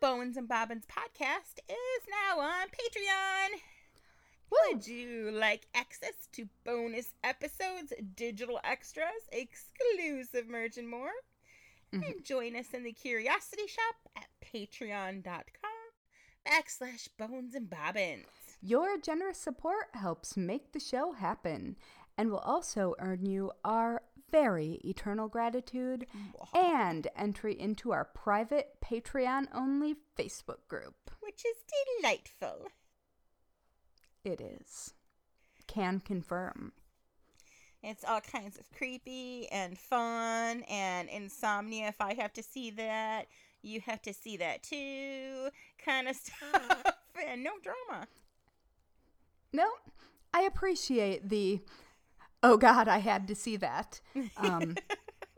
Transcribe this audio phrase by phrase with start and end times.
[0.00, 3.60] Bones and Bobbins podcast is now on Patreon.
[4.50, 11.12] Would you like access to bonus episodes, digital extras, exclusive merch, and more?
[11.92, 12.06] Mhm.
[12.06, 15.70] And join us in the Curiosity Shop at patreon.com
[16.46, 18.26] backslash bones and bobbins.
[18.62, 21.76] Your generous support helps make the show happen
[22.16, 26.06] and will also earn you our very eternal gratitude
[26.54, 31.10] and entry into our private Patreon only Facebook group.
[31.20, 31.56] Which is
[32.00, 32.68] delightful.
[34.24, 34.94] It is.
[35.66, 36.72] Can confirm.
[37.82, 41.88] It's all kinds of creepy and fun and insomnia.
[41.88, 43.26] If I have to see that,
[43.62, 45.48] you have to see that too.
[45.82, 46.82] Kind of stuff.
[47.26, 48.06] and no drama.
[49.52, 49.66] No,
[50.32, 51.60] I appreciate the,
[52.42, 54.00] oh God, I had to see that.
[54.36, 54.76] Um,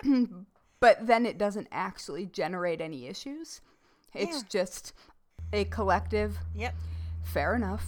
[0.80, 3.60] but then it doesn't actually generate any issues.
[4.14, 4.48] It's Yeah.
[4.48, 4.92] just
[5.52, 6.74] a collective, Yep.
[7.24, 7.86] fair enough.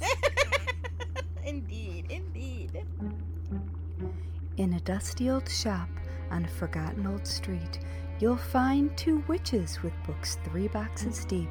[1.45, 2.85] indeed, indeed.
[4.57, 5.89] In a dusty old shop
[6.31, 7.81] on a forgotten old street,
[8.21, 11.49] you'll find two witches with books three boxes deep.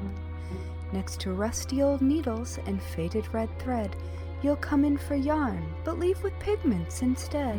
[0.92, 3.96] Next to rusty old needles and faded red thread,
[4.44, 7.58] you'll come in for yarn, but leave with pigments instead.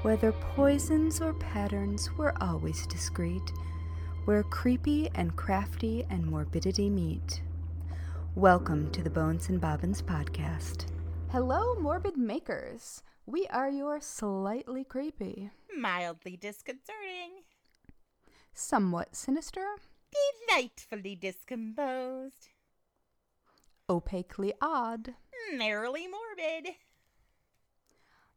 [0.00, 3.52] Whether poisons or patterns, we're always discreet,
[4.24, 7.42] where creepy and crafty and morbidity meet.
[8.34, 10.86] Welcome to the Bones and Bobbins podcast.
[11.30, 13.02] Hello, morbid makers.
[13.26, 17.42] We are your slightly creepy, Mildly disconcerting.
[18.54, 19.66] somewhat sinister,
[20.48, 22.48] Delightfully discomposed.
[23.88, 25.14] Opaquely odd,
[25.54, 26.74] Merrily morbid.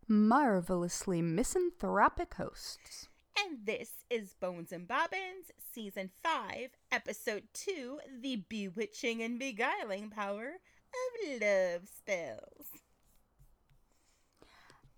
[0.07, 3.07] marvelously misanthropic hosts.
[3.37, 10.53] And this is Bones and Bobbins, Season 5, Episode 2 The Bewitching and Beguiling Power
[10.55, 12.67] of Love Spells.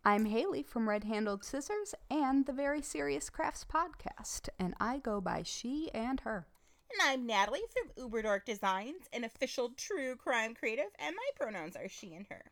[0.05, 5.19] I'm Haley from Red Handled Scissors and the Very Serious Crafts podcast, and I go
[5.19, 6.47] by she and her.
[6.91, 11.89] And I'm Natalie from Uberdork Designs, an official true crime creative, and my pronouns are
[11.89, 12.45] she and her.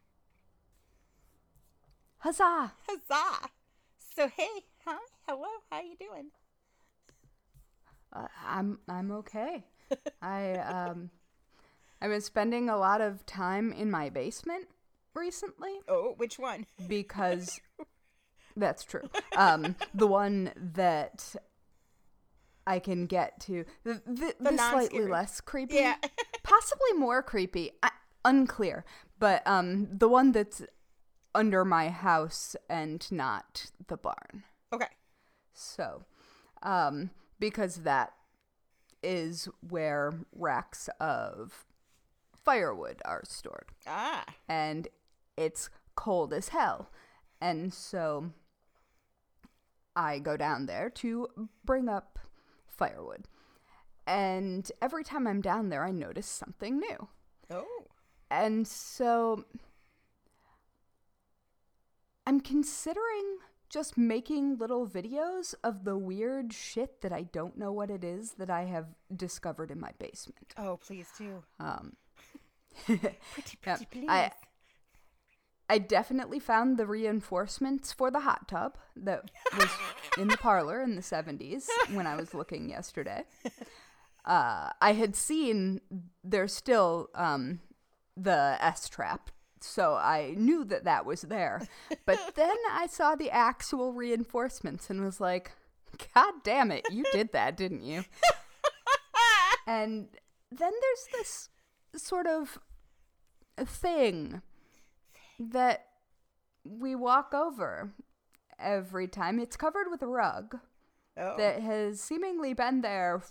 [2.20, 2.74] Huzzah!
[2.88, 3.50] Huzzah!
[4.16, 4.98] So hey, hi,
[5.28, 6.28] hello, how you doing?
[8.14, 9.66] Uh, I'm I'm okay.
[10.22, 11.10] I um
[12.02, 14.68] I've been spending a lot of time in my basement
[15.14, 16.66] recently Oh, which one?
[16.88, 17.60] because
[18.56, 19.10] that's true.
[19.36, 21.36] Um, the one that
[22.68, 25.96] I can get to the the, the, slightly less creepy, Yeah.
[26.44, 27.92] possibly more creepy, I,
[28.24, 28.86] unclear,
[29.20, 30.62] but um, the one that's
[31.34, 34.44] under my house and not the barn.
[34.74, 34.88] okay.
[35.54, 36.04] So,
[36.64, 38.14] um, because that
[39.04, 41.66] is where racks of
[42.36, 44.88] firewood are stored Ah, and
[45.38, 46.90] it's cold as hell.
[47.42, 48.32] And so
[49.96, 51.28] I go down there to
[51.64, 52.20] bring up
[52.78, 53.28] firewood.
[54.08, 57.08] And every time I'm down there, I notice something new.
[57.50, 57.66] oh,
[58.30, 59.46] And so
[62.28, 63.38] I'm considering
[63.70, 68.32] just making little videos of the weird shit that I don't know what it is
[68.34, 70.54] that I have discovered in my basement.
[70.58, 71.44] oh, please do.
[71.60, 71.94] Um,
[72.86, 73.10] Pretty,
[73.66, 74.08] Yeah, please.
[74.10, 74.32] I-
[75.70, 79.70] I definitely found the reinforcements for the hot tub that was
[80.18, 83.24] in the parlor in the 70s when I was looking yesterday.
[84.26, 85.82] Uh, I had seen
[86.24, 87.60] there's still um,
[88.18, 89.30] the S trap,
[89.62, 91.68] so I knew that that was there.
[92.08, 95.52] But then I saw the actual reinforcements and was like,
[96.16, 98.04] God damn it, you did that, didn't you?
[99.68, 100.08] And
[100.52, 101.50] then there's this
[101.96, 102.60] sort of
[103.64, 104.42] thing
[105.40, 105.86] that
[106.64, 107.92] we walk over
[108.60, 109.40] every time.
[109.40, 110.58] It's covered with a rug
[111.18, 111.38] oh.
[111.38, 113.22] that has seemingly been there,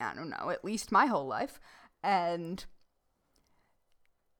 [0.00, 1.60] I don't know, at least my whole life.
[2.02, 2.64] And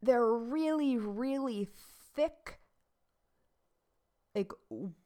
[0.02, 1.68] they're really, really
[2.14, 2.58] thick,
[4.34, 4.52] like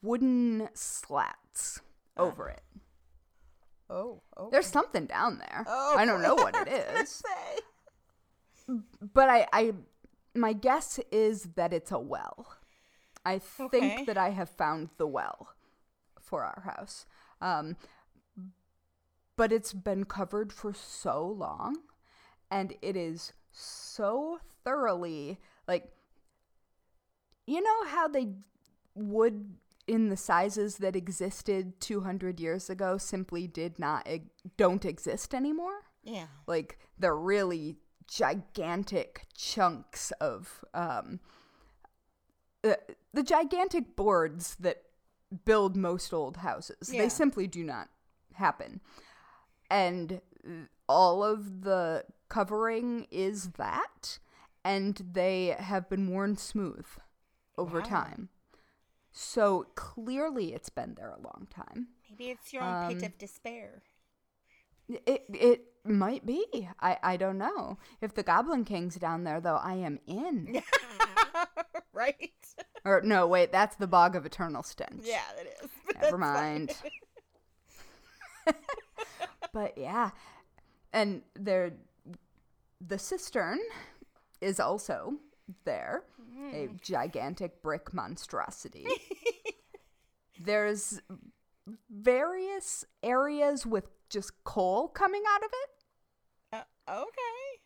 [0.03, 1.81] wooden slats
[2.17, 2.23] uh.
[2.23, 2.63] over it.
[3.89, 4.51] oh, oh.
[4.51, 5.65] There's something down there.
[5.67, 6.85] Oh, I don't know what it is.
[6.97, 7.09] I was
[8.69, 8.75] say.
[9.15, 9.73] but I, I
[10.35, 12.47] my guess is that it's a well.
[13.25, 14.05] I think Okay.
[14.07, 15.51] that I have found the well
[16.21, 17.07] for our house.
[17.41, 17.77] Um,
[19.37, 21.77] but it's been covered for so long
[22.51, 25.91] and it is so thoroughly like
[27.47, 28.29] you know how they
[28.95, 29.55] would
[29.87, 34.07] in the sizes that existed 200 years ago simply did not
[34.57, 36.27] don't exist anymore Yeah.
[36.47, 37.77] Like they're really
[38.15, 41.21] gigantic chunks of um,
[42.63, 42.79] the,
[43.15, 44.83] the gigantic boards that
[45.45, 46.91] build most old houses.
[46.93, 47.03] Yeah.
[47.03, 47.89] They simply do not
[48.35, 48.81] happen.
[49.71, 50.21] And
[50.89, 54.19] all of the covering is that,
[54.65, 56.87] and they have been worn smooth
[57.57, 57.85] over Wow.
[57.87, 58.29] time.
[59.11, 61.89] So clearly it's been there a long time.
[62.11, 63.83] Maybe it's your own pit Um, of despair.
[64.89, 66.69] It it might be.
[66.81, 67.79] I I don't know.
[68.01, 70.63] If the Goblin King's down there though, I am in.
[71.93, 72.31] right?
[72.85, 75.03] or no, wait, that's the Bog of Eternal Stench.
[75.05, 75.71] Yeah, it is.
[76.03, 76.75] Never mind.
[79.53, 80.11] But yeah.
[80.95, 81.73] And there
[82.81, 83.59] the cistern
[84.41, 85.15] is also
[85.65, 86.05] there.
[86.53, 86.81] A Mm.
[86.81, 88.87] gigantic brick monstrosity.
[90.41, 91.01] There's
[91.91, 96.65] various areas with just coal coming out of it.
[96.89, 97.61] Uh, okay.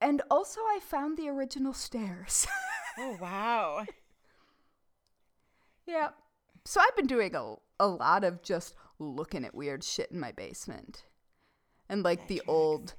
[0.00, 2.46] And also, I found the original stairs.
[2.98, 3.86] Oh wow.
[5.86, 6.10] yeah.
[6.64, 10.30] So I've been doing a, a lot of just looking at weird shit in my
[10.32, 11.04] basement.
[11.88, 12.48] And like That the tracks.
[12.48, 12.94] old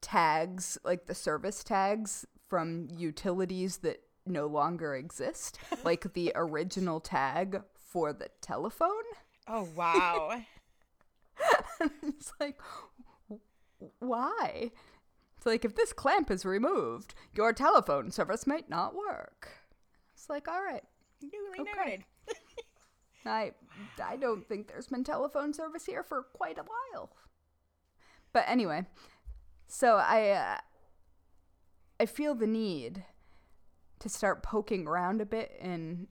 [0.00, 7.62] tags, like the service tags from utilities that no longer exist, like the original tag
[7.74, 8.88] for the telephone.
[9.48, 10.40] Oh wow.
[12.02, 12.58] it's like,
[13.98, 14.70] why?
[15.36, 19.48] It's like, if this clamp is removed, your telephone service might not work.
[20.14, 20.84] It's like, all right.
[21.20, 21.70] Duly Okay.
[21.86, 22.04] noted.
[23.26, 23.52] I
[24.04, 27.10] I don't think there's been telephone service here for quite a while.
[28.32, 28.86] But anyway,
[29.68, 30.56] so I uh,
[32.00, 33.04] I feel the need
[34.00, 36.08] to start poking around a bit in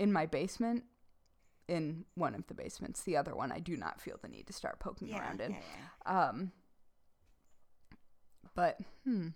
[0.00, 0.84] in my basement
[1.68, 3.02] in one of the basements.
[3.02, 5.52] The other one I do not feel the need to start poking Yeah, around in.
[5.52, 5.58] yeah,
[6.06, 6.28] yeah.
[6.28, 6.52] Um
[8.54, 9.28] but hmm,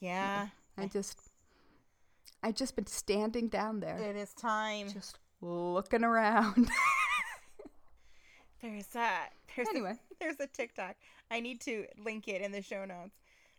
[0.00, 0.48] Yeah.
[0.78, 1.20] I just
[2.42, 4.88] I just been standing down there It is time.
[4.90, 6.70] just looking around.
[8.62, 9.30] There's that.
[9.56, 9.90] There's Anyway.
[9.92, 10.94] a, there's a TikTok.
[11.30, 13.16] I need to link it in the show notes.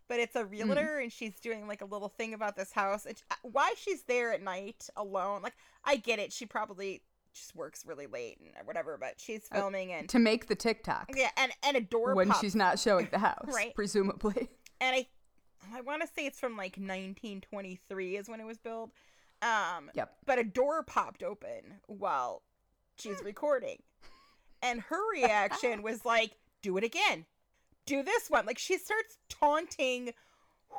[0.07, 0.41] But it's Mm.
[0.41, 3.05] a realtor, and she's doing like a little thing about this house.
[3.05, 5.41] And uh, why she's there at night alone?
[5.41, 6.31] Like, I get it.
[6.33, 7.01] She probably
[7.33, 8.97] just works really late and whatever.
[8.97, 12.27] But she's Uh, filming and to make the TikTok yeah, and and a door when
[12.27, 13.73] pops she's not showing the house, Right.
[13.75, 14.49] presumably.
[14.79, 15.07] and I
[15.73, 18.91] I want to say it's from like 1923 is when it was built.
[19.41, 20.15] Um, Yep.
[20.25, 22.43] but a door popped open while
[22.97, 23.81] she's recording,
[24.61, 27.25] and her reaction was like, "Do it again,
[27.85, 30.13] do this one." Like she starts taunting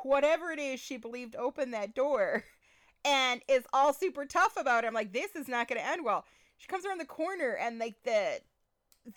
[0.03, 2.43] whatever it is she believed opened that door,
[3.05, 4.87] and is all super tough about it.
[4.87, 6.25] I'm like, "This is not going to end well."
[6.57, 8.41] She comes around the corner, and like the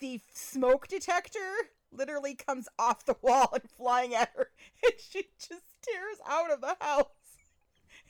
[0.00, 1.54] the smoke detector
[1.90, 4.50] literally comes off the wall and flying at her,
[4.84, 7.06] and she just tears out of the house.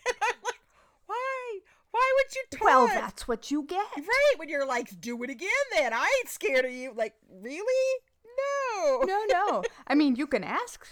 [0.06, 0.60] And I'm like,
[1.06, 1.58] why?
[1.90, 2.64] Why would you taunt?
[2.64, 3.84] Well, that's what you get.
[3.96, 5.48] right when you're like, do it again.
[5.74, 6.92] Then I ain't scared of you.
[6.94, 8.00] Like, really?
[8.38, 9.00] No.
[9.04, 9.62] No, no.
[9.86, 10.86] I mean, you can ask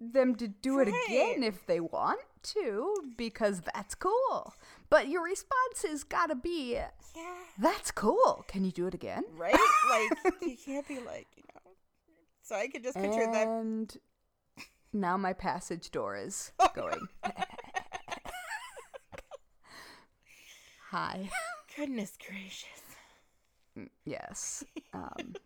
[0.00, 4.54] them to do it again if they want to, because that's cool.
[4.92, 6.90] But your response has got to be, Yeah.
[7.58, 8.44] "That's cool.
[8.46, 9.56] Can you do it again?" Right?
[9.88, 10.10] Like,
[10.42, 11.72] you can't be like, you know.
[12.42, 13.48] So I could just picture that.
[13.48, 13.96] And
[14.92, 17.08] now my passage door is going.
[20.90, 21.30] Hi.
[21.74, 22.68] Goodness gracious.
[23.78, 24.62] Mm, Yes.
[24.92, 25.36] Um,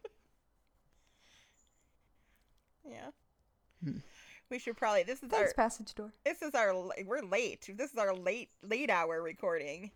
[2.85, 3.11] Yeah.
[3.85, 3.99] Hmm.
[4.51, 5.03] We should probably.
[5.03, 5.55] This is thanks, our.
[5.55, 6.13] passage door.
[6.25, 6.73] This is our.
[7.05, 7.69] We're late.
[7.77, 9.91] This is our late late hour recording.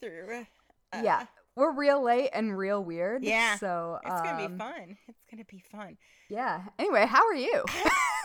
[0.00, 0.46] Through.
[0.92, 3.22] uh, yeah, we're real late and real weird.
[3.22, 4.96] Yeah, So It's gonna be um, fun.
[5.06, 5.98] It's gonna be fun.
[6.28, 6.62] Yeah.
[6.78, 7.64] Anyway, how are you?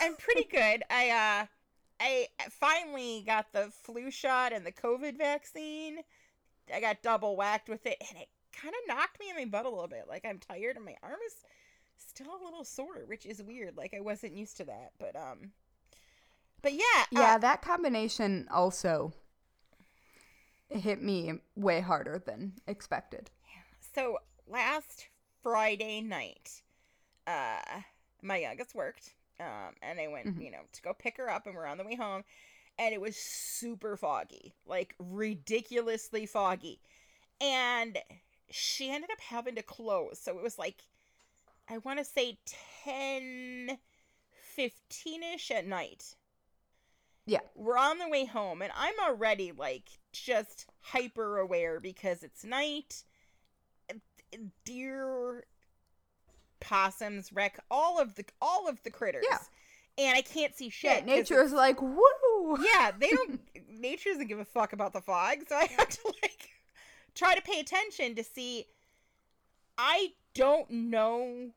[0.02, 0.84] I'm pretty good.
[0.90, 1.46] I uh
[2.00, 6.00] I finally got the flu shot and the COVID vaccine.
[6.74, 9.66] I got double whacked with it and it kind of knocked me in my butt
[9.66, 10.06] a little bit.
[10.08, 11.36] Like I'm tired and my arm is
[11.98, 13.77] still a little sore, which is weird.
[13.77, 15.51] Like I wasn't used to that, but um
[16.62, 19.13] but yeah, uh, yeah, that combination also
[20.70, 23.32] hit me way harder than expected.
[23.94, 25.08] So last
[25.44, 26.62] Friday night,
[27.27, 27.82] uh,
[28.22, 30.39] my youngest worked, um, and I went, Mhm.
[30.39, 32.24] you know, to go pick her up, and we're on the way home,
[32.80, 36.82] and it was super foggy, like ridiculously foggy,
[37.42, 38.00] and
[38.51, 40.20] she ended up having to close.
[40.20, 40.84] So it was like,
[41.70, 42.40] I want to say
[42.84, 43.78] 10,
[44.56, 46.16] 15 ish at night
[47.26, 47.40] Yeah.
[47.56, 53.04] we're on the way home and i'm already like just hyper aware because it's night
[54.66, 55.46] deer
[56.60, 59.26] possums, wreck all of the all of the critters.
[59.30, 59.38] Yeah.
[60.00, 61.00] And I can't see shit.
[61.00, 62.58] Yeah, nature is like, woo!
[62.64, 63.40] yeah, they don't.
[63.80, 66.50] nature doesn't give a fuck about the fog, so I have to like
[67.16, 68.66] try to pay attention to see.
[69.78, 71.52] I don't know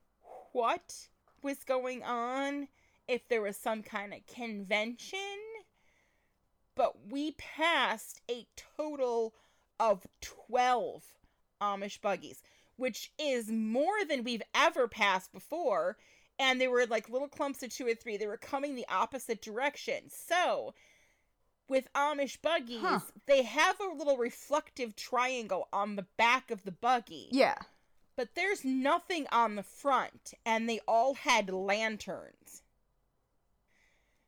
[0.52, 1.09] what
[1.42, 2.69] was going on,
[3.09, 5.19] if there was some kind of convention,
[6.75, 9.35] but we passed a total
[9.78, 11.02] of 12
[11.61, 12.42] Amish buggies,
[12.76, 15.97] which is more than we've ever passed before.
[16.38, 18.16] And they were like little clumps of two or three.
[18.16, 20.04] They were coming the opposite direction.
[20.09, 20.75] So,
[21.69, 23.00] with Amish buggies, Huh.
[23.26, 27.59] they have a little reflective triangle on the back of the buggy Yeah.
[28.17, 32.62] But there's nothing on the front, and they all had lanterns.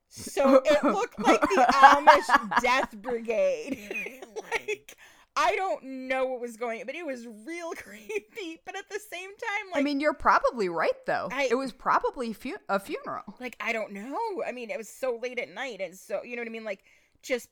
[0.08, 4.22] So it looked like the Amish Death Brigade.
[4.42, 4.96] like,
[5.34, 8.60] I don't know what was going on, but it was real creepy.
[8.66, 11.28] But at the same time, like, I mean, you're probably right, though.
[11.32, 13.22] I- it was probably fu- a funeral.
[13.40, 14.42] like I don't know.
[14.46, 16.64] I mean, it was so late at night, and so you know what I mean.
[16.64, 16.84] Like,
[17.22, 17.48] just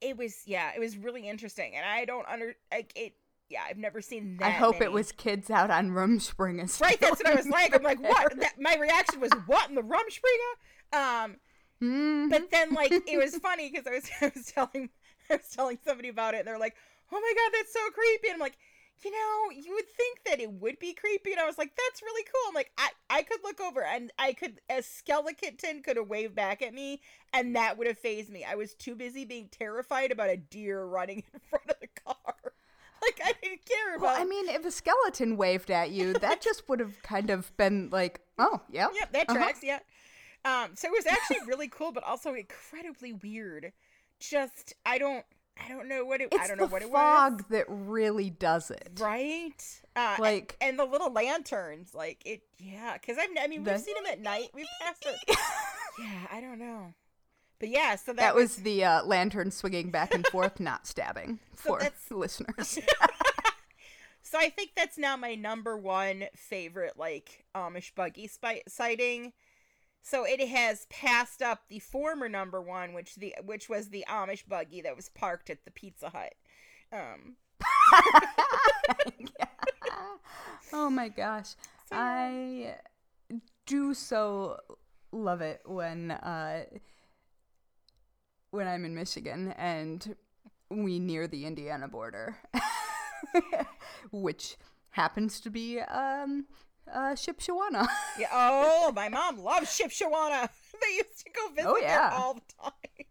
[0.00, 3.14] it was, yeah, it was really interesting, and I don't under like it.
[3.48, 4.46] Yeah, I've never seen that.
[4.46, 4.86] I hope many.
[4.86, 6.80] it was kids out on Rumspringa.
[6.82, 7.74] Right, that's what I was like.
[7.74, 8.38] I'm like, what?
[8.40, 11.24] That, my reaction was, what in the Rumspringa?
[11.24, 11.36] Um,
[11.82, 12.28] Mhm.
[12.30, 14.90] but then like it was funny because I was I was telling
[15.30, 16.74] I was telling somebody about it, and they're like,
[17.12, 18.28] oh my god, that's so creepy.
[18.28, 18.58] And I'm like,
[19.04, 22.02] you know, you would think that it would be creepy, and I was like, that's
[22.02, 22.48] really cool.
[22.48, 26.34] I'm like, I I could look over and I could a skeleton could have waved
[26.34, 27.00] back at me,
[27.32, 28.44] and that would have phased me.
[28.44, 32.34] I was too busy being terrified about a deer running in front of the car.
[33.08, 34.02] Like I didn't care about.
[34.06, 37.56] Well, I mean, if a skeleton waved at you, that just would have kind of
[37.56, 38.88] been like, oh, yeah.
[38.94, 39.38] Yep, that Uh-huh.
[39.38, 39.60] tracks.
[39.62, 39.78] Yeah.
[40.44, 43.72] Um, so it was actually really cool, but also incredibly weird.
[44.20, 45.24] Just I don't
[45.60, 46.94] I don't know what it It's I don't know the what it was.
[47.00, 48.90] fog that really does it.
[49.00, 49.80] Right.
[49.96, 52.42] Uh, Like- and the little lanterns, like it.
[52.58, 54.50] Yeah, because I've I mean we've The- seen them at night.
[54.54, 55.18] We've passed it.
[55.98, 56.94] yeah, I don't know.
[57.60, 61.40] But yeah, so that, That was the uh, lantern swinging back and forth, not stabbing
[61.56, 62.78] So for that's- listeners.
[64.20, 69.32] So I think that's now my number one favorite like Amish buggy spy- sighting.
[70.02, 74.46] So it has passed up the former number one, which the which was the Amish
[74.46, 76.34] buggy that was parked at the Pizza Hut.
[76.92, 77.36] Um,
[80.74, 81.54] oh my gosh.
[81.88, 82.74] So- I
[83.66, 84.58] do so
[85.10, 86.64] love it when uh
[88.50, 90.14] when I'm in Michigan and
[90.70, 92.36] we near the Indiana border.
[94.10, 94.56] which
[94.90, 96.46] happens to be um
[96.92, 97.86] uh Shipshewana.
[98.18, 98.28] yeah.
[98.32, 100.48] Oh, my mom loves Shipshewana.
[100.80, 102.10] they used to go visit Oh, yeah.
[102.10, 103.06] there all the time.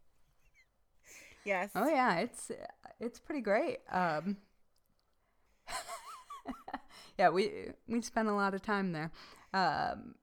[1.45, 1.69] yes.
[1.75, 2.51] oh yeah, it's
[2.99, 3.77] it's pretty great.
[3.91, 4.37] Um
[7.17, 9.11] Yeah, we we spent a lot of time there.
[9.53, 10.15] Um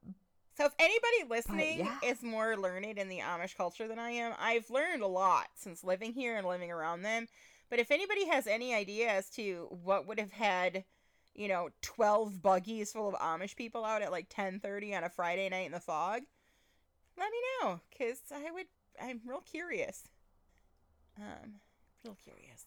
[0.56, 1.99] So if anybody listening yeah.
[2.04, 5.82] is more learned in the Amish culture than I am, I've learned a lot since
[5.82, 7.26] living here and living around them.
[7.70, 10.84] But if anybody has any idea as to what would have had,
[11.34, 15.49] you know, 12 buggies full of Amish people out at like 10:30 on a Friday
[15.49, 16.23] night in the fog,
[17.18, 18.66] let me know cuz I would
[19.00, 20.04] I'm real curious.
[21.18, 21.56] Um
[22.04, 22.64] real curious.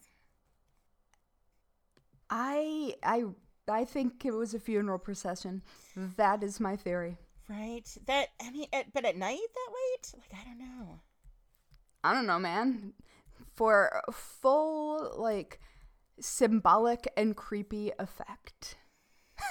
[2.30, 3.26] I I
[3.70, 5.62] I think it was a funeral procession.
[5.96, 7.18] That is my theory.
[7.50, 7.88] Right?
[8.06, 10.14] That I mean at, but at night that late?
[10.18, 11.00] Like I don't know.
[12.04, 12.94] I don't know, man.
[13.56, 15.60] For full like
[16.20, 18.78] symbolic and creepy effect.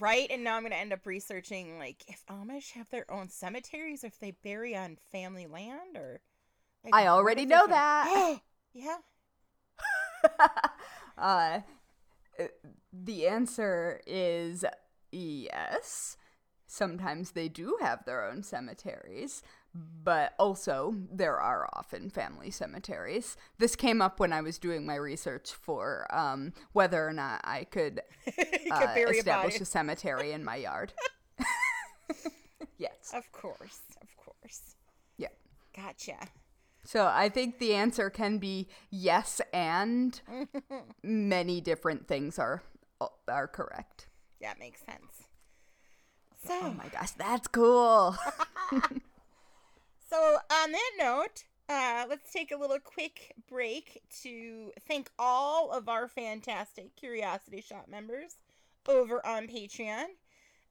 [0.00, 4.02] Right, and now I'm gonna end up researching like if Amish have their own cemeteries,
[4.02, 6.22] or if they bury on family land, or
[6.82, 8.40] like, I already know that.
[8.74, 8.96] yeah,
[11.18, 11.60] uh,
[12.92, 14.64] the answer is
[15.12, 16.16] yes.
[16.66, 19.42] Sometimes they do have their own cemeteries,
[19.74, 23.36] but also there are often family cemeteries.
[23.58, 27.64] This came up when I was doing my research for um, whether or not I
[27.64, 28.02] could,
[28.70, 30.92] uh, bury a establish a cemetery in my yard.
[32.78, 33.12] yes.
[33.14, 34.76] Of course, of course.
[35.18, 35.28] Yeah.
[35.74, 36.16] Gotcha.
[36.84, 40.20] So I think the answer can be yes, and
[41.02, 42.62] many different things are
[43.28, 44.06] are correct.
[44.40, 45.25] That makes sense.
[46.50, 48.16] Oh my gosh, that's cool.
[50.10, 55.88] so on that note, uh, let's take a little quick break to thank all of
[55.88, 58.36] our fantastic Curiosity Shop members
[58.88, 60.04] over on Patreon.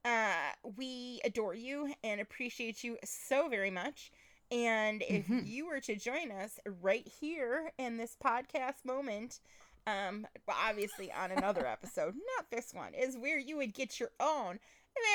[0.05, 0.33] Uh,
[0.77, 4.11] we adore you and appreciate you so very much.
[4.51, 5.47] And if Mhm.
[5.47, 9.39] you were to join us right here in this podcast moment,
[9.87, 14.11] um, well, obviously on another episode, not this one, is where you would get your
[14.19, 14.59] own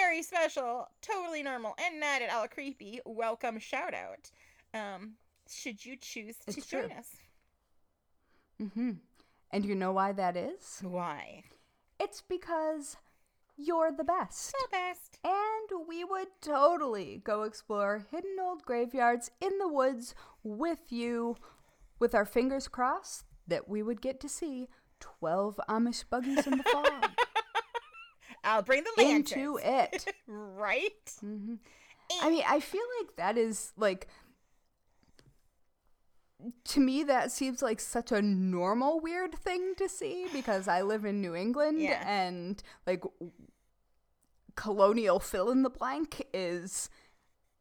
[0.01, 4.31] very special, totally normal, and not at all creepy welcome shout out.
[4.75, 5.13] Um,
[5.49, 6.99] should you choose to It's join true.
[6.99, 7.07] us?
[8.61, 8.91] Mm-hmm.
[9.51, 10.81] And you know why that is?
[10.83, 11.45] Why?
[11.99, 12.97] It's because
[13.57, 14.53] you're the best.
[14.53, 15.19] The best.
[15.25, 21.37] And we would totally go explore hidden old graveyards in the woods with you,
[21.99, 24.69] with our fingers crossed that we would get to see
[25.01, 27.11] 12 Amish buggies in the fog
[28.45, 29.33] I'll bring the lanterns.
[29.33, 30.15] into it.
[30.27, 31.13] right?
[31.21, 31.55] hmm
[32.21, 34.09] I mean, I feel like that is like.
[36.65, 41.05] To me, that seems like such a normal weird thing to see because I live
[41.05, 42.03] in New England Yeah.
[42.09, 43.05] and like
[44.57, 46.89] colonial fill in the blank is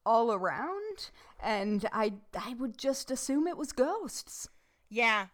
[0.05, 1.09] all around,
[1.41, 4.47] and I I would just assume it was ghosts.
[4.89, 5.27] Yeah.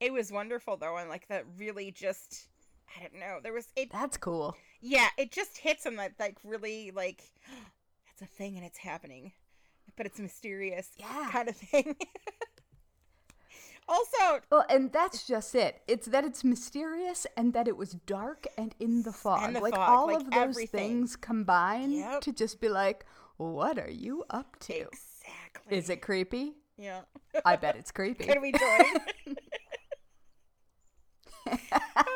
[0.00, 2.48] It was wonderful though, and like that really just
[2.96, 3.38] I don't know.
[3.42, 4.56] There was it That's cool.
[4.80, 7.22] yeah, it just hits on that like really like
[8.12, 9.32] it's a thing and it's happening.
[9.96, 11.28] But it's mysterious Yeah.
[11.30, 11.96] kind of thing.
[13.88, 15.80] also, Well, and that's just it.
[15.88, 19.54] It's that it's mysterious and that it was dark and in the fog.
[19.54, 20.78] the like fog, all like of those everything.
[20.80, 22.20] things combine Yep.
[22.22, 23.04] to just be like,
[23.38, 24.72] what are you up to?
[24.74, 25.76] exactly.
[25.76, 26.54] Is it creepy?
[26.76, 27.00] Yeah.
[27.44, 28.24] I bet it's creepy.
[28.28, 29.36] Could we join?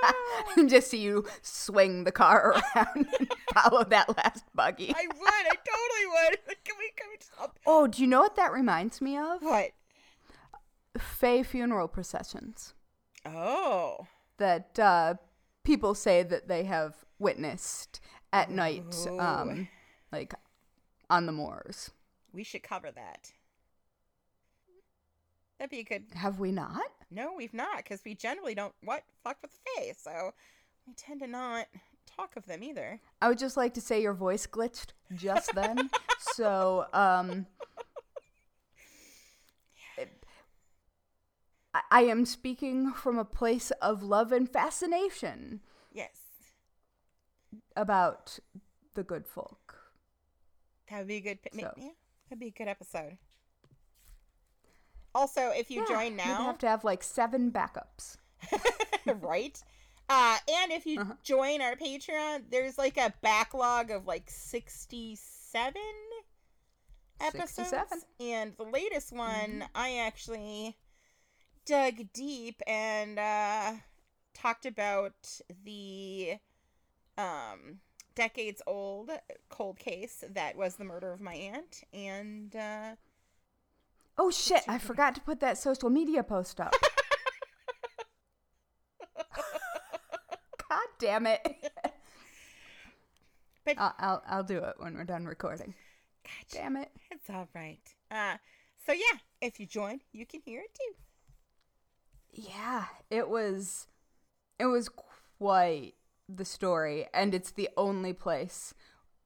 [0.68, 4.94] just see you swing the car around and follow that last buggy.
[4.96, 5.18] I would.
[5.28, 6.38] I totally would.
[6.64, 7.58] Can we can we just up?
[7.66, 9.42] Oh, do you know what that reminds me of?
[9.42, 9.70] What?
[10.98, 12.74] Fey funeral processions.
[13.24, 14.06] Oh.
[14.38, 15.14] that uh,
[15.64, 18.00] people say that they have witnessed
[18.32, 19.20] at night, Ooh.
[19.20, 19.68] um,
[20.10, 20.34] like
[21.08, 21.90] on the moors.
[22.32, 23.30] We should cover that.
[25.58, 26.04] That'd be a good.
[26.14, 26.90] Have we not?
[27.14, 30.32] No, we've not, because we generally don't what fuck with the face, so
[30.86, 31.66] we tend to not
[32.16, 33.00] talk of them either.
[33.20, 35.90] I would just like to say your voice glitched just then.
[36.18, 37.46] so, um,
[39.98, 40.24] it-
[41.74, 45.60] I, I am speaking from a place of love and fascination
[45.92, 46.16] Yes,
[47.76, 48.38] about
[48.94, 49.76] the good folk.
[50.90, 51.38] that would be a good.
[51.58, 51.72] So.
[51.76, 51.88] Yeah,
[52.30, 53.18] that'd be a good episode.
[55.14, 58.16] Also, if you Yeah, join now, have to have like seven backups.
[59.20, 59.62] right?
[60.08, 61.14] Uh, and if you Uh-huh.
[61.22, 65.74] join our Patreon, there's like a backlog of like 67
[67.20, 67.98] episodes.
[67.98, 68.02] 67.
[68.20, 69.72] And the latest one, Mm-hmm.
[69.74, 70.76] I actually
[71.66, 73.72] dug deep and uh,
[74.34, 76.34] talked about the
[77.18, 77.80] um,
[78.14, 79.10] decades old
[79.50, 81.84] cold case that was the murder of my aunt.
[81.92, 82.96] And uh,
[84.24, 86.72] Oh shit, I forgot to put that social media post up.
[90.68, 91.44] God damn it.
[93.64, 95.74] But- I'll, I'll I'll do it when we're done recording.
[96.24, 96.62] gotcha.
[96.62, 96.90] Damn it.
[97.10, 97.80] It's all right.
[98.12, 98.36] Uh,
[98.86, 100.94] so yeah, if you join, you can hear it too.
[102.52, 103.88] Yeah, it was
[104.60, 105.94] it was quite
[106.28, 108.72] the story and it's the only place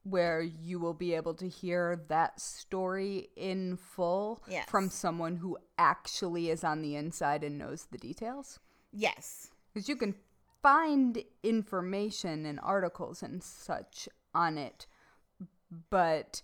[0.09, 4.69] where you will be able to hear that story in full Yes.
[4.69, 8.61] from someone who actually is on the inside and knows the details.
[8.93, 9.51] Yes.
[9.73, 10.15] Because you can
[10.63, 14.87] find information and articles and such on it,
[15.91, 16.43] but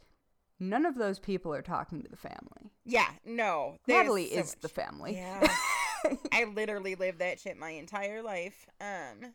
[0.58, 2.72] none of those people are talking to the family.
[2.84, 3.10] Yeah.
[3.24, 3.76] No.
[3.86, 5.14] Natalie so is the family.
[5.14, 5.46] Yeah.
[6.32, 8.66] I literally lived that shit my entire life.
[8.80, 9.32] Um.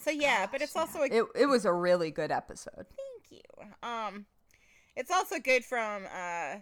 [0.00, 2.86] So yeah, but it's also a It, it was a really good episode.
[2.96, 3.88] thank you.
[3.88, 4.26] Um,
[4.96, 6.56] it's also good from uh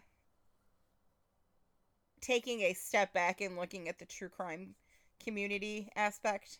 [2.20, 4.74] taking a step back and looking at the true crime
[5.22, 6.58] community aspect.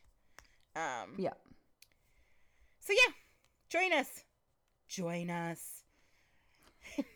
[0.75, 1.14] Um.
[1.18, 1.35] Yeah.
[2.81, 3.12] So yeah,
[3.68, 4.25] join us.
[4.88, 5.83] Join us.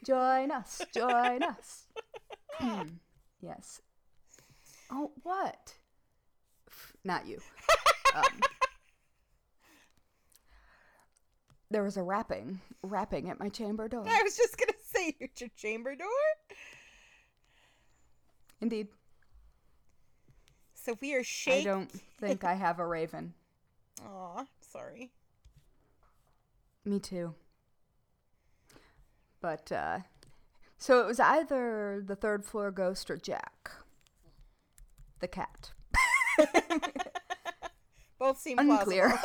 [0.05, 1.85] Join us, join us.
[2.53, 2.83] Hmm.
[3.41, 3.83] yes.
[4.91, 5.75] Oh, what?
[7.05, 7.39] Not you.
[8.15, 8.41] Um,
[11.71, 14.05] there was a rapping, rapping at my chamber door.
[14.07, 16.09] I was just gonna say at your chamber door.
[18.61, 18.89] Indeed.
[20.75, 21.61] So we are shaking.
[21.61, 23.35] I don't think I have a raven.
[24.07, 25.11] Aw, sorry.
[26.85, 27.35] Me too.
[29.41, 29.99] But, uh,
[30.79, 33.71] so it was either the third floor ghost or Jack,
[35.21, 35.73] the cat.
[38.19, 39.19] Both seem Unclear.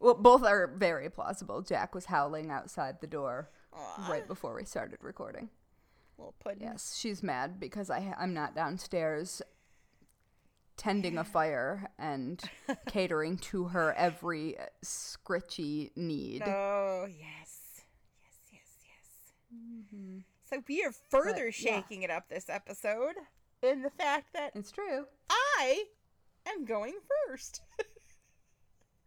[0.00, 1.62] Well, both are very plausible.
[1.62, 5.48] Jack was howling outside the door Aw, right before we started recording.
[6.16, 6.62] little pudding.
[6.62, 9.42] Yes, she's mad because I I'm not downstairs
[10.76, 12.40] tending a fire and
[12.86, 16.42] catering to her every scritchy need.
[16.46, 17.82] Oh, yes.
[18.22, 19.32] Yes, yes, yes.
[19.52, 20.18] Mm-hmm.
[20.48, 21.74] So we are further But, yeah.
[21.80, 23.14] shaking it up this episode
[23.62, 25.04] in the fact that It's true.
[25.30, 25.84] I
[26.46, 26.94] am going
[27.26, 27.60] first.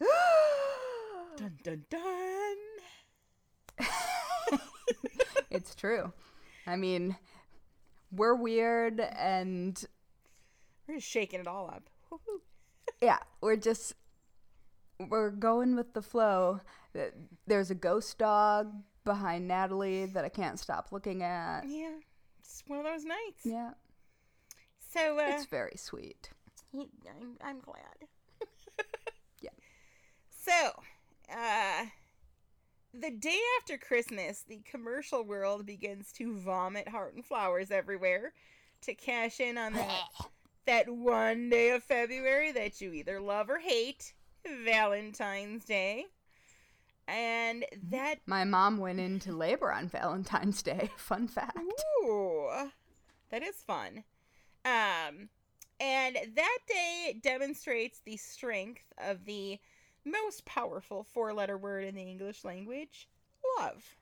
[1.38, 2.58] dun dun dun.
[5.50, 6.12] it's true.
[6.68, 7.16] I mean,
[8.12, 9.84] we're weird and
[10.88, 11.84] We're just shaking it all up.
[13.02, 13.96] Yeah, we're just
[15.10, 16.60] we're going with the flow.
[17.48, 18.72] There's a ghost dog
[19.04, 21.62] behind Natalie that I can't stop looking at.
[21.68, 21.96] Yeah,
[22.40, 23.44] it's one of those nights.
[23.44, 23.72] Yeah,
[24.94, 26.30] So uh, it's very sweet.
[26.72, 28.08] he- I'm, I'm glad.
[30.44, 30.72] So,
[31.32, 31.86] uh,
[32.94, 38.34] the day after Christmas, the commercial world begins to vomit heart and flowers everywhere
[38.82, 40.02] to cash in on that
[40.66, 44.14] that one day of February that you either love or hate,
[44.66, 46.06] Valentine's Day.
[47.08, 50.90] And that My mom went into labor on Valentine's Day.
[50.98, 51.60] Fun fact.
[52.04, 52.50] Ooh,
[53.30, 54.04] that is fun.
[54.66, 55.30] Um,
[55.80, 59.60] and that day demonstrates the strength of the
[60.06, 63.08] most powerful four letter word in the English language
[63.60, 63.96] love.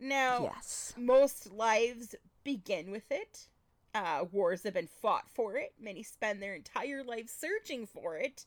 [0.00, 0.94] Now, Yes.
[0.96, 3.48] most lives begin with it.
[3.94, 5.74] Uh, wars have been fought for it.
[5.80, 8.44] Many spend their entire lives searching for it.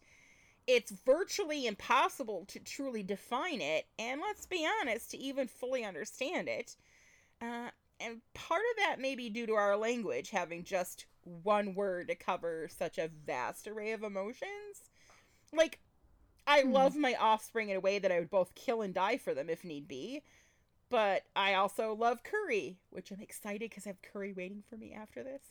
[0.68, 6.48] It's virtually impossible to truly define it, and let's be honest, to even fully understand
[6.48, 6.78] it.
[7.42, 12.08] Uh, and part of that may be due to our language having just one word
[12.08, 14.91] to cover such a vast array of emotions.
[15.54, 15.80] Like,
[16.48, 16.72] I Hmm.
[16.72, 19.50] love my offspring in a way that I would both kill and die for them
[19.50, 20.24] if need be.
[20.90, 24.94] But I also love curry, which I'm excited because I have curry waiting for me
[24.94, 25.42] after this.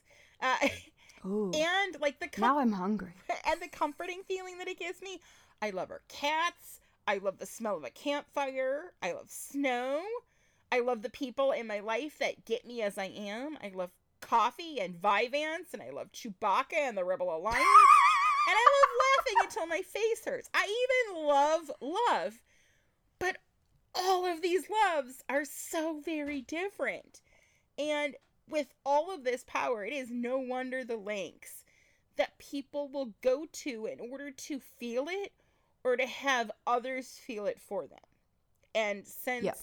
[0.41, 0.57] Uh,
[1.27, 1.53] Ooh.
[1.55, 3.15] and like the com- now I'm hungry.
[3.47, 5.21] and the comforting feeling that it gives me.
[5.63, 6.81] I love our cats.
[7.07, 8.93] I love the smell of a campfire.
[9.03, 10.03] I love snow.
[10.71, 13.57] I love the people in my life that get me as I am.
[13.63, 17.65] I love coffee and Vyvanse, and I love Chewbacca and the Rebel Alliance.
[18.49, 20.51] and I love laughing until my face hurts.
[20.55, 22.41] I even love love.
[23.19, 23.39] But
[23.95, 27.21] all of these loves are so very different.
[27.79, 28.17] And
[28.49, 31.65] with all of this power, it is no wonder the lengths
[32.17, 35.33] that people will go to in order to feel it
[35.85, 37.99] or to have others feel it for them.
[38.75, 39.59] And since Yep.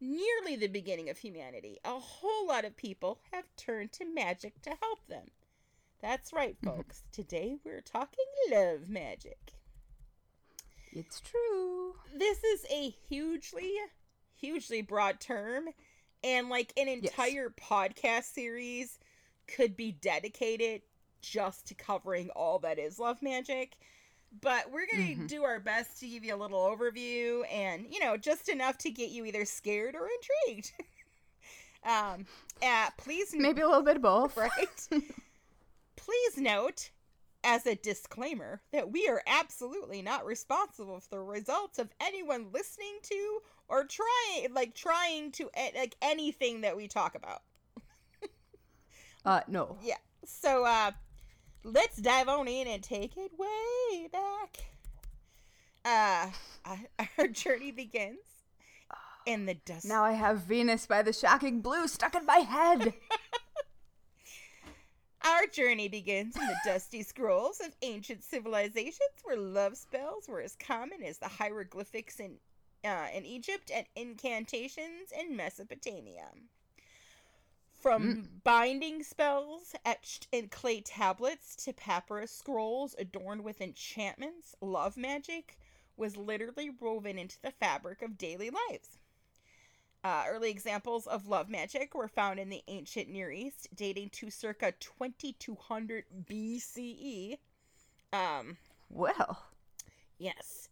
[0.00, 4.70] nearly the beginning of humanity, a whole lot of people have turned to magic to
[4.80, 5.30] help them.
[6.02, 6.76] That's right, Mhm.
[6.76, 7.04] folks.
[7.12, 9.52] Today we're talking love magic.
[10.92, 11.94] It's true.
[12.12, 13.72] This is a hugely,
[14.34, 15.68] hugely broad term,
[16.22, 18.98] and like an entire podcast series
[19.46, 20.82] could be dedicated
[21.22, 23.76] just to covering all that is love magic.
[24.40, 25.28] But we're going to Mhm.
[25.28, 28.90] do our best to give you a little overview and, you know, just enough to
[28.90, 30.72] get you either scared or intrigued.
[31.84, 32.26] um,
[32.62, 34.36] uh, please Maybe a little bit of both.
[34.36, 34.88] right?
[35.96, 36.90] Please note,
[37.44, 42.98] as a disclaimer, that we are absolutely not responsible for the results of anyone listening
[43.02, 47.42] to or trying, like trying to eh, like anything that we talk about.
[49.24, 49.76] Uh, no.
[49.80, 49.98] Yeah.
[50.24, 50.90] So, uh,
[51.62, 54.56] let's dive on in and take it way back.
[55.84, 56.30] Uh,
[56.64, 58.18] our- our journey begins
[59.24, 59.84] in the dust.
[59.86, 62.94] Now I have Venus by the Shocking Blue stuck in my head.
[65.24, 70.56] Our journey begins in the dusty scrolls of ancient civilizations where love spells were as
[70.56, 72.38] common as the hieroglyphics in,
[72.84, 76.26] uh, in Egypt and incantations in Mesopotamia.
[77.72, 85.56] From binding spells etched in clay tablets to papyrus scrolls adorned with enchantments, love magic
[85.96, 88.98] was literally woven into the fabric of daily lives.
[90.04, 94.30] Uh, early examples of love magic were found in the ancient Near East, dating to
[94.30, 97.38] circa 2200 BCE.
[98.12, 98.56] Um,
[98.90, 99.44] well,
[100.18, 100.68] yes.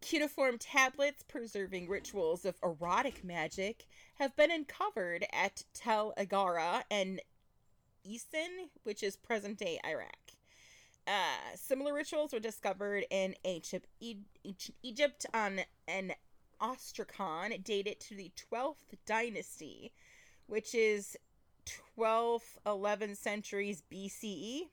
[0.00, 7.20] Cuneiform tablets preserving rituals of erotic magic have been uncovered at Tel Agara and
[8.06, 10.32] Isin, which is present day Iraq.
[11.06, 16.12] Uh, similar rituals were discovered in ancient, e- ancient Egypt on an
[16.60, 19.92] ostracon dated to the 12th dynasty,
[20.46, 21.16] which is
[21.96, 24.68] 12th, 11th centuries BCE.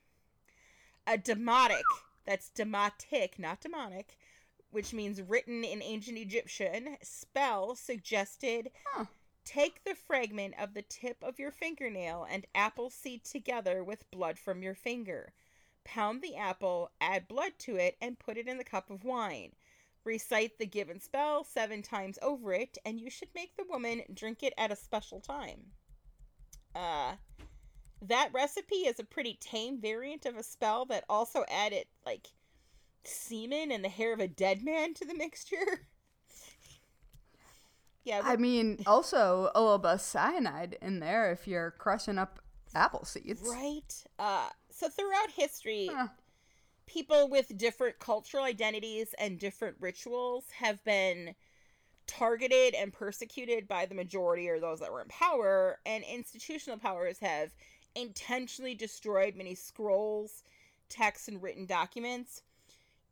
[1.05, 1.83] A demotic,
[2.25, 4.17] that's demotic, not demonic,
[4.71, 9.05] which means written in ancient Egyptian, spell suggested Huh.
[9.45, 14.37] take the fragment of the tip of your fingernail and apple seed together with blood
[14.37, 15.33] from your finger.
[15.85, 19.53] pound the apple, add blood to it, and put it in the cup of wine.
[20.07, 24.41] Recite the given spell seven times over it, and you should make the woman drink
[24.41, 25.59] it at a special time.
[26.73, 27.15] Uh,
[28.01, 32.29] that recipe is a pretty tame variant of a spell that also added, like,
[33.03, 35.81] semen and the hair of a dead man to the mixture.
[38.05, 38.21] yeah.
[38.23, 42.39] I mean, also a little bit of cyanide in there if you're crushing up
[42.73, 43.41] apple seeds.
[43.45, 44.05] Right.
[44.17, 46.07] Uh, so throughout history, Huh.
[46.87, 51.35] People with different cultural identities and different rituals have been
[52.07, 57.19] targeted and persecuted by the majority or those that were in power, and institutional powers
[57.19, 57.51] have
[57.95, 60.43] intentionally destroyed many scrolls,
[60.89, 62.41] texts, and written documents.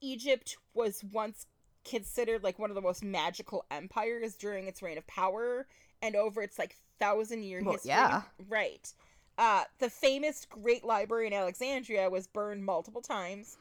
[0.02, 1.46] Egypt was once
[1.84, 5.68] considered like one of the most magical empires during its reign of power
[6.02, 7.90] and over its like thousand year Well, history.
[7.90, 8.22] yeah.
[8.50, 8.92] Right.
[9.38, 13.58] Uh, the famous Great Library in Alexandria was burned multiple times,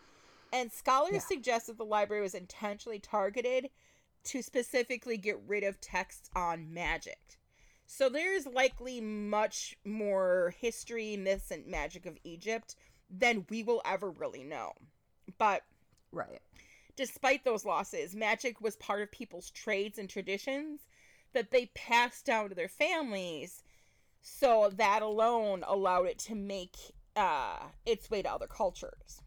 [0.53, 1.21] and scholars Yeah.
[1.21, 3.71] suggest that the library was intentionally targeted
[4.25, 7.39] to specifically get rid of texts on magic.
[7.87, 12.77] So there's likely much more history, myths, and magic of Egypt
[13.11, 14.73] than we will ever really know.
[15.39, 15.65] But
[16.13, 16.41] Right.
[16.97, 20.83] despite those losses, magic was part of people's trades and traditions
[21.33, 23.64] that they passed down to their families.
[24.27, 26.77] So that alone allowed it to make
[27.15, 29.21] uh, its way to other cultures.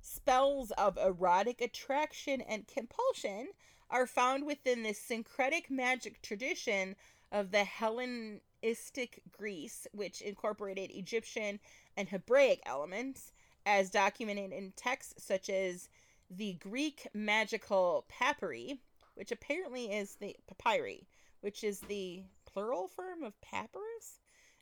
[0.00, 3.50] Spells of erotic attraction and compulsion
[3.88, 6.96] are found within the syncretic magic tradition
[7.30, 11.60] of the Hellenistic Greece, which incorporated Egyptian
[11.96, 13.32] and Hebraic elements,
[13.64, 15.88] as documented in texts such as
[16.28, 18.80] the Greek magical papyri,
[19.14, 21.06] which apparently is the papyri,
[21.40, 22.24] which is the
[22.56, 24.20] plural form of papyrus.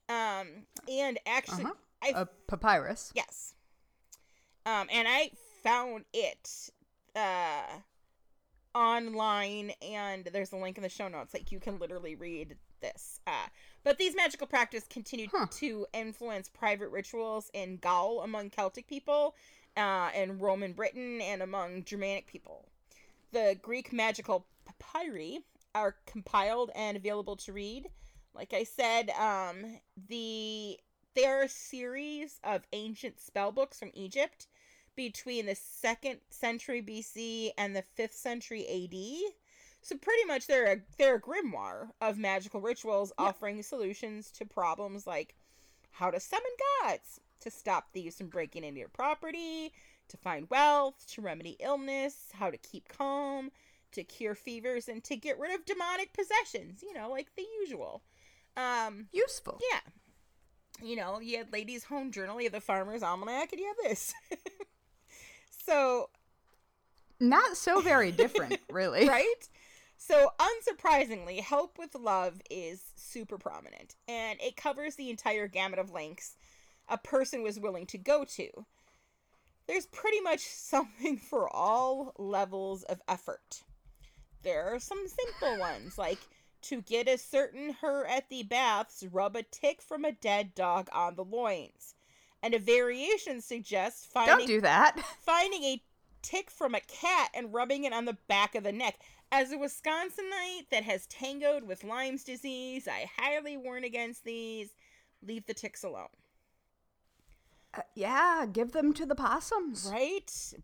[0.09, 1.75] Um, and actually, Uh-huh.
[2.03, 3.13] I A papyrus.
[3.15, 3.55] Yes.
[4.67, 5.31] Um, and I
[5.63, 6.71] found it
[7.15, 7.79] uh
[8.75, 11.33] online and there's a link in the show notes.
[11.33, 13.21] Like you can literally read this.
[13.27, 13.47] Uh
[13.85, 15.47] but these magical practices continued Huh.
[15.59, 19.37] to influence private rituals in Gaul among Celtic people,
[19.77, 22.67] uh, in Roman Britain and among Germanic people.
[23.33, 27.89] The Greek magical papyri are compiled and available to read.
[28.35, 30.79] Like I said, um, the
[31.15, 34.49] there are a series of ancient spell books from Egypt
[34.97, 39.33] between the second century BC and the fifth century AD.
[39.83, 45.07] So pretty much they're a they're a grimoire of magical rituals offering solutions to problems
[45.07, 45.35] like
[45.93, 46.51] how to summon
[46.83, 49.73] gods, to stop thieves from breaking into your property,
[50.09, 53.51] to find wealth, to remedy illness, how to keep calm,
[53.95, 56.83] to cure fevers, and to get rid of demonic possessions.
[56.83, 58.03] You know, like the usual.
[58.57, 59.59] Um, Useful.
[59.73, 59.81] yeah.
[60.83, 63.91] You know, you had Ladies' Home Journal, you had the Farmer's Almanac, and you have
[63.91, 64.13] this.
[65.67, 66.11] so,
[67.21, 69.09] Not so very different, really.
[69.09, 69.49] right?
[69.97, 75.91] So, unsurprisingly, Help with Love is super prominent, and it covers the entire gamut of
[75.91, 76.37] lengths
[76.89, 78.67] a person was willing to go to.
[79.67, 83.63] There's pretty much something for all levels of effort.
[84.45, 86.19] There are some simple ones, like
[86.63, 90.89] to get a certain her at the baths, rub a tick from a dead dog
[90.93, 91.95] on the loins.
[92.43, 95.01] And a variation suggests finding Don't do that.
[95.21, 95.83] finding a
[96.23, 98.99] tick from a cat and rubbing it on the back of the neck.
[99.33, 104.71] As a Wisconsinite that has tangoed with Lyme's disease, I highly warn against these.
[105.23, 106.09] Leave the ticks alone.
[107.73, 109.89] Uh, yeah, give them to the possums.
[109.91, 110.55] Right?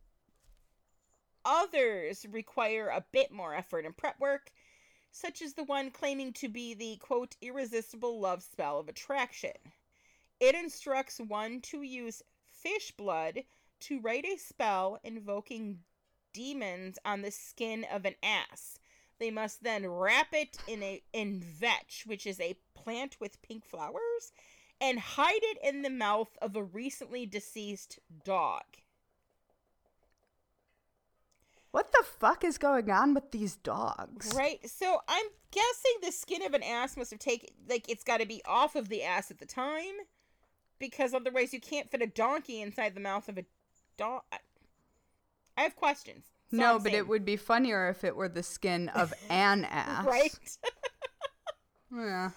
[1.53, 4.53] Others require a bit more effort and prep work,
[5.11, 9.57] such as the one claiming to be the quote irresistible love spell of attraction.
[10.39, 13.43] It instructs one to use fish blood
[13.81, 15.81] to write a spell invoking
[16.33, 18.79] demons on the skin of an ass.
[19.19, 23.65] They must then wrap it in a in vetch, which is a plant with pink
[23.65, 24.31] flowers,
[24.81, 28.63] and hide it in the mouth of a recently deceased dog.
[31.73, 34.33] What the fuck is going on with these dogs?
[34.35, 34.59] Right.
[34.69, 38.27] So I'm guessing the skin of an ass must have taken like it's got to
[38.27, 39.95] be off of the ass at the time
[40.79, 43.45] because otherwise you can't fit a donkey inside the mouth of a
[43.97, 44.23] dog.
[45.57, 46.25] I have questions.
[46.53, 46.97] All No, I'm but saying.
[46.97, 50.05] it would be funnier if it were the skin of an ass.
[50.07, 50.59] right.
[51.93, 52.31] Yeah.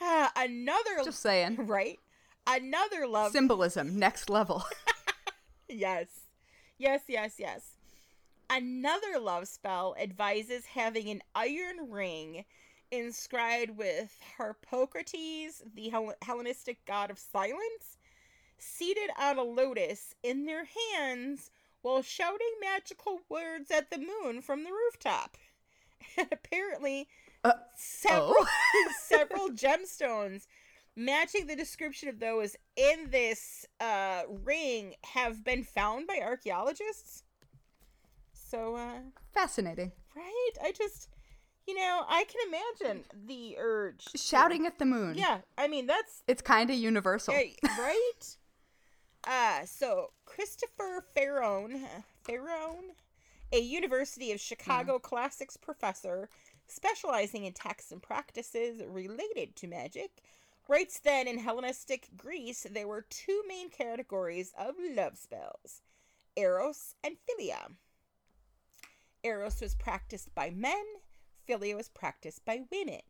[0.00, 1.56] Ah, Another Just saying.
[1.66, 1.98] right.
[2.46, 4.64] Another love Symbolism, next level.
[5.68, 6.08] Yes.
[6.76, 7.75] Yes, yes, yes.
[8.48, 12.44] Another love spell advises having an iron ring
[12.90, 17.98] inscribed with Harpocrates, the Hel- Hellenistic god of silence.
[18.58, 21.50] seated on a lotus in their hands
[21.82, 25.36] while shouting magical words at the moon from the rooftop.
[26.16, 27.08] And apparently,
[27.44, 28.92] Uh, several, oh.
[29.02, 30.46] several gemstones
[30.94, 37.22] matching the description of those in this uh, ring have been found by archaeologists.
[38.48, 38.98] So, uh,
[39.32, 39.92] Fascinating.
[40.14, 40.50] right?
[40.62, 41.08] I just,
[41.66, 44.04] you know, I can imagine the urge.
[44.06, 45.16] to- Shouting at the moon.
[45.16, 47.34] Yeah, I mean, that's It's kind of universal.
[47.34, 48.36] Hey, right?
[49.26, 51.82] Uh, so Christopher Faraone,
[52.26, 52.94] Faraone,
[53.52, 56.28] a University of Chicago classics professor
[56.68, 60.10] specializing in texts and practices related to magic,
[60.68, 65.82] writes that in Hellenistic Greece there were two main categories of love spells
[66.36, 67.72] Eros and Philia.
[69.26, 70.84] Eros was practiced by men,
[71.48, 73.02] Philia was practiced by women.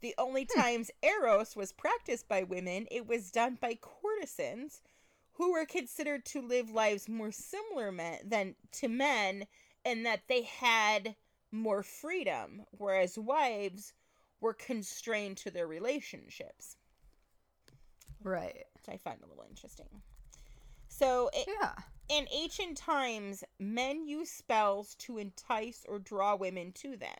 [0.00, 0.60] The only hmm.
[0.60, 4.82] times Eros was practiced by women, it was done by courtesans
[5.34, 9.46] who were considered to live lives more similar men, than to men
[9.84, 11.14] in that they had
[11.52, 13.92] more freedom, whereas wives
[14.40, 16.76] were constrained to their relationships,
[18.22, 18.66] Right.
[18.74, 20.02] which I find a little interesting.
[20.88, 21.74] So, it, Yeah.
[22.10, 27.16] In ancient times, men used spells to entice or draw women to them.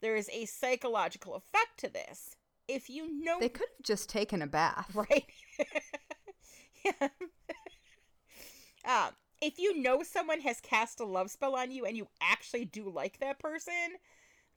[0.00, 2.34] There is a psychological effect to this.
[2.66, 4.90] If you know They could have just taken a bath.
[4.94, 5.24] right?
[6.84, 7.08] yeah.
[9.06, 12.64] um, if you know someone has cast a love spell on you and you actually
[12.64, 13.98] do like that person,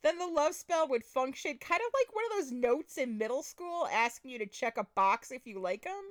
[0.02, 3.44] then the love spell would function kind of like one of those notes in middle
[3.44, 6.04] school asking you to check a box if you like them.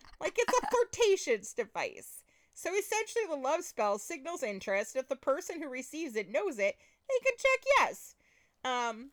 [0.20, 2.24] like it's a flirtatious device.
[2.54, 4.96] So essentially, the love spell signals interest.
[4.96, 6.76] If the person who receives it knows it,
[7.08, 8.14] they can check yes.
[8.64, 9.10] Um,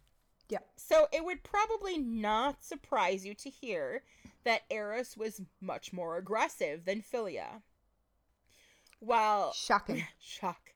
[0.50, 0.60] Yeah.
[0.76, 4.04] so it would probably not surprise you to hear
[4.44, 7.62] that Eros was much more aggressive than Philia.
[9.00, 10.06] While Shocking.
[10.20, 10.74] shock.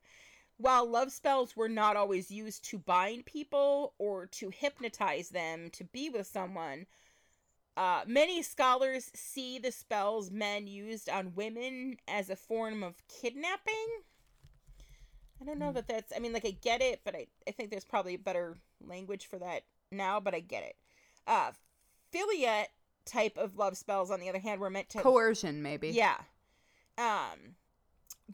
[0.58, 5.84] While love spells were not always used to bind people or to hypnotize them to
[5.84, 6.86] be with someone,
[7.78, 13.88] uh, many scholars see the spells men used on women as a form of kidnapping.
[15.42, 17.72] I don't know that that's, I mean, like, I get it, but I, I think
[17.72, 20.76] there's probably a better language for that now, but I get it.
[21.26, 21.52] Uh,
[22.14, 22.66] philia
[23.06, 25.00] type of love spells, on the other hand, were meant to.
[25.00, 25.90] Coercion, maybe.
[25.90, 26.18] Yeah.
[26.98, 27.56] Um,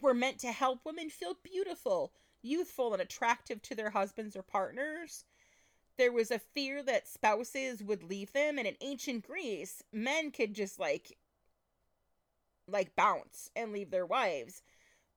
[0.02, 5.24] were meant to help women feel beautiful, youthful, and attractive to their husbands or partners.
[5.98, 10.54] There was a fear that spouses would leave them, and in ancient Greece, men could
[10.54, 11.18] just like
[12.68, 14.62] like bounce and leave their wives,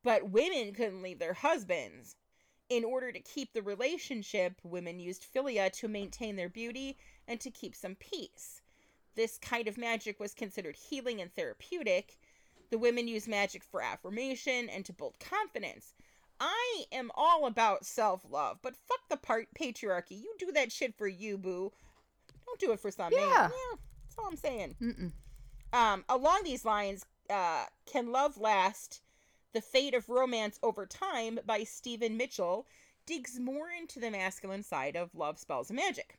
[0.03, 2.17] but women couldn't leave their husbands.
[2.69, 7.51] In order to keep the relationship, women used philia to maintain their beauty and to
[7.51, 8.63] keep some peace.
[9.17, 12.17] This kind of magic was considered healing and therapeutic.
[12.71, 15.93] The women used magic for affirmation and to build confidence.
[16.41, 20.13] I am all about self love, but fuck the part patriarchy.
[20.23, 21.71] You do that shit for you, boo.
[22.47, 23.29] Don't do it for some man.
[23.29, 23.43] Yeah.
[23.43, 24.75] Yeah, that's all I'm saying.
[24.81, 25.13] Mm-mm.
[25.73, 29.03] Um, along these lines, uh, Can Love Last?
[29.53, 32.67] The Fate of Romance Over Time by Stephen Mitchell
[33.05, 36.19] digs more into the masculine side of love spells and magic.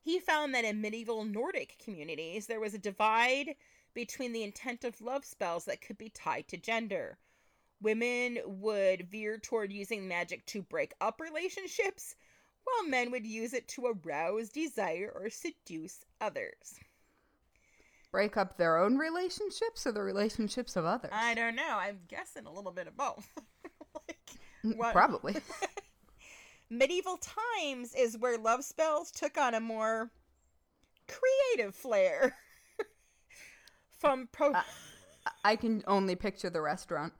[0.00, 3.54] He found that in medieval Nordic communities, there was a divide
[3.94, 7.18] between the intent of love spells that could be tied to gender.
[7.82, 12.14] Women would veer toward using magic to break up relationships,
[12.64, 16.78] while men would use it to arouse desire or seduce others.
[18.12, 21.10] Break up their own relationships or the relationships of others?
[21.12, 21.76] I don't know.
[21.78, 23.28] I'm guessing a little bit of both.
[24.08, 24.18] like,
[24.64, 25.34] Mm, Probably.
[26.70, 30.10] medieval times is where love spells took on a more
[31.08, 32.36] creative flair.
[33.98, 34.62] From pro- Uh,
[35.44, 37.12] I can only picture the restaurant.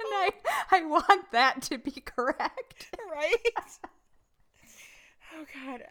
[0.00, 0.30] and I,
[0.70, 2.96] I want that to be correct.
[3.10, 3.34] right?
[5.36, 5.82] oh god.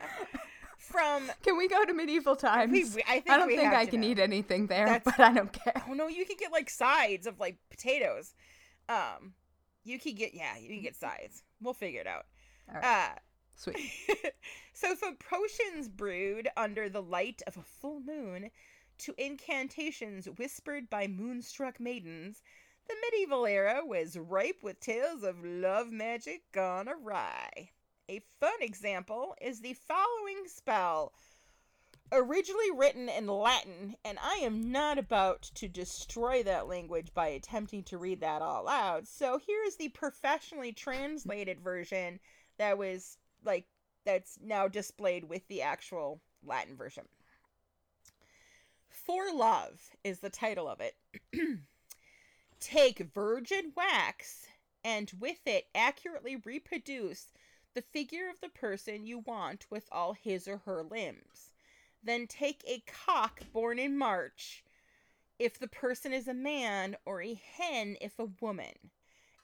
[0.78, 2.71] From Can we go to medieval times?
[2.71, 4.08] we, we- I I don't think I can know.
[4.08, 5.83] eat anything there, That's- but I don't care.
[5.90, 8.33] Oh no, you could get like sides of like potatoes.
[8.88, 9.33] Um,
[9.83, 11.44] you could get yeah, you can get sides.
[11.62, 12.25] We'll figure it out.
[12.69, 13.19] All right, Uh,
[13.58, 13.77] sweet.
[14.73, 18.51] so potions brewed under the light of a full moon
[18.99, 22.41] to incantations whispered by moonstruck maidens,
[22.87, 27.71] the medieval era was ripe with tales of love magic gone awry.
[28.10, 31.12] A fun example is the following spell.
[32.10, 37.83] Originally written in Latin, and I am not about to destroy that language by attempting
[37.83, 39.08] to read that all out.
[39.08, 42.21] So here's the professionally translated version
[42.58, 43.65] that was like
[44.06, 47.06] that's now displayed with the actual Latin version.
[48.90, 50.96] For Love is the title of it.
[52.60, 54.48] Take virgin wax
[54.83, 57.33] and with it accurately reproduce
[57.73, 61.52] the figure of the person you want with all his or her limbs.
[62.02, 64.63] Then take a cock born in March
[65.40, 68.92] if the person is a man, or a hen if a woman.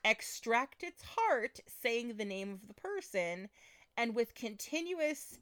[0.04, 3.50] Extract its heart, saying the name of the person,
[3.98, 5.40] and with continuous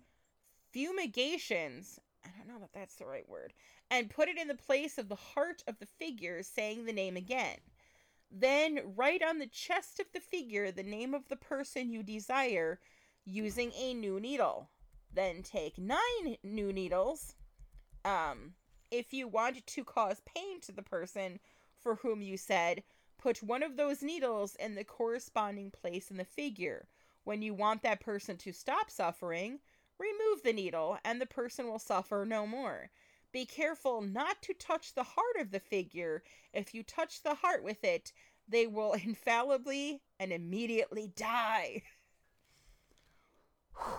[0.71, 3.53] fumigations, I don't know that that's the right word,
[3.89, 7.17] and put it in the place of the heart of the figure, saying the name
[7.17, 7.57] again.
[8.31, 12.79] Then write on the chest of the figure the name of the person you desire
[13.25, 14.69] using a new needle.
[15.13, 17.35] Then take nine new needles.
[18.05, 18.53] Um,
[18.89, 21.39] if you want to cause pain to the person
[21.77, 22.83] for whom you said,
[23.17, 26.87] put one of those needles in the corresponding place in the figure.
[27.23, 29.59] When you want that person to stop suffering,
[29.97, 32.91] remove the needle and the person will suffer no more.
[33.31, 36.23] Be careful not to touch the heart of the figure.
[36.53, 38.11] If you touch the heart with it,
[38.47, 41.83] they will infallibly and immediately die.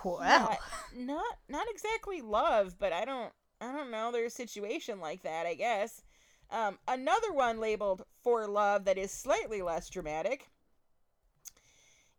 [0.03, 0.59] Well, Not,
[0.91, 4.11] not not exactly love, but I don't I don't know.
[4.11, 6.03] There's a situation like that, I guess.
[6.49, 10.49] Um, another one labeled for love that is slightly less dramatic.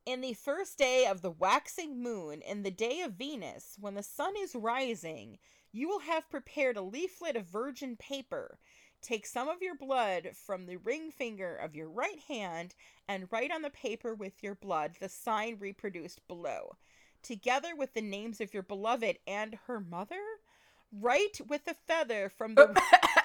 [0.07, 4.03] In the first day of the waxing moon, in the day of Venus, when the
[4.03, 5.39] sun is rising,
[5.73, 8.59] you will have prepared a leaflet of virgin paper.
[9.01, 12.75] Take some of your blood from the ring finger of your right hand
[13.09, 16.77] and write on the paper with your blood the sign reproduced below.
[17.23, 20.21] Together with the names of your beloved and her mother,
[20.93, 22.79] write with a feather from the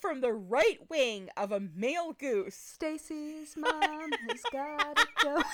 [0.00, 2.54] from the right wing of a male goose.
[2.54, 5.44] Stacy's mom has got it going.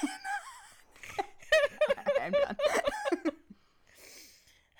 [2.20, 2.56] I'm done.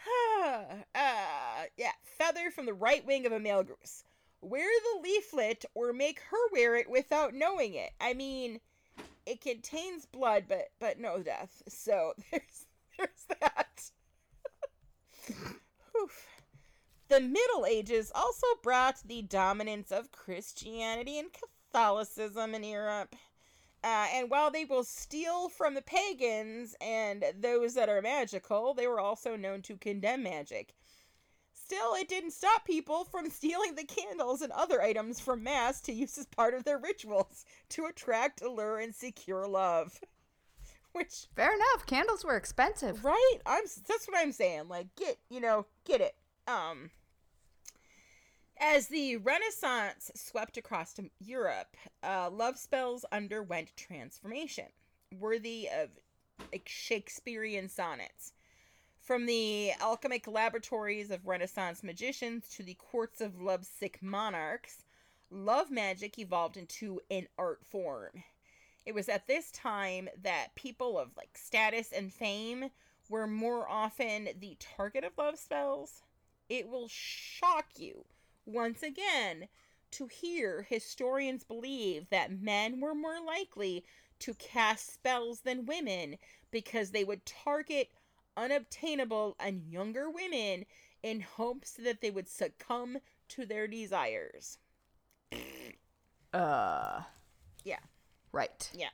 [0.95, 4.05] uh, yeah, feather from the right wing of a male goose.
[4.41, 7.93] Wear the leaflet or make her wear it without knowing it.
[8.01, 8.61] I mean,
[9.27, 11.63] it contains blood, but but no death.
[11.69, 12.67] So there's
[12.99, 13.91] there's that.
[15.97, 16.34] Oof.
[17.15, 23.15] The Middle Ages also brought the dominance of Christianity and Catholicism in Europe.
[23.85, 28.89] Uh, and while they will steal from the pagans and those that are magical, they
[28.89, 30.75] were also known to condemn magic.
[31.55, 35.93] Still, it didn't stop people from stealing the candles and other items from Mass to
[35.93, 40.01] use as part of their rituals to attract, allure, and secure love.
[40.93, 41.87] Which, Fair enough.
[41.87, 43.05] Candles were expensive.
[43.05, 43.39] right?
[43.47, 44.67] I'm that's what I'm saying.
[44.69, 46.17] Like, get you know, get it.
[46.49, 46.91] Um,
[48.59, 54.67] as the Renaissance swept across Europe, uh, love spells underwent transformation,
[55.19, 55.91] worthy of
[56.53, 58.33] like Shakespearean sonnets.
[59.01, 64.85] From the alchemic laboratories of Renaissance magicians to the courts of lovesick monarchs,
[65.31, 68.25] love magic evolved into an art form.
[68.87, 72.71] It was at this time that people of like status and fame
[73.09, 76.03] were more often the target of love spells.
[76.49, 78.05] It will shock you
[78.47, 79.49] once again
[79.91, 83.85] to hear historians believe that men were more likely
[84.19, 86.17] to cast spells than women
[86.51, 87.91] because they would target
[88.37, 90.65] unobtainable and younger women
[91.03, 94.59] in hopes that they would succumb to their desires.
[96.33, 97.03] Uh.
[97.63, 97.79] Yeah.
[98.33, 98.71] Right.
[98.75, 98.89] Yeah.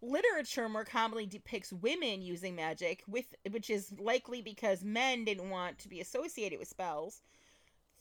[0.00, 5.78] Literature more commonly depicts women using magic with which is likely because men didn't want
[5.78, 7.22] to be associated with spells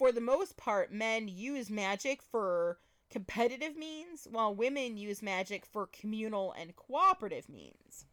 [0.02, 2.80] for the most part men use magic for
[3.12, 8.08] competitive means while women use magic for communal and cooperative means.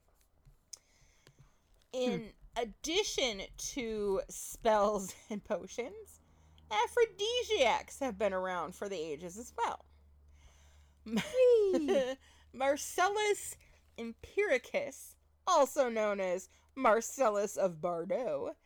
[1.95, 1.99] Hmm.
[1.99, 2.25] In
[2.59, 6.21] addition to spells and potions
[6.71, 9.87] aphrodisiacs have been around for the ages as well.
[12.53, 13.57] Marcellus
[13.97, 15.15] Empiricus,
[15.47, 18.57] also known as Marcellus of Bordeaux,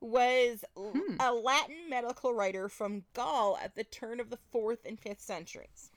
[0.00, 1.16] was Hmm.
[1.20, 5.90] a Latin medical writer from Gaul at the turn of the 4th and 5th centuries.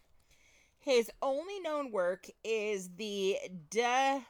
[0.80, 3.38] His only known work is the
[3.70, 4.26] De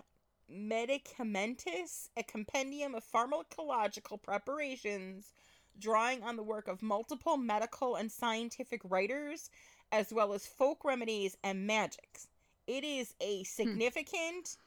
[0.52, 5.32] Medicamentis, a compendium of pharmacological preparations
[5.78, 9.50] drawing on the work of multiple medical and scientific writers,
[9.92, 12.28] as well as folk remedies and magics.
[12.68, 14.58] It is a significant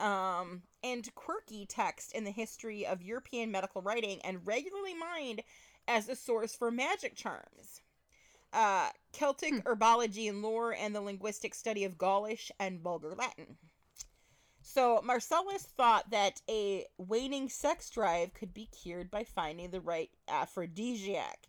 [0.00, 5.42] um, and quirky text in the history of European medical writing and regularly mined
[5.88, 7.80] as a source for magic charms.
[8.52, 13.56] Uh, Celtic herbology and lore and the linguistic study of Gaulish and Vulgar Latin.
[14.62, 20.10] So Marcellus thought that a waning sex drive could be cured by finding the right
[20.28, 21.48] aphrodisiac.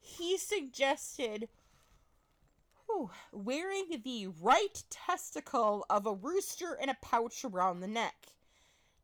[0.00, 1.48] He suggested
[2.88, 8.28] whew, wearing the right testicle of a rooster in a pouch around the neck.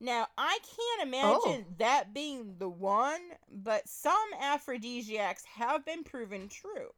[0.00, 1.74] Now, I can't imagine Oh.
[1.78, 6.94] that being the one, but some aphrodisiacs have been proven true.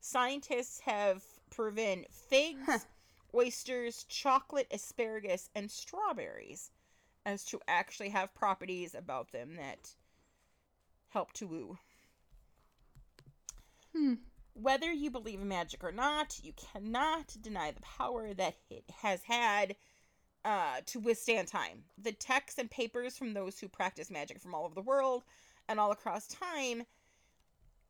[0.00, 2.78] Scientists have proven figs, Huh.
[3.34, 6.70] oysters, chocolate, asparagus, and strawberries
[7.24, 9.96] as to actually have properties about them that
[11.08, 11.78] help to woo.
[13.92, 14.14] Hmm.
[14.58, 19.22] Whether you believe in magic or not, you cannot deny the power that it has
[19.24, 19.76] had
[20.46, 21.84] uh, to withstand time.
[21.98, 25.24] The texts and papers from those who practice magic from all over the world
[25.68, 26.84] and all across time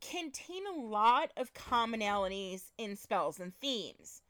[0.01, 4.23] contain a lot of commonalities in spells and themes.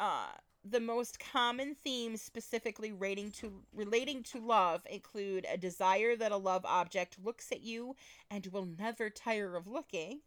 [0.00, 0.28] Uh,
[0.64, 6.36] the most common themes specifically relating to relating to love include a desire that a
[6.36, 7.94] love object looks at you
[8.30, 10.20] and will never tire of looking,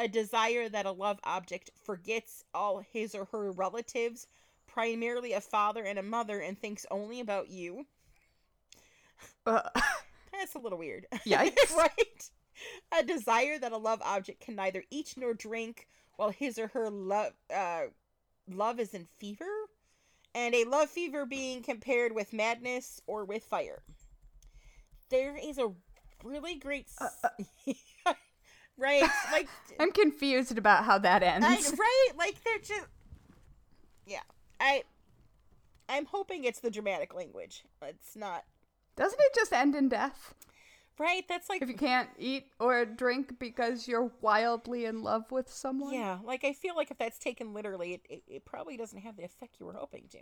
[0.00, 4.26] a desire that a love object forgets all his or her relatives,
[4.66, 7.86] primarily a father and a mother, and thinks only about you.
[9.44, 9.62] Uh,
[10.32, 11.06] That's a little weird.
[11.26, 11.74] Yikes.
[11.76, 12.30] right?
[12.98, 15.86] A desire that a love object can neither eat nor drink
[16.16, 17.82] while his or her love uh,
[18.48, 19.44] love is in fever.
[20.34, 23.82] And a love fever being compared with madness or with fire.
[25.10, 25.72] There is a
[26.22, 27.24] really great s-
[28.80, 29.08] right?
[29.30, 31.46] Like I'm confused about how that ends.
[31.46, 32.08] I, right?
[32.18, 32.86] Like they're just
[34.06, 34.20] Yeah.
[34.58, 34.82] I
[35.88, 37.64] I'm hoping it's the dramatic language.
[37.82, 38.44] It's not
[38.96, 40.34] Doesn't it just end in death?
[40.98, 41.24] right.
[41.28, 45.94] That's like If you can't eat or drink because you're wildly in love with someone?
[45.94, 49.16] Yeah, like I feel like if that's taken literally, it, it, it probably doesn't have
[49.16, 50.18] the effect you were hoping to.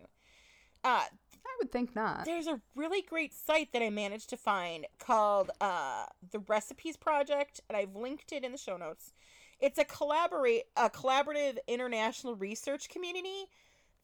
[0.85, 2.25] Uh, I would think not.
[2.25, 7.61] there's a really great site that I managed to find called uh, the Recipes Project,
[7.69, 9.13] and I've linked it in the show notes.
[9.61, 13.47] It's a collaborate a collaborative international research community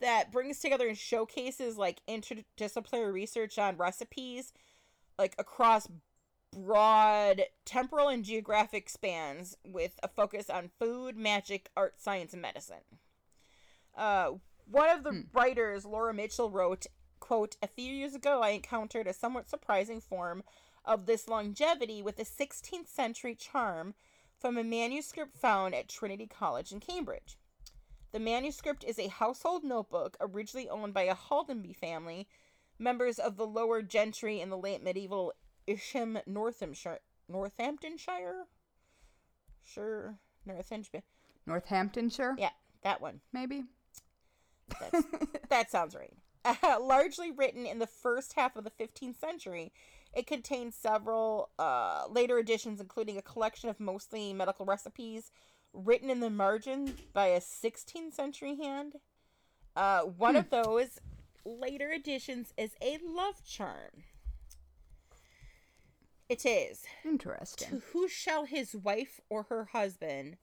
[0.00, 4.52] that brings together and showcases like interdisciplinary research on recipes,
[5.18, 5.88] like across
[6.52, 12.82] broad temporal and geographic spans with a focus on food, magic, art, science, and medicine.
[13.96, 14.32] Uh,
[14.66, 15.20] one of the Hmm.
[15.32, 16.86] writers, Laura Mitchell, wrote,
[17.20, 20.42] quote, A few years ago I encountered a somewhat surprising form
[20.84, 23.94] of this longevity with a 16th century charm
[24.38, 27.38] from a manuscript found at Trinity College in Cambridge.
[28.12, 32.28] The manuscript is a household notebook originally owned by a Haldenby family,
[32.78, 35.32] members of the lower gentry in the late medieval
[35.66, 37.00] Isham, Northamptonshire.
[37.28, 38.46] Northamptonshire?
[39.64, 40.18] Sure.
[40.44, 41.02] Northamptonshire.
[41.46, 42.34] Northamptonshire?
[42.38, 42.50] Yeah,
[42.82, 43.20] that one.
[43.32, 43.64] Maybe?
[44.80, 45.06] That's,
[45.48, 46.12] that sounds right.
[46.44, 49.72] Uh, largely written in the first half of the 15th century,
[50.14, 55.30] it contains several uh, later editions, including a collection of mostly medical recipes
[55.72, 58.94] written in the margin by a 16th century hand.
[59.74, 61.00] Uh, one of those
[61.44, 64.04] later editions is a love charm.
[66.28, 67.68] It is Interesting.
[67.68, 70.38] to who shall his wife or her husband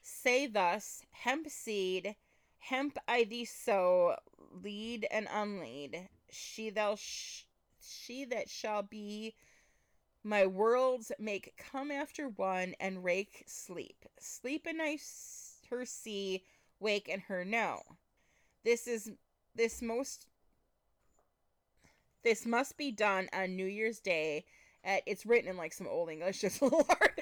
[0.00, 2.16] say thus, hemp seed,
[2.58, 4.16] hemp I thee sow,
[4.52, 7.44] lead and unlead, she thou sh-
[7.80, 9.34] she that shall be
[10.24, 14.04] my worlds make come after one and rake sleep.
[14.20, 16.44] Sleep and I s- her see,
[16.80, 17.82] wake and her know.
[18.64, 19.12] This is
[19.54, 20.26] this most
[22.24, 24.44] this must be done on New Year's Day
[24.84, 27.12] at it's written in like some old English, just a little hard.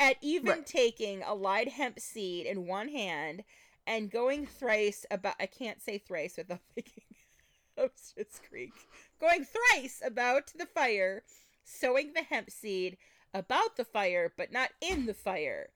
[0.00, 0.64] at even Right.
[0.64, 3.44] taking a live hemp seed in one hand
[3.86, 7.04] and going thrice about I can't say thrice without thinking
[7.76, 8.72] of Schitt's Creek.
[9.20, 11.22] Going thrice about the fire,
[11.64, 12.96] sowing the hemp seed
[13.34, 15.70] about the fire, but not in the fire.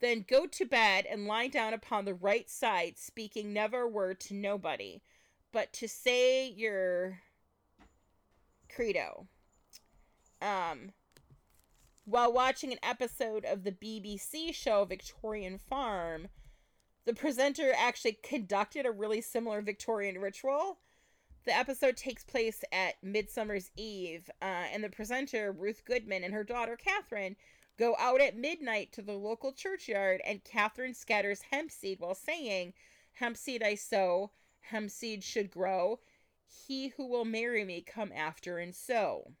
[0.00, 4.18] Then go to bed and lie down upon the right side, speaking never a word
[4.20, 5.02] to nobody,
[5.52, 7.20] but to say your
[8.74, 9.28] credo.
[10.40, 10.90] Um,
[12.04, 16.28] while watching an episode of the BBC show Victorian Farm,
[17.04, 20.78] the presenter actually conducted a really similar Victorian ritual.
[21.44, 26.44] The episode takes place at Midsummer's Eve, uh, and the presenter, Ruth Goodman, and her
[26.44, 27.34] daughter, Catherine,
[27.78, 32.74] go out at midnight to the local churchyard, and Catherine scatters hemp seed while saying,
[33.14, 34.30] Hemp seed I sow,
[34.60, 35.98] hemp seed should grow.
[36.46, 39.32] He who will marry me come after and sow.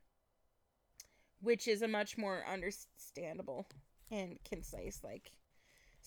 [1.40, 3.68] Which is a much more understandable
[4.10, 5.32] and concise, like,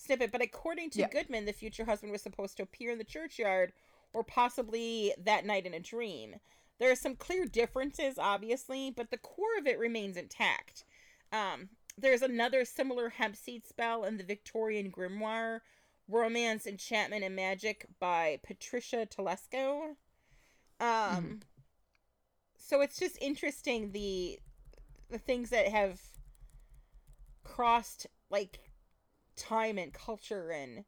[0.06, 0.32] snippet.
[0.32, 1.08] But according to Yeah.
[1.08, 3.72] Goodman, the future husband was supposed to appear in the churchyard
[4.12, 6.36] or possibly that night in a dream.
[6.78, 10.84] There are some clear differences, obviously, but the core of it remains intact.
[11.32, 15.60] Um, there's another similar hemp seed spell in the Victorian grimoire,
[16.08, 19.96] Romance, Enchantment, and Magic by Patricia Telesco.
[20.78, 21.34] Um, mm-hmm.
[22.58, 24.38] so it's just interesting the
[25.08, 26.00] the things that have
[27.44, 28.58] crossed like
[29.36, 30.84] time and culture and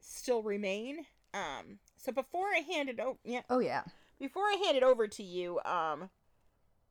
[0.00, 1.06] still remain.
[1.34, 3.82] Um, so before I hand it over, yeah, oh yeah,
[4.18, 6.10] before I hand it over to you, um,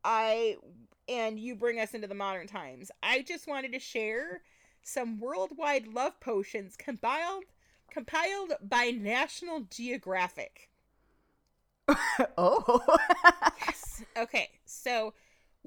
[0.04, 0.56] I
[1.08, 2.90] and you bring us into the modern times.
[3.02, 4.42] I just wanted to share
[4.82, 7.44] some worldwide love potions compiled
[7.90, 10.70] compiled by National Geographic.
[12.38, 12.80] oh.
[13.66, 14.04] yes.
[14.16, 14.50] Okay.
[14.64, 15.14] So,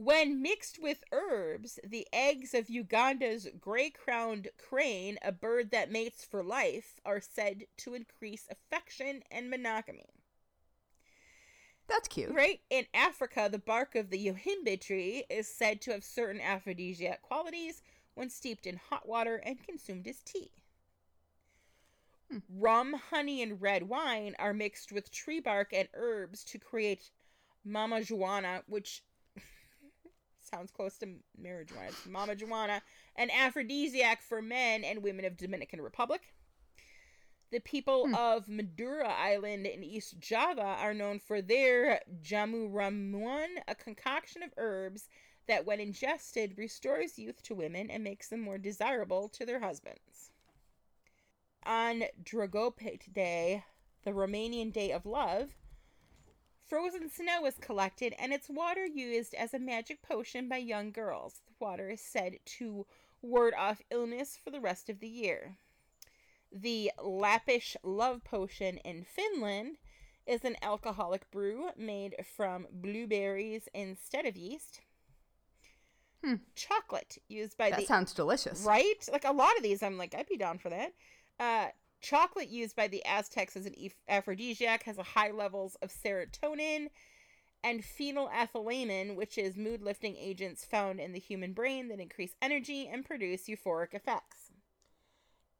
[0.03, 6.25] when mixed with herbs, the eggs of Uganda's gray crowned crane, a bird that mates
[6.25, 10.09] for life, are said to increase affection and monogamy.
[11.87, 12.33] That's cute.
[12.33, 12.61] Right?
[12.71, 17.83] In Africa, the bark of the yohimbe tree is said to have certain aphrodisiac qualities
[18.15, 20.51] when steeped in hot water and consumed as tea.
[22.31, 22.39] Hmm.
[22.49, 27.11] Rum, honey, and red wine are mixed with tree bark and herbs to create
[27.63, 29.03] mama juana, which
[30.53, 31.07] sounds close to
[31.41, 31.89] marijuana.
[31.89, 32.81] It's mama juana,
[33.15, 36.33] an aphrodisiac for men and women of Dominican Republic.
[37.51, 38.15] The people hmm.
[38.15, 44.53] of Madura Island in East Java are known for their jamu ramuan, a concoction of
[44.57, 45.09] herbs
[45.47, 50.31] that, when ingested, restores youth to women and makes them more desirable to their husbands.
[51.65, 53.63] On Dragobete Day,
[54.03, 55.55] the Romanian Day of Love,
[56.71, 61.41] frozen snow is collected and its water used as a magic potion by young girls.
[61.45, 62.85] The water is said to
[63.21, 65.57] ward off illness for the rest of the year.
[66.49, 69.79] The Lappish Love Potion in Finland
[70.25, 74.79] is an alcoholic brew made from blueberries instead of yeast.
[76.23, 76.35] Hmm.
[76.55, 77.81] Chocolate used by that the.
[77.81, 78.63] That sounds delicious.
[78.63, 79.09] Right?
[79.11, 80.93] Like a lot of these, I'm like, I'd be down for that.
[81.37, 81.67] Uh,
[82.01, 83.75] chocolate used by the Aztecs as an
[84.09, 86.89] aphrodisiac has a high levels of serotonin
[87.63, 92.89] and phenylethylamine, which is mood lifting agents found in the human brain that increase energy
[92.91, 94.51] and produce euphoric effects.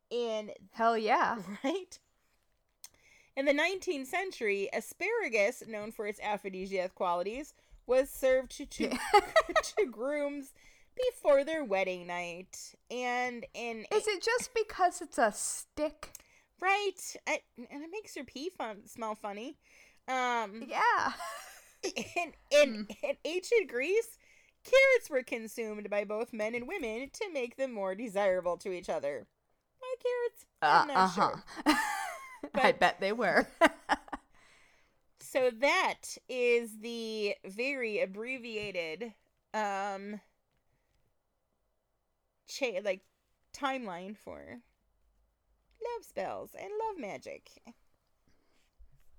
[0.09, 1.37] In hell yeah.
[1.63, 1.99] Right?
[3.35, 7.53] In the 19th century asparagus known for its aphrodisiac qualities
[7.87, 8.89] was served to to,
[9.77, 10.53] to grooms
[10.95, 12.75] before their wedding night.
[12.89, 16.11] And in is it just because it's a stick
[16.61, 19.57] right I, and it makes your pee fun smell funny
[20.07, 21.13] um yeah
[21.83, 22.95] in in, mm.
[23.03, 24.17] in ancient greece
[24.63, 28.89] carrots were consumed by both men and women to make them more desirable to each
[28.89, 29.27] other
[29.81, 30.45] My carrots?
[30.61, 31.35] I'm uh, not uh-huh.
[31.65, 31.75] sure.
[32.55, 33.47] I bet they were.
[35.19, 39.13] so that is the very abbreviated
[39.53, 40.19] um
[42.47, 43.01] cha- like
[43.55, 44.59] timeline for
[45.83, 47.49] love spells and love magic.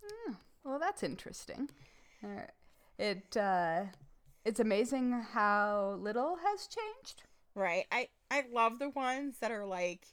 [0.05, 1.71] Mm, well, that's interesting.
[2.23, 2.47] Uh,
[2.99, 3.85] it uh,
[4.45, 7.23] it's amazing how little has changed.
[7.55, 7.87] Right.
[7.93, 10.07] I I love the ones that are like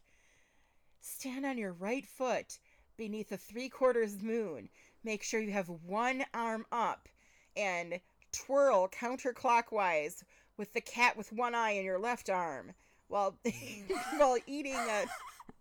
[1.02, 2.60] Stand on your right foot
[2.98, 4.70] beneath a three quarters moon.
[5.04, 7.08] Make sure you have one arm up
[7.56, 10.24] and twirl counterclockwise
[10.58, 12.74] with the cat with one eye in your left arm
[13.08, 13.40] while
[14.18, 15.06] while eating a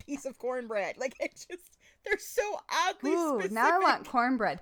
[0.08, 0.96] piece of cornbread.
[0.98, 2.42] Like it just they're so
[2.86, 3.52] oddly Ooh, specific.
[3.52, 4.60] now I want cornbread.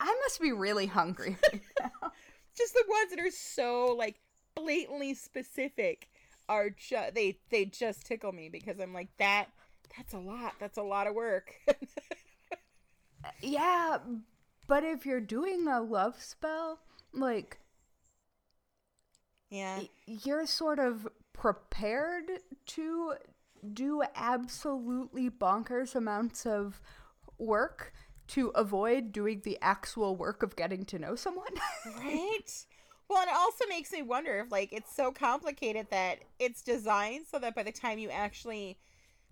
[0.00, 1.90] I must be really hungry right.
[2.56, 4.16] Just the ones that are so like
[4.54, 6.08] blatantly specific
[6.48, 9.48] are just they they just tickle me because I'm like that
[9.96, 10.54] that's a lot.
[10.60, 11.54] That's a lot of work.
[13.40, 13.98] yeah,
[14.66, 16.80] but if you're doing a love spell,
[17.12, 17.58] like
[19.50, 22.26] yeah, you're sort of prepared
[22.66, 23.14] to
[23.74, 26.80] do absolutely bonkers amounts of
[27.38, 27.92] work
[28.28, 31.52] to avoid doing the actual work of getting to know someone.
[31.98, 32.66] right?
[33.08, 37.26] Well, and it also makes me wonder if like it's so complicated that it's designed
[37.30, 38.78] so that by the time you actually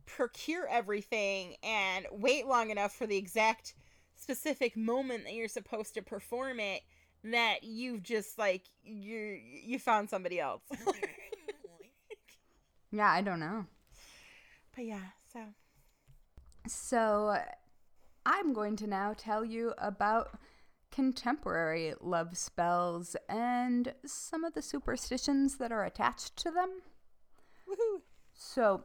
[0.06, 3.74] procure everything and wait long enough for the exact
[4.16, 6.80] specific moment that you're supposed to perform it
[7.24, 10.62] that you've just like you you found somebody else.
[12.92, 13.66] yeah, I don't know.
[14.76, 15.00] But yeah,
[15.32, 15.40] so
[16.68, 17.38] so
[18.26, 20.38] I'm going to now tell you about
[20.90, 26.82] contemporary love spells and some of the superstitions that are attached to them.
[27.68, 28.00] Woohoo.
[28.34, 28.84] So,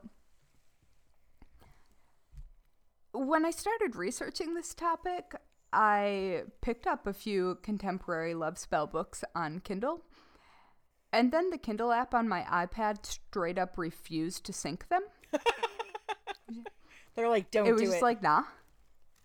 [3.14, 5.36] when I started researching this topic,
[5.74, 10.02] I picked up a few contemporary love spell books on Kindle.
[11.14, 15.04] And then the Kindle app on my iPad straight up refused to sync them.
[17.16, 18.04] They're like, don't it was do just it.
[18.04, 18.44] like, nah.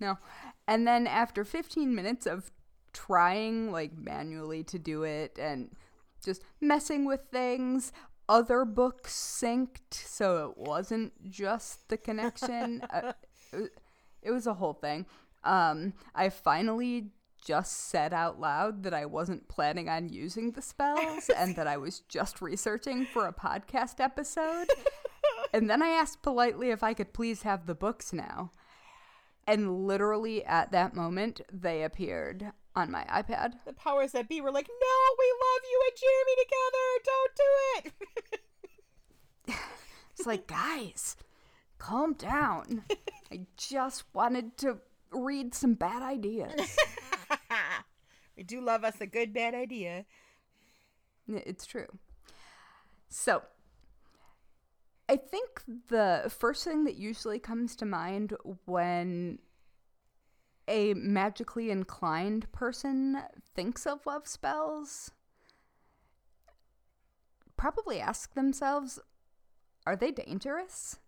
[0.00, 0.18] No.
[0.66, 2.50] And then after 15 minutes of
[2.92, 5.70] trying like manually to do it and
[6.24, 7.92] just messing with things,
[8.28, 12.82] other books synced, so it wasn't just the connection.
[12.90, 13.12] uh,
[13.52, 13.70] it,
[14.22, 15.06] it was a whole thing.
[15.44, 17.10] Um, I finally
[17.44, 21.76] just said out loud that I wasn't planning on using the spells and that I
[21.76, 24.66] was just researching for a podcast episode.
[25.56, 28.50] and then I asked politely if I could please have the books now.
[29.46, 33.54] And literally at that moment, they appeared on my iPad.
[33.64, 36.88] the powers that be were like, no, we love you and Jeremy together.
[37.04, 38.40] Don't do it.
[40.18, 41.14] It's like, guys,
[41.76, 42.84] calm down.
[43.32, 44.78] I just wanted to
[45.10, 46.74] read some bad ideas.
[48.36, 50.06] we do love us a good bad idea.
[51.28, 51.98] It's true.
[53.10, 53.42] So,
[55.08, 58.34] I think the first thing that usually comes to mind
[58.64, 59.38] when
[60.66, 63.22] a magically inclined person
[63.54, 65.12] thinks of love spells
[67.56, 68.98] probably ask themselves
[69.86, 70.98] are they dangerous?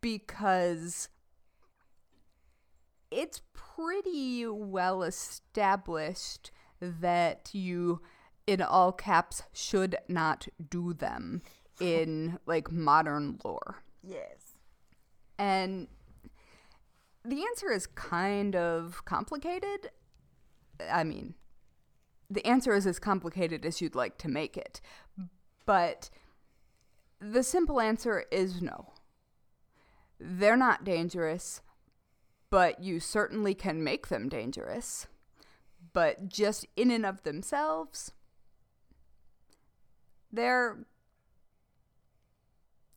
[0.00, 1.10] Because
[3.10, 8.00] it's pretty well established that you
[8.46, 11.42] in all caps should not do them
[11.82, 13.82] in like modern lore.
[14.02, 14.56] Yes.
[15.38, 15.88] And
[17.24, 19.90] the answer is kind of complicated.
[20.90, 21.34] I mean,
[22.30, 24.80] the answer is as complicated as you'd like to make it.
[25.66, 26.10] But
[27.20, 28.92] the simple answer is no.
[30.18, 31.60] They're not dangerous,
[32.50, 35.06] but you certainly can make them dangerous.
[35.92, 38.12] But just in and of themselves,
[40.32, 40.86] they're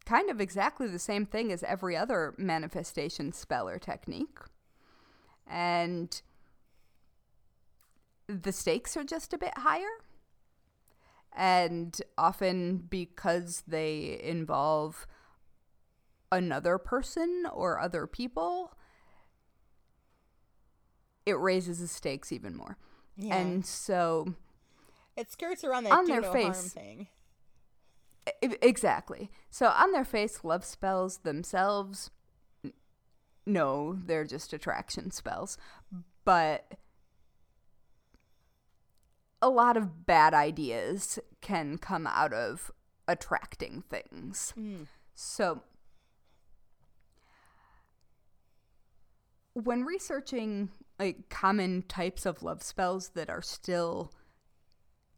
[0.06, 4.38] kind of exactly the same thing as every other manifestation spell or technique.
[5.48, 6.22] And
[8.28, 10.02] the stakes are just a bit higher.
[11.38, 15.06] And often because they involve
[16.32, 18.72] another person or other people,
[21.26, 22.78] it raises the stakes even more.
[23.18, 23.36] Yeah.
[23.36, 24.34] And so
[25.16, 26.74] it skirts around that on do their no harm face.
[26.74, 27.08] thing.
[28.28, 29.30] I- exactly.
[29.50, 32.12] So on their face, love spells themselves,
[33.46, 35.58] no, they're just attraction spells.
[36.24, 36.74] But
[39.42, 42.72] a lot of bad ideas can come out of
[43.08, 44.54] attracting things.
[44.58, 44.88] Mm.
[45.14, 45.62] So
[49.54, 50.70] when researching
[51.00, 54.12] like common types of love spells that are still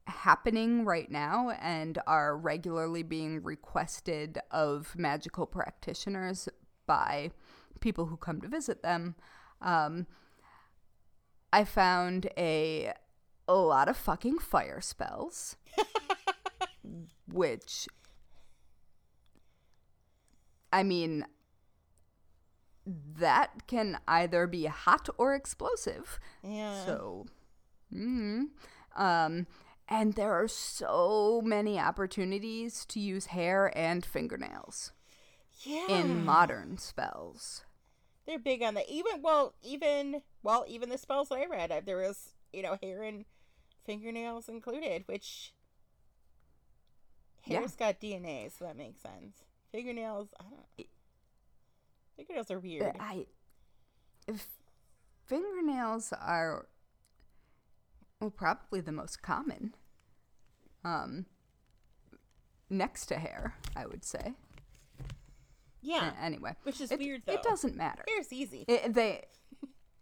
[0.08, 6.50] happening right now and are regularly being requested of magical practitioners
[6.86, 7.32] by
[7.80, 9.16] people who come to visit them,
[9.62, 10.08] um,
[11.52, 12.94] I found a
[13.50, 15.56] a lot of fucking fire spells,
[17.32, 17.88] which
[20.72, 21.26] I mean,
[22.86, 26.20] that can either be hot or explosive.
[26.44, 26.86] Yeah.
[26.86, 27.26] So,
[27.94, 28.48] mm,
[28.96, 29.48] um,
[29.88, 34.92] and there are so many opportunities to use hair and fingernails
[35.62, 35.88] yeah.
[35.90, 37.64] in modern spells.
[38.26, 38.90] They're big on that.
[38.90, 42.78] Even well, even well, even the spells that I read, uh, there was you know
[42.82, 43.26] hair and
[43.86, 45.54] fingernails included, which
[47.46, 47.60] Yeah.
[47.60, 49.38] hair's got DNA, so that makes sense.
[49.72, 50.88] Fingernails, I don't.
[52.18, 52.96] Fingernails are weird.
[53.00, 53.28] I,
[54.28, 54.48] if
[55.26, 56.68] fingernails are
[58.20, 59.76] well, probably the most common.
[60.84, 61.26] Um,
[62.70, 64.34] next to hair, I would say.
[65.82, 67.34] yeah, A- Anyway, which is it, weird though.
[67.34, 68.04] it doesn't matter.
[68.08, 68.66] Hair's easy.
[68.68, 69.26] It, they,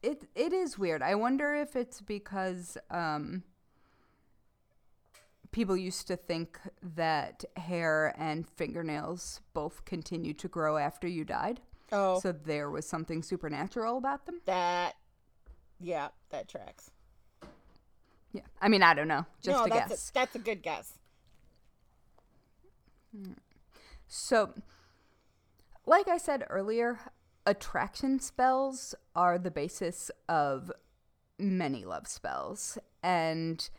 [0.02, 1.02] it it is weird.
[1.02, 3.44] I wonder if it's because um,
[5.52, 6.60] people used to think
[6.96, 11.62] that hair and fingernails both continued to grow after you died,
[11.92, 14.42] oh, so there was something supernatural about them.
[14.46, 14.94] that.
[15.82, 16.90] Yeah, that tracks.
[18.36, 20.10] Yeah, I mean, I don't know, just no, a that's guess.
[20.10, 20.98] A, that's a good guess.
[24.08, 24.54] So,
[25.86, 27.00] like I said earlier,
[27.46, 30.70] attraction spells are the basis of
[31.40, 32.78] many love spells.
[33.04, 33.70] And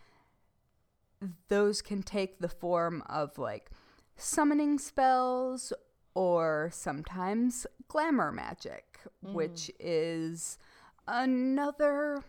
[1.48, 3.70] those can take the form of like
[4.16, 5.72] summoning spells
[6.14, 9.32] or sometimes glamour magic, mm.
[9.32, 10.58] which is
[11.06, 12.22] another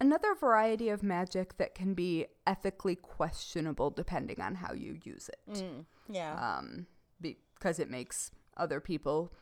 [0.00, 5.54] another variety of magic that can be ethically questionable depending on how you use it.
[5.54, 6.56] Mm, yeah.
[6.58, 6.86] Um,
[7.20, 9.32] because it makes other people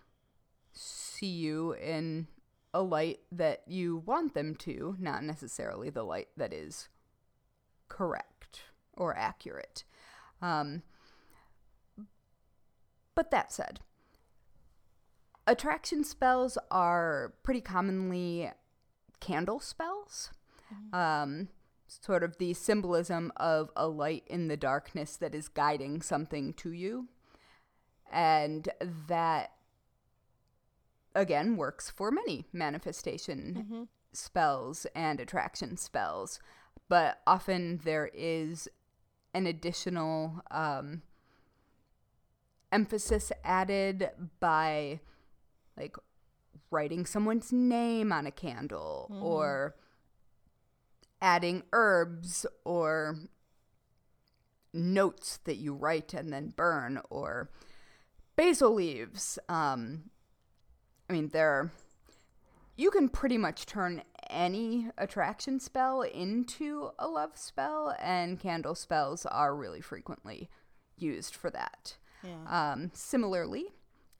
[0.72, 2.26] see you in
[2.74, 6.88] a light that you want them to, not necessarily the light that is
[7.88, 8.62] correct
[8.94, 9.84] or accurate.
[10.42, 10.82] Um,
[13.14, 13.80] but that said,
[15.46, 18.50] attraction spells are pretty commonly
[19.20, 20.30] candle spells.
[20.92, 21.48] Um,
[21.86, 26.70] sort of the symbolism of a light in the darkness that is guiding something to
[26.70, 27.08] you.
[28.12, 28.68] And
[29.08, 29.52] that,
[31.14, 33.82] again, works for many manifestation Mm-hmm.
[34.12, 36.40] spells and attraction spells.
[36.88, 38.68] But often there is
[39.34, 41.02] an additional um,
[42.72, 44.10] emphasis added
[44.40, 45.00] by,
[45.76, 45.96] like,
[46.70, 49.22] writing someone's name on a candle Mhm.
[49.22, 49.74] or
[51.20, 53.16] adding herbs or
[54.72, 57.50] notes that you write and then burn or
[58.36, 59.38] basil leaves.
[59.48, 60.10] Um,
[61.08, 61.72] I mean, there
[62.78, 69.26] you can pretty much turn any attraction spell into a love spell, and candle spells
[69.26, 70.48] are really frequently
[70.96, 71.96] used for that.
[72.22, 72.44] Yeah.
[72.72, 73.66] Um, similarly,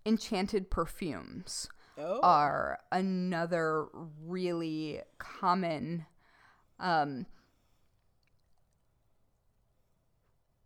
[0.05, 2.19] enchanted perfumes oh.
[2.21, 3.87] are another
[4.27, 6.07] really common
[6.81, 7.27] um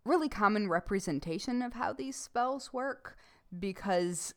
[0.05, 3.17] really common representation of how these spells work
[3.59, 4.35] because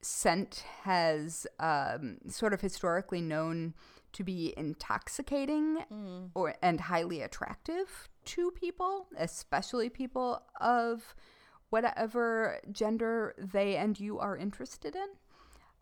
[0.00, 3.74] scent has um, sort of historically known
[4.12, 6.30] to be intoxicating Mm.
[6.34, 11.14] or and highly attractive to people, especially people of
[11.70, 15.08] whatever gender they and you are interested in.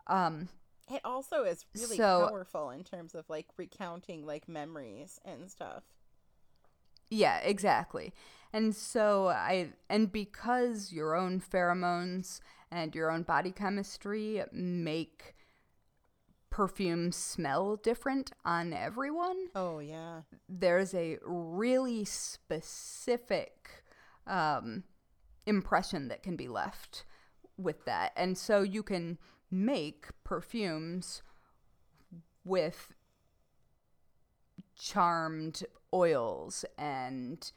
[0.07, 0.49] Um,
[0.89, 5.83] It also is really So- powerful in terms of like recounting like memories and stuff.
[7.09, 8.13] Yeah, exactly.
[8.53, 12.39] And so I and because your own pheromones
[12.71, 15.35] and your own body chemistry make
[16.49, 20.21] perfumes smell different on everyone, Oh yeah.
[20.49, 23.83] there's a really specific
[24.25, 24.83] um,
[25.45, 27.05] impression that can be left
[27.57, 28.11] with that.
[28.15, 29.17] And so you can
[29.49, 31.21] make perfumes
[32.43, 32.93] with
[34.75, 37.51] charmed oils and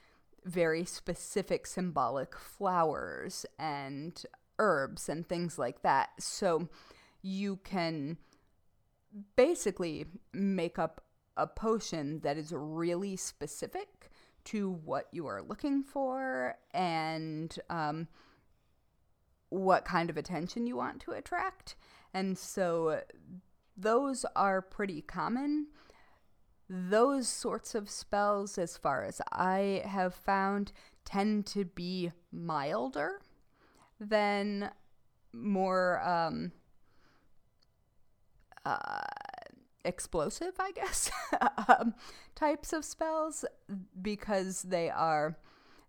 [0.44, 4.24] very specific symbolic flowers and
[4.58, 6.10] herbs and things like that.
[6.18, 6.68] So
[7.22, 8.16] you can
[9.36, 11.02] basically make up
[11.36, 14.10] a potion that is really specific
[14.44, 18.08] to what you are looking for and um,
[19.50, 21.76] what kind of attention you want to attract.
[22.14, 23.02] And so
[23.76, 25.66] those are pretty common.
[26.68, 30.72] Those sorts of spells, as far as I have found,
[31.04, 33.20] tend to be milder
[33.98, 34.70] than
[35.32, 36.52] more um,
[38.64, 39.00] uh,
[39.84, 41.10] explosive, I guess,
[41.68, 41.94] um,
[42.34, 43.44] types of spells
[44.00, 45.36] because they are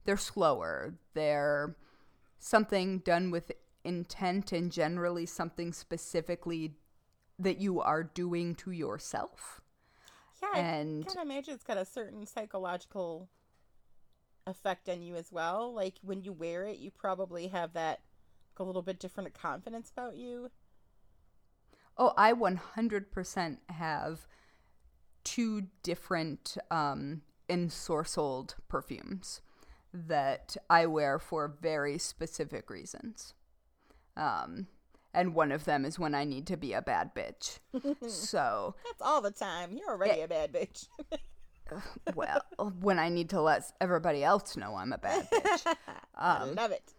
[0.06, 0.96] they're slower.
[1.14, 1.76] They're
[2.42, 3.52] something done with
[3.84, 6.74] intent and generally something specifically
[7.40, 9.62] that you are doing to yourself.
[10.42, 13.30] Yeah, And- I kind of imagine it's got a certain psychological
[14.48, 15.72] effect on you as well.
[15.74, 18.02] Like when you wear it, you probably have that
[18.58, 20.52] a little bit different confidence about you.
[21.98, 24.28] Oh, I 100% have
[25.24, 29.42] two different um, ensorcelled perfumes
[29.94, 33.34] that I wear for very specific reasons.
[34.16, 34.68] Um,
[35.14, 37.60] and one of them is when I need to be a bad bitch.
[38.10, 39.78] so, That's all the time.
[39.78, 40.88] You're already a bad bitch.
[42.16, 42.42] well,
[42.80, 45.76] when I need to let everybody else know I'm a bad bitch.
[46.16, 46.94] I Um, love it.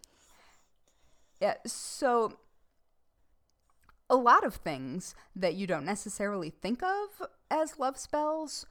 [1.41, 2.35] Yeah, so
[4.09, 8.67] a lot of things that you don't necessarily think of as love spells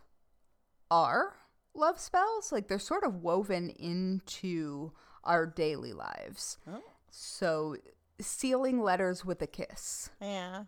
[0.90, 1.36] are
[1.74, 2.52] love spells.
[2.52, 4.92] Like they're sort of woven into
[5.24, 6.58] our daily lives.
[6.68, 6.82] Oh.
[7.10, 7.76] So
[8.20, 10.66] sealing letters with a kiss, Yeah.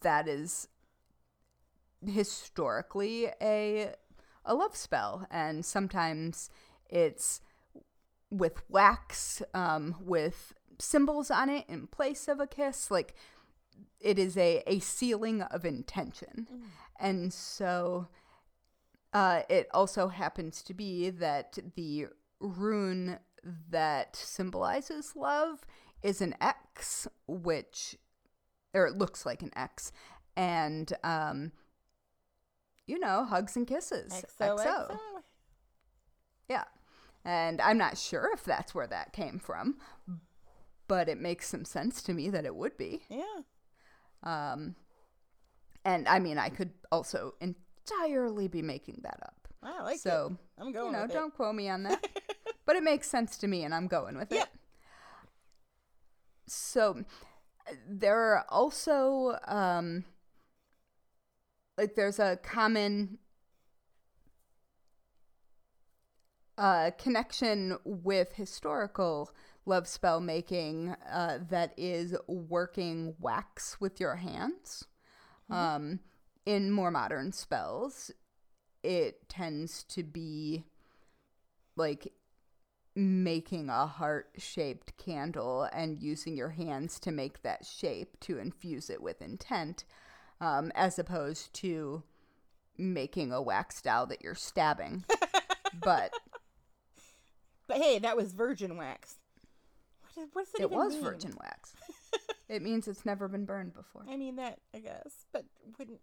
[0.00, 0.68] that is
[2.06, 3.92] historically a
[4.44, 6.50] a love spell and sometimes
[6.90, 7.40] it's
[8.30, 13.14] with wax um, with symbols on it in place of a kiss like
[14.00, 16.46] it is a, a sealing of intention
[17.00, 18.06] and so
[19.14, 22.08] uh, it also happens to be that the
[22.40, 23.18] rune
[23.70, 25.64] that symbolizes love
[26.02, 27.96] is an X, which,
[28.74, 29.92] or it looks like an X,
[30.36, 31.52] and um,
[32.86, 34.24] you know, hugs and kisses.
[34.38, 34.98] XOXO.
[36.48, 36.64] Yeah.
[37.24, 39.76] And I'm not sure if that's where that came from,
[40.88, 43.02] but it makes some sense to me that it would be.
[43.08, 43.22] Yeah.
[44.22, 44.74] Um,
[45.84, 47.34] and I mean, I could also
[47.84, 49.48] entirely be making that up.
[49.62, 50.62] I like so, it.
[50.62, 52.06] I'm going you know, don't quote me on that.
[52.66, 54.42] but it makes sense to me, and I'm going with Yep.
[54.42, 54.60] it.
[56.46, 57.04] So,
[57.88, 60.04] there are also, um,
[61.78, 63.18] like, there's a common
[66.58, 69.30] uh, connection with historical
[69.66, 74.84] love spell making uh, that is working wax with your hands.
[75.50, 76.00] Um,
[76.46, 78.10] in more modern spells,
[78.82, 80.64] it tends to be
[81.76, 82.12] like
[82.96, 88.88] making a heart shaped candle and using your hands to make that shape to infuse
[88.88, 89.84] it with intent,
[90.40, 92.02] um, as opposed to
[92.78, 95.04] making a wax doll that you're stabbing.
[95.80, 96.12] but
[97.66, 99.16] But hey, that was virgin wax.
[100.14, 101.02] What, is- what does it, it was mean?
[101.02, 101.74] virgin wax.
[102.48, 104.04] it means it's never been burned before.
[104.08, 105.44] I mean that, I guess, but
[105.78, 106.00] wouldn't.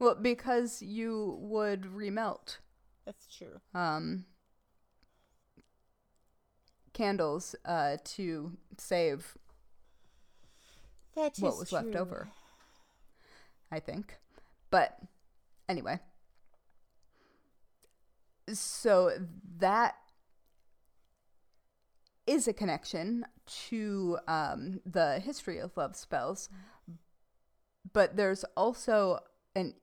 [0.00, 2.56] Well, because you would remelt
[3.04, 3.60] That's true.
[3.74, 4.24] um,
[6.94, 9.36] candles uh, to save
[11.14, 12.28] That is what was left over.
[13.70, 14.16] I think.
[14.70, 14.98] But
[15.68, 16.00] anyway.
[18.52, 19.12] So
[19.58, 19.96] that
[22.26, 23.26] is a connection
[23.68, 26.48] to um, the history of love spells.
[27.92, 29.20] But there's also
[29.54, 29.74] an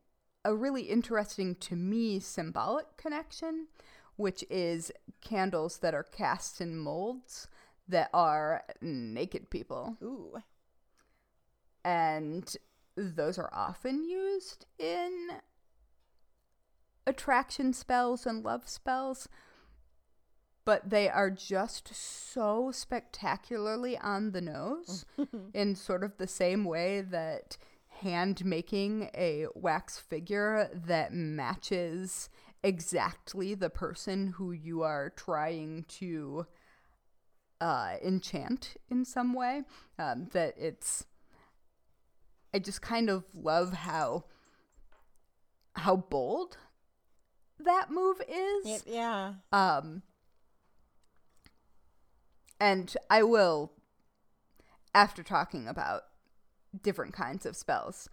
[0.47, 3.67] a really interesting to me symbolic connection,
[4.15, 7.49] which is candles that are cast in molds
[7.85, 10.41] that are naked people Ooh.
[11.83, 12.55] and
[12.95, 15.29] those are often used in
[17.05, 19.27] attraction spells and love spells
[20.65, 25.05] but they are just so spectacularly on the nose
[25.53, 27.57] in sort of the same way that
[28.01, 32.29] hand making a wax figure that matches
[32.63, 36.45] exactly the person who you are trying to
[37.61, 39.63] uh, enchant in some way
[39.97, 41.05] um, that it's
[42.53, 44.25] I just kind of love how
[45.73, 46.57] how bold
[47.59, 48.83] that move is.
[48.87, 49.33] Yeah.
[49.51, 50.03] Um
[52.59, 53.73] and I will
[54.93, 56.03] after talking about
[56.81, 58.09] different kinds of spells,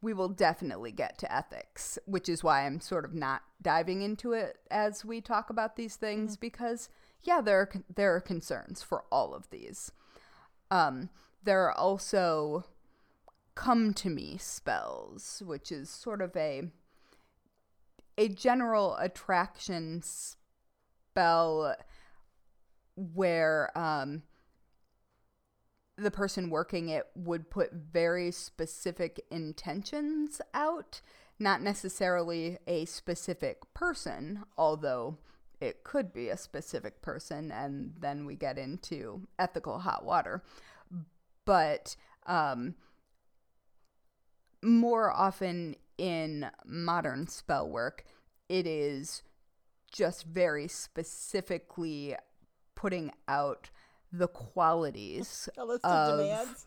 [0.00, 4.32] we will definitely get to ethics, which is why I'm sort of not diving into
[4.32, 6.88] it as we talk about these things because
[7.22, 9.90] yeah, there are there are concerns for all of these.
[10.70, 11.10] Um
[11.42, 12.64] there are also
[13.54, 16.70] come to me spells, which is sort of a
[18.16, 21.74] a general attraction spell
[22.94, 24.22] where um
[25.98, 31.00] the person working it would put very specific intentions out,
[31.38, 35.18] not necessarily a specific person, although
[35.60, 40.42] it could be a specific person, and then we get into ethical hot water.
[41.44, 41.96] But
[42.26, 42.76] um,
[44.62, 48.04] more often in modern spell work,
[48.48, 49.22] it is
[49.90, 52.14] just very specifically
[52.76, 53.70] putting out
[54.12, 56.66] the qualities A list of- of demands.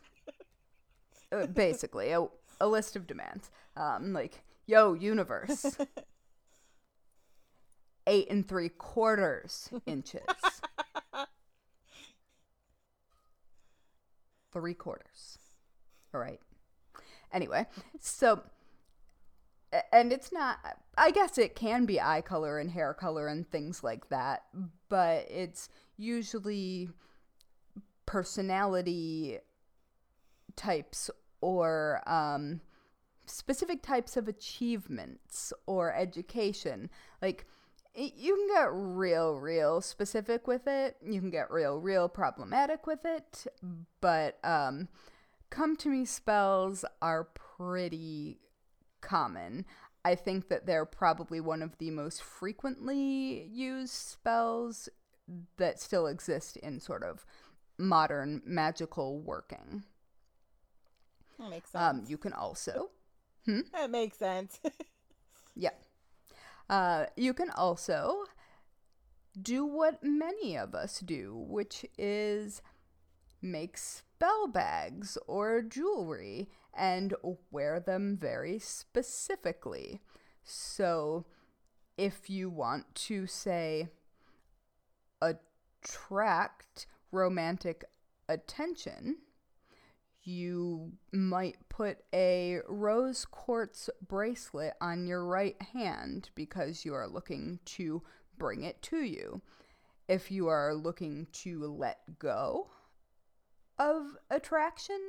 [1.31, 2.27] uh, basically a,
[2.59, 3.49] a list of demands.
[3.75, 5.77] Um like yo universe.
[8.07, 10.21] Eight and three quarters inches.
[14.51, 15.37] Three quarters.
[16.13, 16.39] All right.
[17.33, 17.65] Anyway
[18.01, 18.41] so
[19.93, 20.57] and it's not
[20.97, 24.43] i guess it can be eye color and hair color and things like that
[24.89, 26.89] but it's usually
[28.11, 29.37] personality
[30.57, 31.09] types
[31.39, 32.59] or um,
[33.25, 36.89] specific types of achievements or education.
[37.21, 37.45] Like,
[37.95, 40.97] y- you can get real, real specific with it.
[41.01, 43.47] You can get real, real problematic with it.
[44.01, 44.89] But um,
[45.49, 48.41] come to me spells are pretty
[48.99, 49.65] common.
[50.03, 54.89] I think that they're probably one of the most frequently used spells
[55.55, 57.25] that still exist in sort of
[57.81, 59.83] modern magical working.
[61.39, 61.83] That makes sense.
[61.83, 62.91] Um, you can also,
[63.73, 64.59] that makes sense.
[65.55, 65.71] yeah,
[66.69, 68.23] uh, you can also
[69.39, 72.61] do what many of us do, which is
[73.41, 77.13] make spell bags or jewelry and
[77.49, 79.99] wear them very specifically.
[80.43, 81.25] So,
[81.97, 83.89] if you want to say
[85.21, 87.85] attract romantic
[88.27, 89.17] attention,
[90.23, 97.59] you might put a rose quartz bracelet on your right hand because you are looking
[97.65, 98.03] to
[98.37, 99.41] bring it to you.
[100.07, 102.67] If you are looking to let go
[103.79, 104.99] of attraction,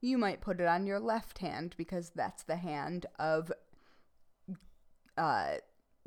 [0.00, 3.52] you might put it on your left hand because that's the hand of
[5.16, 5.54] uh,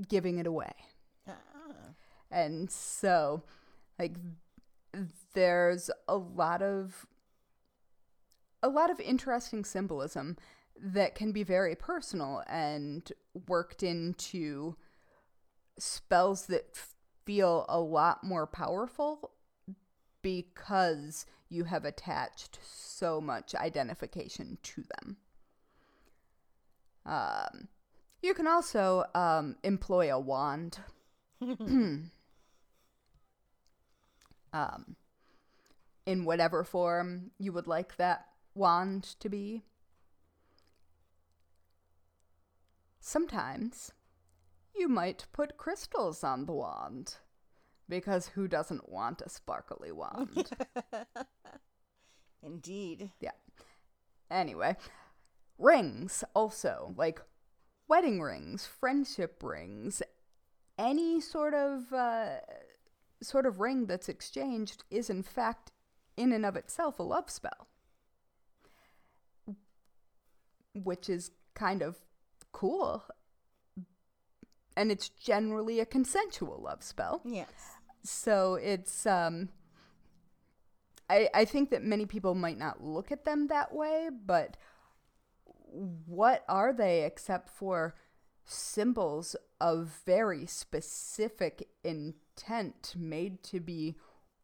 [0.07, 0.71] giving it away.
[1.27, 1.33] Ah.
[2.31, 3.43] And so,
[3.99, 4.15] like,
[5.33, 7.05] there's a lot of
[8.63, 10.37] a lot of interesting symbolism
[10.79, 13.11] that can be very personal and
[13.47, 14.75] worked into
[15.77, 16.77] spells that
[17.25, 19.31] feel a lot more powerful
[20.21, 25.17] because you have attached so much identification to them.
[27.05, 27.67] Um,
[28.21, 30.79] you can also um, employ a wand.
[31.41, 32.11] um,
[36.05, 39.63] in whatever form you would like that wand to be.
[42.99, 43.91] Sometimes
[44.75, 47.15] you might put crystals on the wand
[47.89, 50.49] because who doesn't want a sparkly wand?
[52.43, 53.11] Indeed.
[53.19, 53.31] yeah.
[54.29, 54.77] Anyway,
[55.57, 57.21] rings also, like
[57.87, 60.01] wedding rings, friendship rings,
[60.77, 62.37] any sort of uh,
[63.21, 65.71] sort of ring that's exchanged is in fact
[66.17, 67.67] in and of itself a love spell.
[70.73, 71.97] Which is kind of
[72.51, 73.03] cool.
[74.75, 77.21] And it's generally a consensual love spell.
[77.25, 77.49] Yes.
[78.03, 79.49] So it's um
[81.09, 84.57] I I think that many people might not look at them that way, but
[86.05, 87.95] what are they except for
[88.45, 93.95] symbols of very specific intent made to be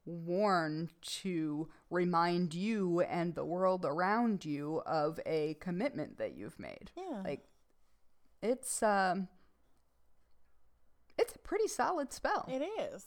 [0.07, 6.91] worn to remind you and the world around you of a commitment that you've made.
[6.95, 7.21] Yeah.
[7.23, 7.45] Like
[8.41, 9.27] it's um
[11.17, 12.47] it's a pretty solid spell.
[12.51, 13.05] It is.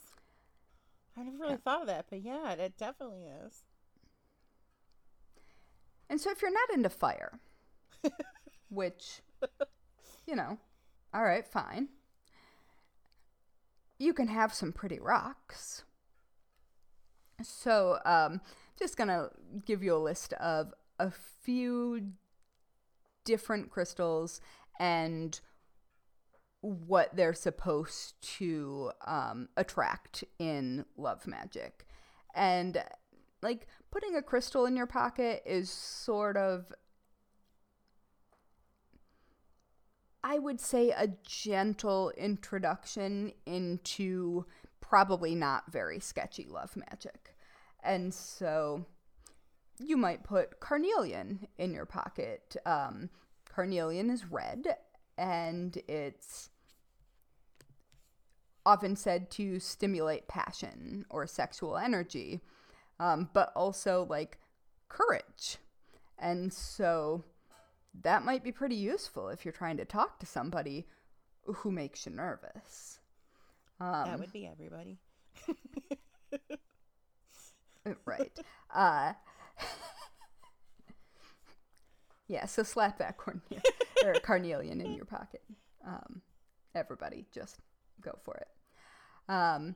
[1.17, 3.63] I never really thought of that, but yeah, it definitely is.
[6.09, 7.39] And so if you're not into fire,
[8.69, 9.21] which,
[10.25, 10.57] you know,
[11.13, 11.89] all right, fine.
[13.97, 15.83] You can have some pretty rocks.
[17.43, 18.41] So, um,
[18.77, 19.29] just gonna
[19.65, 22.11] give you a list of a few
[23.23, 24.41] different crystals
[24.79, 25.39] and
[26.61, 31.85] what they're supposed to um, attract in love magic.
[32.35, 32.83] And
[33.41, 36.71] like putting a crystal in your pocket is sort of
[40.23, 44.45] I would say a gentle introduction into
[44.81, 47.35] probably not very sketchy love magic.
[47.83, 48.85] And so
[49.79, 52.55] you might put carnelian in your pocket.
[52.65, 53.09] Um,
[53.49, 54.77] carnelian is red
[55.17, 56.49] and it's
[58.65, 62.41] often said to stimulate passion or sexual energy,
[62.99, 64.37] um, but also like
[64.87, 65.57] courage.
[66.19, 67.23] And so
[68.03, 70.87] that might be pretty useful if you're trying to talk to somebody
[71.43, 73.00] who makes you nervous.
[73.81, 74.99] Um, that would be everybody.
[78.05, 78.39] right.
[78.73, 79.13] Uh,
[82.27, 83.63] yeah, so slap that cornelian,
[84.05, 85.41] or carnelian in your pocket.
[85.85, 86.21] Um,
[86.75, 87.57] everybody, just
[88.01, 88.47] go for it.
[89.27, 89.75] Um,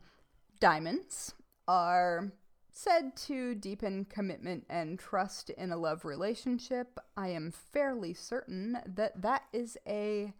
[0.60, 1.34] diamonds
[1.68, 2.32] are
[2.72, 7.00] said to deepen commitment and trust in a love relationship.
[7.18, 10.36] I am fairly certain that that is a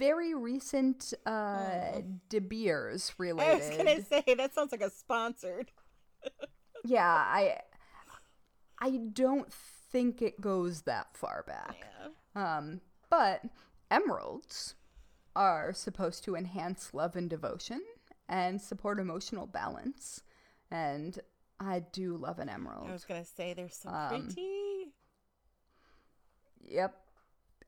[0.00, 3.52] very recent uh, De Beers related.
[3.52, 5.70] I was gonna say that sounds like a sponsored.
[6.84, 7.58] yeah, I
[8.80, 9.52] I don't
[9.92, 11.76] think it goes that far back.
[12.34, 12.56] Yeah.
[12.58, 13.42] Um, but
[13.90, 14.74] emeralds
[15.36, 17.82] are supposed to enhance love and devotion
[18.28, 20.22] and support emotional balance.
[20.70, 21.18] And
[21.60, 22.88] I do love an emerald.
[22.88, 24.92] I was gonna say they're so Um, pretty.
[26.62, 26.99] Yep.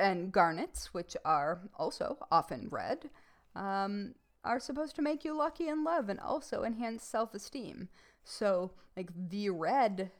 [0.02, 3.10] And garnets, which are also often red,
[3.54, 4.14] um,
[4.44, 7.88] are supposed to make you lucky in love and also enhance self esteem.
[8.24, 10.10] So, like the red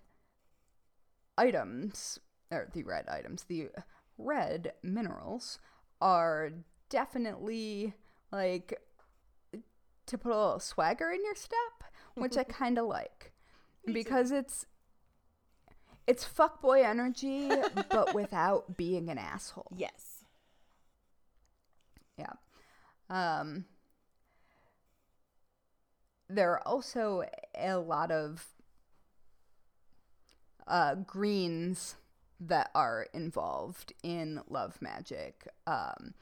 [1.36, 3.70] items, or the red items, the
[4.18, 5.58] red minerals
[6.00, 6.50] are
[6.88, 7.94] definitely
[8.30, 8.78] like
[10.06, 11.84] to put a little swagger in your step,
[12.14, 13.32] which I kind of like
[13.86, 14.66] because it's
[16.06, 17.48] It's fuckboy energy,
[17.90, 19.72] but without being an asshole.
[19.76, 20.24] Yes.
[22.18, 22.32] Yeah.
[23.08, 23.64] Um,
[26.28, 27.24] there are also
[27.58, 28.46] a lot of
[30.66, 31.96] uh, greens
[32.40, 35.46] that are involved in love magic.
[35.66, 36.14] Um,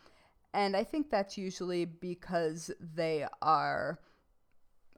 [0.53, 3.99] and I think that's usually because they are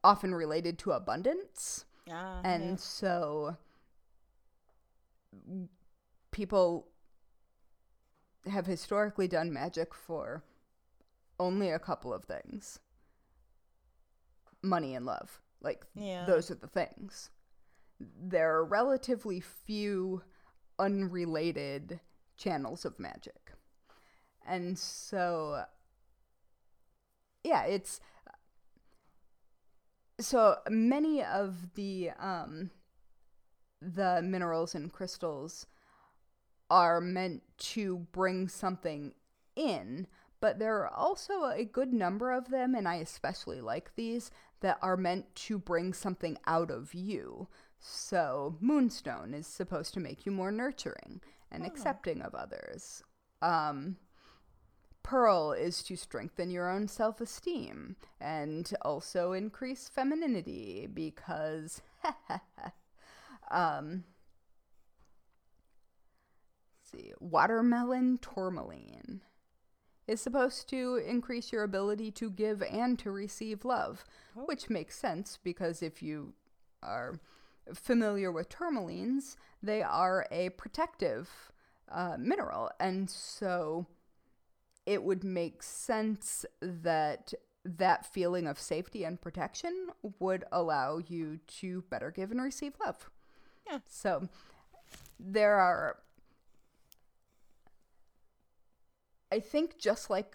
[0.03, 1.85] often related to abundance.
[2.11, 2.77] Ah, And yeah.
[2.77, 3.57] so
[6.31, 6.89] people
[8.51, 10.43] have historically done magic for
[11.39, 12.79] only a couple of things
[14.63, 15.41] money and love.
[15.61, 16.25] Like, Yeah.
[16.25, 17.31] those are the things.
[18.01, 20.23] There are relatively few
[20.79, 22.01] unrelated
[22.37, 23.53] channels of magic.
[24.47, 25.65] And so,
[27.45, 28.01] yeah, it's
[30.21, 32.71] so many of the um
[33.95, 35.67] the minerals and crystals
[36.71, 39.13] are meant to bring something
[39.57, 40.07] in
[40.41, 44.31] but there are also a good number of them and i especially like these
[44.63, 47.49] that are meant to bring something out of you.
[47.79, 53.03] So moonstone is supposed to make you more nurturing and accepting of others.
[53.43, 53.97] Um
[55.03, 61.83] Pearl is to strengthen your own self esteem and also increase femininity because,
[63.53, 64.05] um,
[66.81, 69.21] let's see, watermelon tourmaline
[70.09, 74.05] is supposed to increase your ability to give and to receive love,
[74.35, 76.33] which makes sense because if you
[76.83, 77.21] are
[77.73, 81.31] familiar with tourmalines, they are a protective
[81.91, 83.87] uh, mineral, and so
[84.87, 87.33] it would make sense that
[87.65, 89.89] that feeling of safety and protection
[90.19, 93.09] would allow you to better give and receive love.
[93.67, 93.79] Yeah.
[93.89, 94.29] So
[95.19, 95.99] there are
[99.33, 100.35] I think just like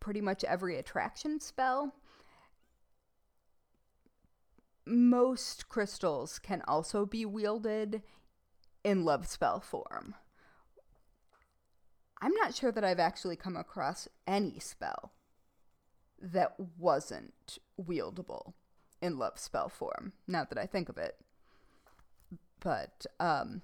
[0.00, 1.94] pretty much every attraction spell,
[4.84, 8.02] most crystals can also be wielded
[8.82, 10.16] in love spell form.
[12.20, 15.12] I'm not sure that I've actually come across any spell
[16.20, 18.54] that wasn't wieldable
[19.00, 21.16] in love spell form, now that I think of it.
[22.62, 23.62] But, um,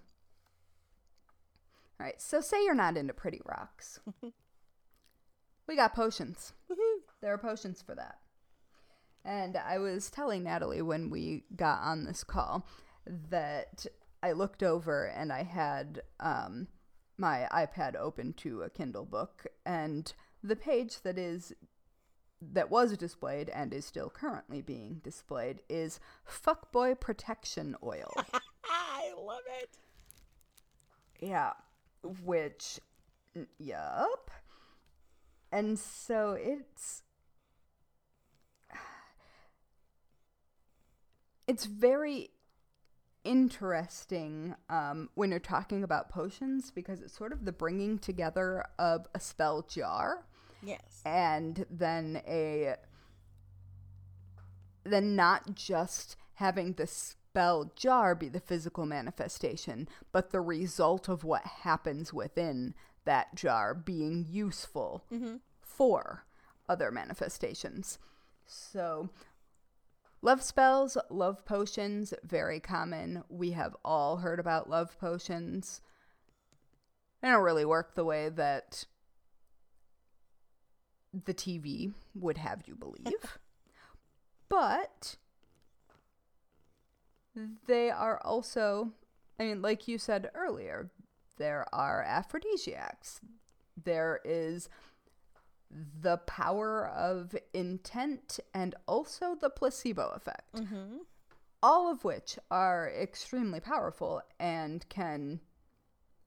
[2.00, 4.00] alright, so say you're not into pretty rocks.
[5.68, 6.52] we got potions.
[7.20, 8.18] There are potions for that.
[9.24, 12.64] And I was telling Natalie when we got on this call
[13.04, 13.84] that
[14.22, 16.68] I looked over and I had um,
[17.16, 20.12] my iPad open to a Kindle book, and
[20.42, 21.52] the page that is
[22.40, 28.14] that was displayed and is still currently being displayed is fuckboy protection oil.
[29.28, 29.68] Love it.
[31.20, 31.52] yeah,
[32.24, 32.80] which,
[33.58, 34.30] yup.
[35.52, 37.02] And so it's
[41.46, 42.30] it's very
[43.24, 49.06] interesting um, when you're talking about potions because it's sort of the bringing together of
[49.14, 50.24] a spell jar
[50.62, 51.02] Yes.
[51.04, 52.76] and then a
[54.84, 56.86] then not just having the
[57.38, 62.74] spell jar be the physical manifestation but the result of what happens within
[63.04, 65.36] that jar being useful mm-hmm.
[65.60, 66.24] for
[66.68, 67.98] other manifestations
[68.46, 69.08] so
[70.20, 73.22] Love spells, love potions, very common.
[73.28, 75.80] We have all heard about love potions.
[77.22, 78.84] They don't really work the way that
[81.12, 83.38] the TV would have you believe.
[84.48, 85.14] but
[87.66, 88.92] they are also,
[89.38, 90.90] I mean, like you said earlier,
[91.36, 93.20] there are aphrodisiacs.
[93.82, 94.68] There is
[95.70, 100.54] the power of intent and also the placebo effect.
[100.54, 100.98] Mm-hmm.
[101.62, 105.40] All of which are extremely powerful and can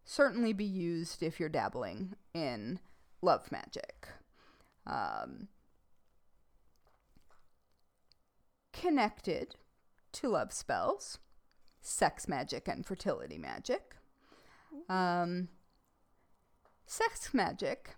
[0.03, 2.79] certainly be used if you're dabbling in
[3.21, 4.07] love magic.
[4.85, 5.47] Um,
[8.73, 9.55] connected
[10.13, 11.19] to love spells,
[11.81, 13.95] sex magic, and fertility magic.
[14.89, 15.49] Um,
[16.85, 17.95] sex magic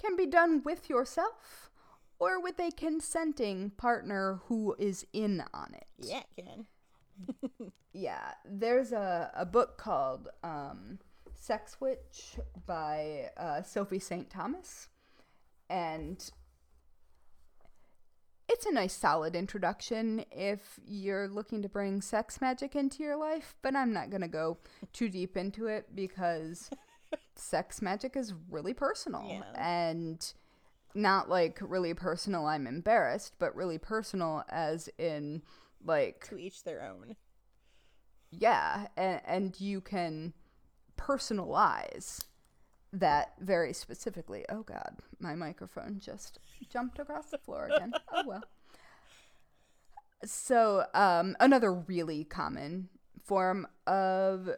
[0.00, 1.70] can be done with yourself
[2.18, 5.86] or with a consenting partner who is in on it.
[5.98, 7.72] Yeah, it can.
[7.92, 10.98] Yeah, there's a, a book called um,
[11.34, 12.36] Sex Witch
[12.66, 14.88] by uh, Sophie Saint Thomas.
[15.68, 16.30] And
[18.52, 23.54] it's a nice solid introduction if you're looking to bring sex magic into your life,
[23.62, 24.58] but I'm not going to go
[24.92, 26.68] too deep into it because
[27.36, 29.42] sex magic is really personal Yeah.
[29.56, 30.32] and
[30.94, 35.42] not like really personal I'm embarrassed, but really personal as in
[35.84, 37.14] like To each their own.
[38.32, 40.34] yeah, and, and you can
[40.98, 42.24] personalize
[42.92, 44.44] that very specifically.
[44.48, 46.38] Oh God, my microphone just
[46.68, 47.92] jumped across the floor again.
[48.12, 48.44] oh well.
[50.24, 52.90] So, um, another really common
[53.24, 54.50] form of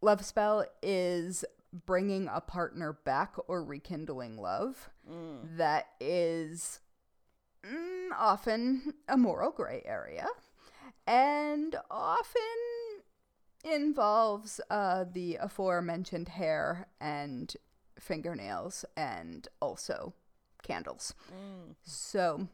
[0.00, 1.44] love spell is
[1.86, 4.90] bringing a partner back or rekindling love.
[5.08, 5.56] Mm.
[5.56, 6.80] That is
[7.64, 10.26] mm, often a moral gray area
[11.06, 12.42] and often
[13.64, 17.54] involves uh, the aforementioned hair and
[17.98, 20.14] fingernails and also
[20.62, 21.14] candles.
[21.30, 21.74] Mm.
[21.82, 22.48] So,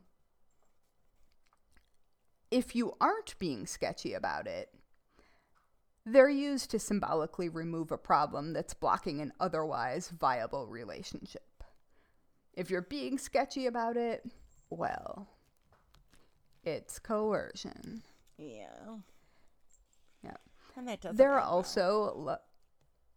[2.51, 4.70] if you aren't being sketchy about it,
[6.05, 11.65] they're used to symbolically remove a problem that's blocking an otherwise viable relationship.
[12.55, 14.24] If you're being sketchy about it,
[14.70, 15.27] well,
[16.65, 18.03] it's coercion.
[18.39, 18.99] Yeah.
[20.23, 20.31] Yeah.
[20.31, 20.57] And that doesn't
[21.16, 22.36] There are also lo-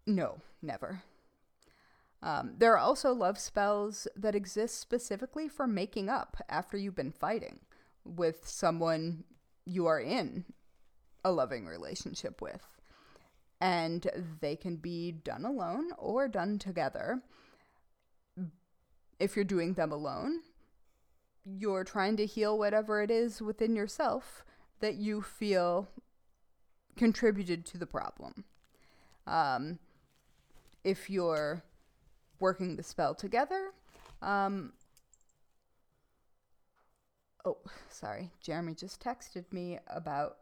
[0.06, 1.04] no, never.
[2.22, 7.12] Um, there are also love spells that exist specifically for making up after you've been
[7.12, 7.60] fighting
[8.04, 9.24] with someone
[9.66, 10.46] you are in
[11.24, 12.66] a loving relationship with.
[13.62, 14.10] And
[14.42, 17.22] they can be done alone or done together.
[19.20, 20.42] If you're doing them alone,
[21.46, 24.44] you're trying to heal whatever it is within yourself
[24.80, 25.90] that you feel
[27.00, 28.44] contributed to the problem.
[29.26, 29.80] Um,
[30.84, 31.64] if you're
[32.42, 33.72] working the spell together,
[34.22, 34.74] um,
[37.46, 37.58] oh,
[37.90, 40.40] sorry, Jeremy just texted me about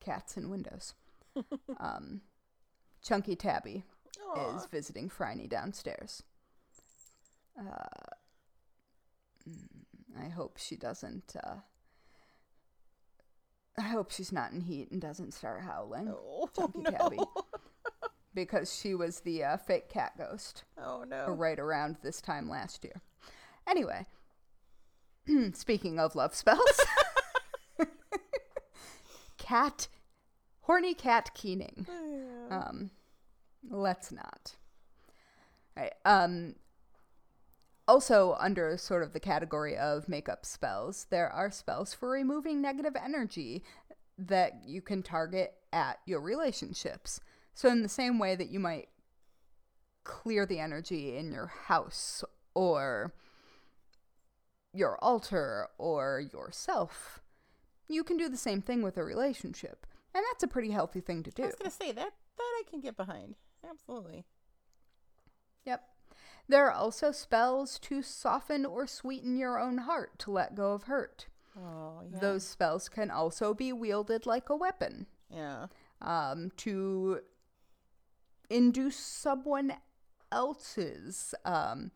[0.00, 0.94] cats and windows.
[1.78, 2.22] um,
[3.00, 3.84] Chunky Tabby
[4.34, 4.56] Aw.
[4.56, 6.24] is visiting Phryne downstairs.
[7.56, 8.14] Uh,
[9.48, 9.68] mm,
[10.20, 11.36] I hope she doesn't.
[11.44, 11.58] Uh,
[13.78, 16.90] I hope she's not in heat and doesn't start howling Oh, Chunky no.
[16.90, 17.18] Tabby.
[18.34, 21.30] because she was the uh, fake cat ghost Oh no.
[21.30, 23.00] right around this time last year.
[23.66, 24.06] Anyway,
[25.54, 26.80] speaking of love spells,
[29.38, 29.88] cat,
[30.62, 31.86] horny cat keening.
[32.50, 32.90] Um,
[33.68, 34.54] let's not.
[35.76, 35.92] Right.
[36.04, 36.54] Um,
[37.86, 42.96] also, under sort of the category of makeup spells, there are spells for removing negative
[42.96, 43.62] energy
[44.16, 47.20] that you can target at your relationships.
[47.52, 48.88] So, in the same way that you might
[50.04, 52.24] clear the energy in your house
[52.54, 53.14] or
[54.72, 57.20] your altar or yourself,
[57.88, 59.86] you can do the same thing with a relationship.
[60.14, 61.42] And that's a pretty healthy thing to do.
[61.42, 63.36] I was gonna say that that I can get behind.
[63.68, 64.24] Absolutely.
[65.64, 65.82] Yep.
[66.48, 70.84] There are also spells to soften or sweeten your own heart to let go of
[70.84, 71.26] hurt.
[71.56, 72.18] Oh yeah.
[72.18, 75.66] Those spells can also be wielded like a weapon Yeah.
[76.02, 77.20] um, to
[78.50, 79.74] induce someone
[80.30, 81.92] else's um,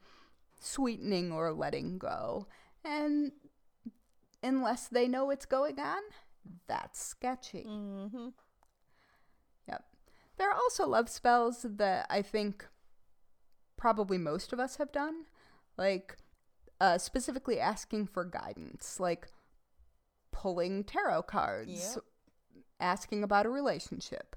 [0.61, 2.47] sweetening or letting go.
[2.85, 3.33] And
[4.43, 6.03] unless they know what's going on,
[6.69, 7.67] that's sketchy.
[7.69, 8.29] Mm-hmm.
[9.69, 9.85] Yep.
[10.39, 12.67] There are also love spells that I think
[13.79, 15.25] probably most of us have done,
[15.79, 16.19] like
[16.81, 19.29] uh, specifically asking for guidance, like
[20.33, 22.05] pulling tarot cards, Yep.
[22.81, 24.37] asking about a relationship.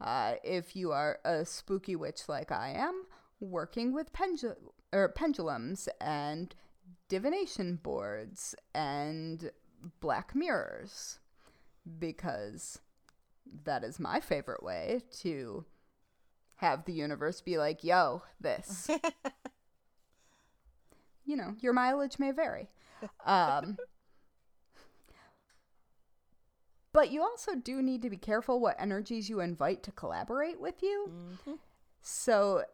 [0.00, 3.04] Uh, if you are a spooky witch like I am,
[3.38, 4.56] working with pendu-
[4.92, 6.54] or pendulums and
[7.08, 9.50] divination boards and
[10.00, 11.20] black mirrors,
[11.98, 12.80] because
[13.64, 15.64] that is my favorite way to
[16.62, 18.88] have the universe be like, yo, this.
[21.26, 22.70] you know, your mileage may vary.
[23.26, 23.76] Um,
[26.92, 30.82] but you also do need to be careful what energies you invite to collaborate with
[30.82, 31.10] you.
[31.10, 31.52] Mm-hmm.
[32.00, 32.64] So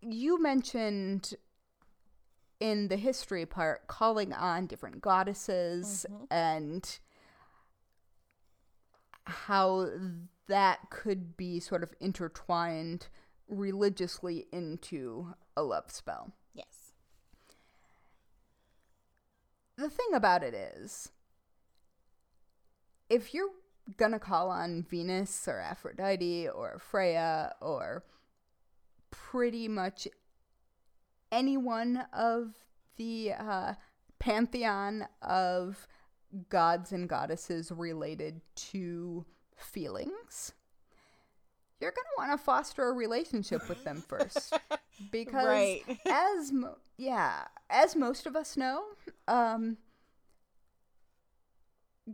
[0.00, 1.34] you mentioned
[2.60, 6.26] in the history part calling on different goddesses Mhm.
[6.30, 6.98] and
[9.24, 9.88] how
[10.48, 13.08] that could be sort of intertwined
[13.48, 16.32] religiously into a love spell.
[16.54, 16.92] Yes.
[19.76, 21.10] The thing about it is,
[23.08, 23.50] if you're
[23.96, 28.04] gonna call on Venus or Aphrodite or Freya or
[29.10, 30.08] pretty much
[31.30, 32.54] any one of
[32.96, 33.74] the uh,
[34.18, 35.86] pantheon of
[36.48, 39.24] gods and goddesses related to
[39.56, 40.52] feelings,
[41.80, 44.54] you're going to want to foster a relationship with them first.
[45.10, 45.82] Because Right.
[46.06, 48.84] as mo- yeah, as most of us know,
[49.26, 49.78] um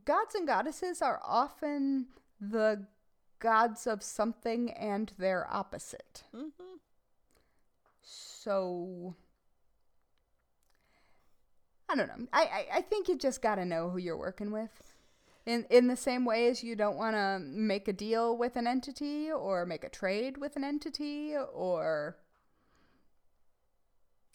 [0.05, 2.07] gods and goddesses are often
[2.41, 2.87] the
[3.39, 6.25] gods of something and their opposite.
[6.35, 6.77] Mm-hmm.
[8.03, 9.15] So
[11.89, 12.27] I don't know.
[12.33, 14.88] I, I, I think you just gotta know who you're working with.
[15.49, 19.33] In in the same way as you don't wanna make a deal with an entity
[19.33, 22.19] or make a trade with an entity or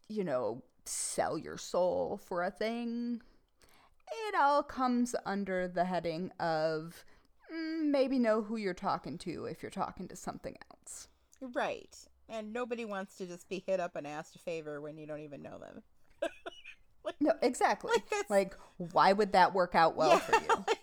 [0.10, 3.22] you know, sell your soul for a thing.
[4.28, 7.06] It all comes under the heading of
[7.54, 11.08] mm, maybe know who you're talking to if you're talking to something else.
[11.42, 11.96] Right.
[12.28, 15.22] And nobody wants to just be hit up and asked a favor when you don't
[15.22, 15.84] even know them.
[17.20, 17.92] No, exactly.
[18.30, 20.64] Like Like, why would that work out well for you?
[20.68, 20.80] like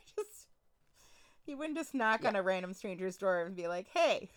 [1.46, 4.28] you wouldn't just knock on a random stranger's door and be like, hey,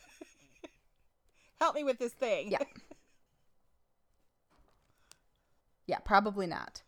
[1.59, 2.51] help me with this thing.
[2.51, 2.59] Yeah.
[5.85, 6.81] Yeah, probably not.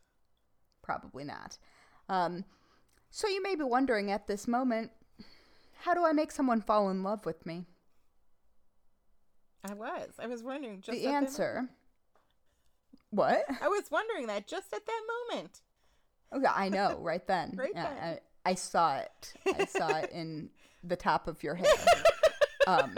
[0.81, 1.57] Probably not.
[2.07, 2.45] Um,
[3.09, 4.91] so you may be wondering at this moment,
[5.81, 7.65] how do I make someone fall in love with me?
[9.69, 10.11] I was.
[10.19, 11.69] I was wondering just the at that answer.
[13.09, 13.43] What?
[13.61, 15.01] I was wondering that just at that
[15.31, 15.61] moment.
[16.31, 17.53] Oh, yeah, I know, right then.
[17.57, 17.97] Right Yeah, then.
[18.03, 19.33] I, I saw it.
[19.45, 20.49] I saw it in
[20.83, 21.67] the top of your head.
[22.67, 22.95] Um,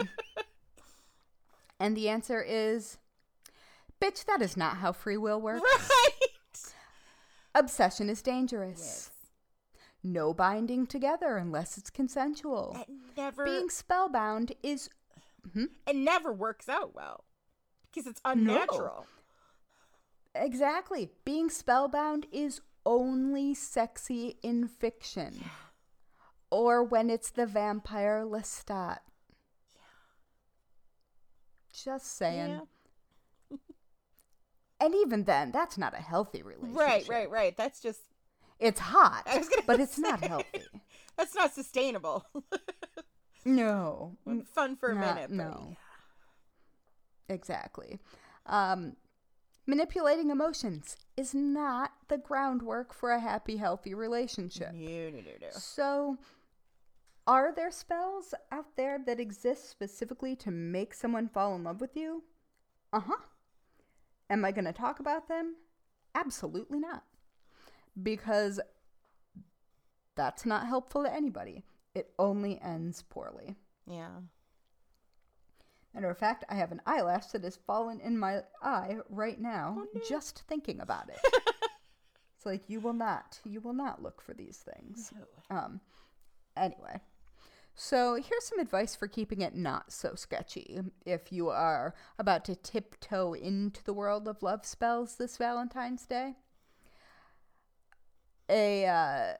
[1.80, 2.98] and the answer is,
[4.00, 5.62] bitch, that is not how free will works.
[5.62, 6.12] Right.
[7.54, 8.80] Obsession is dangerous.
[8.80, 9.10] Yes.
[10.04, 12.76] No binding together unless it's consensual.
[12.80, 14.90] It never Being spellbound is
[15.86, 17.24] it never works out well
[17.90, 19.06] because it's unnatural.
[20.34, 21.10] exactly.
[21.24, 25.44] Being spellbound is only sexy in fiction.
[26.50, 29.00] Or when it's the vampire Lestat.
[31.84, 32.62] Just saying.
[33.50, 33.56] Yeah.
[34.80, 36.78] And even then, that's not a healthy relationship.
[36.78, 37.56] Right, right, right.
[37.56, 38.00] That's just
[38.58, 39.28] It's hot,
[39.66, 40.62] but it's not healthy.
[41.16, 42.24] that's not sustainable.
[43.44, 44.16] No.
[44.52, 45.76] Fun for a minute, but no.
[47.30, 47.98] Exactly.
[48.44, 48.96] Um,
[49.68, 54.72] manipulating emotions is not the groundwork for a happy, healthy relationship.
[54.72, 55.48] No, no, no.
[55.50, 56.16] So,
[57.26, 61.94] are there spells out there that exist specifically to make someone fall in love with
[61.94, 62.24] you?
[62.92, 63.22] Uh huh.
[64.30, 65.56] Am I going to talk about them?
[66.14, 67.04] Absolutely not.
[68.02, 68.58] Because
[70.14, 71.62] that's not helpful to anybody.
[71.94, 73.56] It only ends poorly.
[73.86, 74.08] Yeah.
[75.98, 79.82] Matter of fact, I have an eyelash that has fallen in my eye right now
[80.08, 81.18] just thinking about it.
[82.36, 85.12] it's like you will not, you will not look for these things.
[85.50, 85.80] Um,
[86.56, 87.00] anyway,
[87.74, 92.54] so here's some advice for keeping it not so sketchy if you are about to
[92.54, 96.36] tiptoe into the world of love spells this Valentine's Day.
[98.48, 99.32] A uh,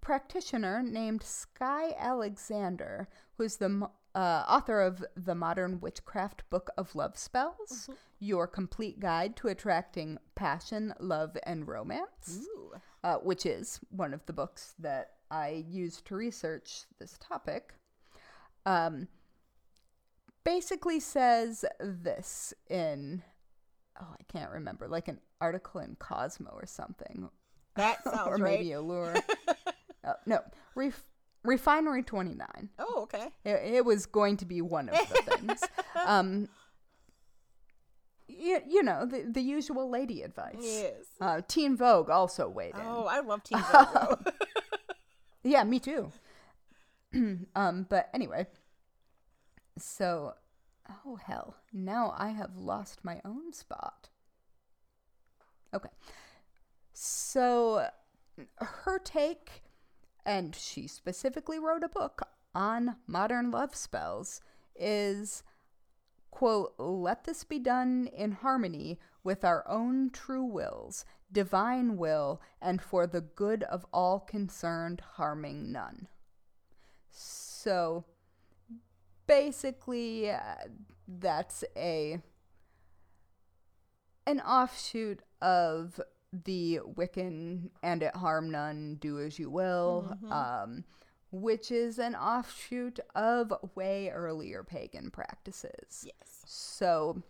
[0.00, 7.16] practitioner named Skye Alexander, who's the uh, author of the Modern Witchcraft Book of Love
[7.16, 7.88] Spells,
[8.18, 12.40] your complete guide to attracting passion, love, and romance
[13.04, 17.74] uh, which is one of the books that I used to research this topic,
[18.64, 19.06] um,
[20.44, 23.22] basically says this in,
[24.00, 27.28] oh, I can't remember, like an article in Cosmo or something,
[27.76, 28.58] That sounds or right.
[28.58, 29.14] maybe Allure.
[30.04, 30.40] uh, no,
[30.74, 31.04] Ref-
[31.46, 32.70] Refinery 29.
[32.78, 33.28] Oh, okay.
[33.44, 35.60] It, it was going to be one of the things.
[36.06, 36.48] Um,
[38.28, 40.56] you, you know, the, the usual lady advice.
[40.60, 40.94] Yes.
[41.20, 42.82] Uh, Teen Vogue also weighed in.
[42.84, 44.28] Oh, I love Teen Vogue.
[45.42, 46.10] Yeah, me too.
[47.54, 48.48] um, but anyway,
[49.78, 50.34] so
[51.06, 54.08] oh hell, now I have lost my own spot.
[55.72, 55.88] Okay,
[56.92, 57.86] so
[58.58, 59.62] her take,
[60.26, 64.40] and she specifically wrote a book on modern love spells,
[64.74, 65.44] is
[66.30, 72.82] quote, let this be done in harmony with our own true wills, divine will, and
[72.82, 76.08] for the good of all concerned, harming none.
[77.10, 78.04] So
[79.26, 80.56] basically, uh,
[81.08, 82.20] that's a
[84.26, 86.00] an offshoot of
[86.32, 90.84] the Wiccan and it harm none, do as you will, um,
[91.30, 96.04] which is an offshoot of way earlier pagan practices.
[96.04, 96.42] yes.
[96.46, 97.22] So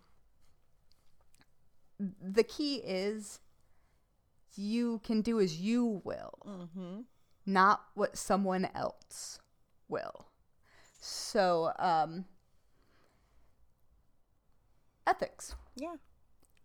[1.99, 3.41] the key is
[4.57, 7.01] you can do as you will, Mm-hmm.
[7.47, 9.39] not what someone else
[9.89, 10.27] will.
[11.01, 12.25] So, um,
[15.07, 15.55] ethics.
[15.77, 15.97] Yeah.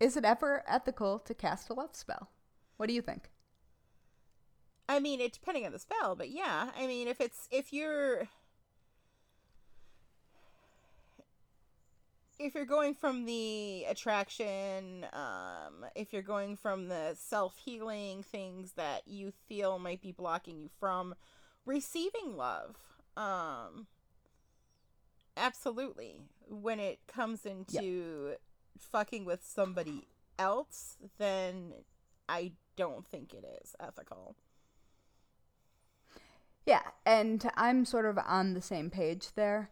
[0.02, 2.28] Is it ever ethical to cast a love spell?
[2.76, 3.30] What do you think?
[4.88, 6.70] I mean, it depending on the spell, but yeah.
[6.76, 8.26] I mean, if it's if you're
[12.40, 18.72] if you're going from the attraction, um, if you're going from the self healing things
[18.72, 21.14] that you feel might be blocking you from
[21.64, 22.74] receiving love,
[23.16, 23.86] um,
[25.36, 26.22] absolutely.
[26.48, 28.34] When it comes into
[28.90, 30.06] fucking with somebody
[30.38, 31.72] else, then
[32.28, 34.36] I don't think it is ethical.
[36.66, 39.70] Yeah, and I'm sort of on the same page there.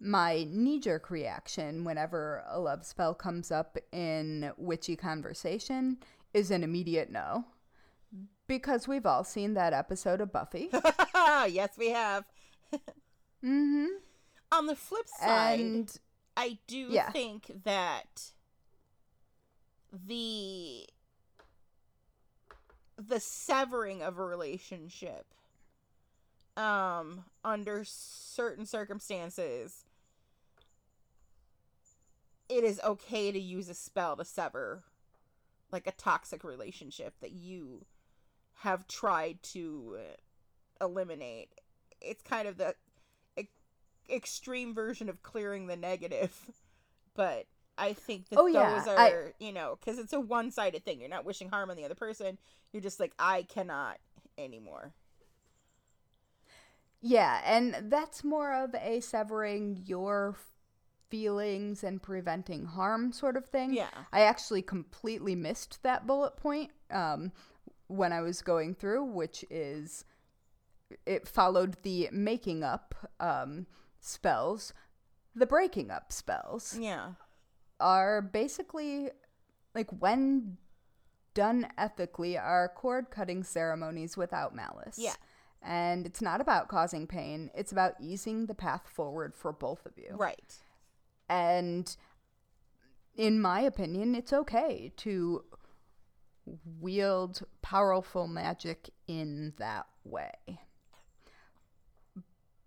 [0.00, 5.98] My knee jerk reaction whenever a love spell comes up in witchy conversation
[6.32, 7.44] is an immediate no.
[8.46, 10.70] Because we've all seen that episode of Buffy.
[11.48, 12.24] yes, we have.
[13.44, 13.86] mm-hmm.
[14.50, 15.96] On the flip side, And
[16.36, 17.10] I do Yeah.
[17.10, 18.32] think that
[19.92, 20.86] the
[22.96, 25.26] the severing of a relationship
[26.56, 29.84] um under certain circumstances
[32.48, 34.84] it is okay to use a spell to sever
[35.72, 37.86] like a toxic relationship that you
[38.56, 39.96] have tried to
[40.80, 41.48] eliminate.
[42.00, 42.74] It's kind of the
[43.38, 43.48] e-
[44.10, 46.50] extreme version of clearing the negative
[47.14, 47.46] but
[47.82, 51.00] i think that Oh, yeah, those are I- you know because it's a one-sided thing
[51.00, 52.38] you're not wishing harm on the other person
[52.72, 53.98] you're just like i cannot
[54.38, 54.92] anymore
[57.04, 60.36] Yeah, and that's more of a severing your
[61.10, 63.74] feelings and preventing harm sort of thing.
[63.74, 63.88] Yeah.
[64.12, 67.32] I actually completely missed that bullet point um,
[67.88, 70.04] when I was going through, which is
[71.04, 73.66] it followed the making up um,
[74.00, 74.72] spells.
[75.34, 77.14] The breaking up spells yeah
[77.82, 79.10] are basically
[79.74, 80.56] like when
[81.34, 84.96] done ethically are cord cutting ceremonies without malice.
[84.98, 85.14] Yeah.
[85.62, 89.92] And it's not about causing pain, it's about easing the path forward for both of
[89.96, 90.14] you.
[90.16, 90.54] right
[91.28, 91.94] And
[93.14, 95.44] in my opinion, it's okay to
[96.80, 100.32] wield powerful magic in that way.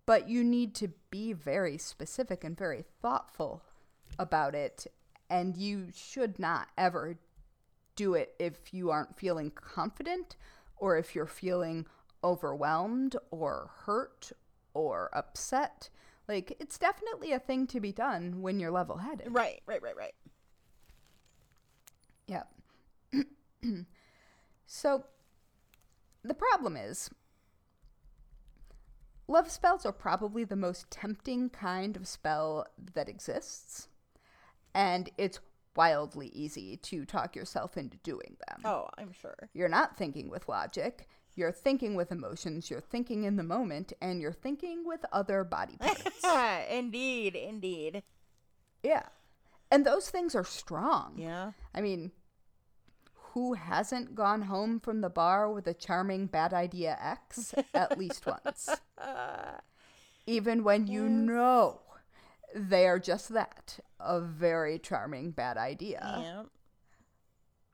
[0.06, 3.64] But you need to be very specific and very thoughtful
[4.20, 4.86] about it.
[5.36, 7.18] And you should not ever
[7.98, 10.38] do it if you aren't feeling confident
[10.78, 11.86] or if you're feeling
[12.24, 14.32] overwhelmed or hurt
[14.74, 15.90] or upset.
[16.30, 19.28] Like, it's definitely a thing to be done when you're level headed.
[19.30, 20.14] right right right right
[22.28, 22.48] Yep.
[24.66, 25.06] so,
[26.24, 27.10] the problem is
[29.28, 33.90] love spells are probably the most tempting kind of spell that exists,
[34.76, 35.40] and it's
[35.76, 38.62] wildly easy to talk yourself into doing them.
[38.64, 41.08] oh i'm sure You're not thinking with logic.
[41.38, 45.76] You're thinking with emotions, you're thinking in the moment, and you're thinking with other body
[45.82, 46.24] parts.
[46.72, 48.04] indeed indeed
[48.84, 49.04] yeah.
[49.72, 51.16] And those things are strong.
[51.18, 52.12] yeah I mean,
[53.34, 58.26] who hasn't gone home from the bar with a charming bad idea ex at least
[58.26, 58.70] once?
[60.28, 61.82] Even when you know
[62.56, 66.00] they are just that a very charming bad idea.
[66.22, 66.44] yeah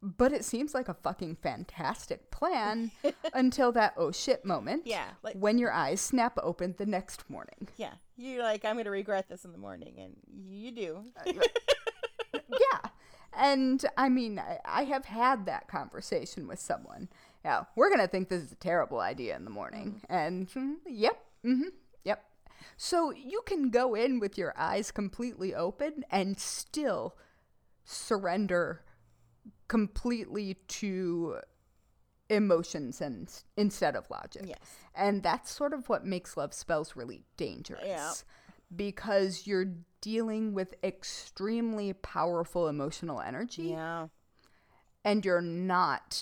[0.01, 2.89] But it seems like a fucking fantastic plan
[3.33, 4.83] until that oh shit moment.
[4.85, 7.67] Yeah, like- when your eyes snap open the next morning.
[7.77, 11.03] yeah you're like i'm gonna regret this in the morning and you do
[12.33, 12.89] yeah.
[13.33, 17.07] And I mean, I, I have had that conversation with someone.
[17.45, 20.01] Yeah, we're going to think this is a terrible idea in the morning.
[20.09, 21.73] And mm, yep, hmm yep.
[22.77, 27.15] So you can go in with your eyes completely open and still
[27.83, 28.83] surrender
[29.67, 31.37] completely to
[32.29, 34.43] emotions and instead of logic.
[34.45, 34.59] Yes.
[34.95, 37.83] And that's sort of what makes love spells really dangerous.
[37.85, 38.13] Yeah.
[38.73, 44.07] Because you're dealing with extremely powerful emotional energy yeah
[45.03, 46.21] and you're not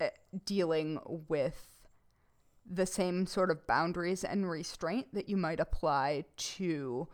[0.00, 0.08] uh,
[0.44, 0.98] dealing
[1.28, 1.73] with
[2.68, 7.06] the same sort of boundaries and restraint that you might apply to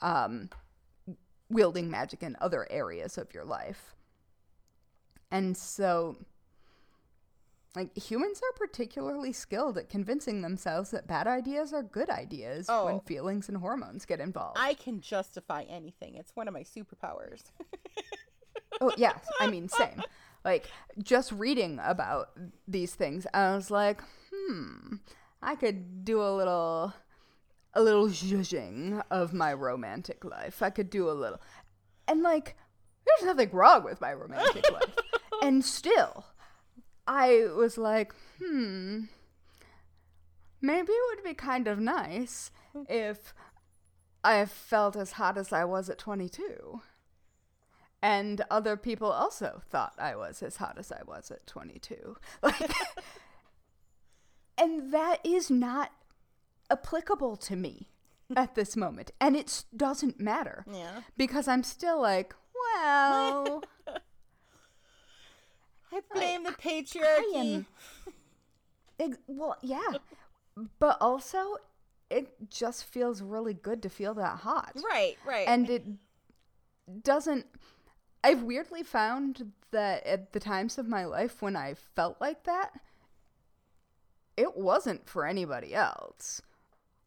[0.00, 0.50] um,
[1.48, 3.94] wielding magic in other areas of your life.
[5.30, 6.16] And so,
[7.76, 12.96] like, humans are particularly skilled at convincing themselves that bad ideas are good ideas when
[12.96, 13.02] Oh.
[13.06, 14.58] feelings and hormones get involved.
[14.60, 17.42] i can justify anything it's one of my superpowers
[18.80, 19.24] oh, yes.
[19.40, 20.02] I mean, same.
[20.44, 20.68] Like
[21.02, 22.30] just reading about
[22.66, 24.00] these things, I was like,
[24.32, 24.96] hmm,
[25.42, 26.94] I could do a little
[27.72, 30.62] a little zhuzhing of my romantic life.
[30.62, 31.40] I could do a little.
[32.08, 32.56] And like
[33.06, 34.96] there's nothing wrong with my romantic life.
[35.42, 36.24] And still
[37.06, 39.04] I was like, hmm,
[40.60, 42.50] maybe it would be kind of nice
[42.88, 43.34] if
[44.22, 46.82] I felt as hot as I was at 22.
[48.02, 52.16] And other people also thought I was as hot as I was at 22.
[52.42, 52.72] Like,
[54.56, 55.90] and that is not
[56.70, 57.88] applicable to me
[58.36, 59.10] at this moment.
[59.20, 60.64] And it doesn't matter.
[60.70, 61.02] Yeah.
[61.16, 63.62] Because I'm still like, well,
[65.92, 67.34] I blame the patriarchy.
[67.34, 67.66] I am.
[69.00, 69.92] Ex- well, yeah.
[70.78, 71.56] But also,
[72.10, 74.76] it just feels really good to feel that hot.
[74.90, 75.48] Right, right.
[75.48, 75.84] And it
[77.02, 77.46] doesn't.
[78.22, 82.72] I've weirdly found that at the times of my life when I felt like that,
[84.36, 86.42] it wasn't for anybody else.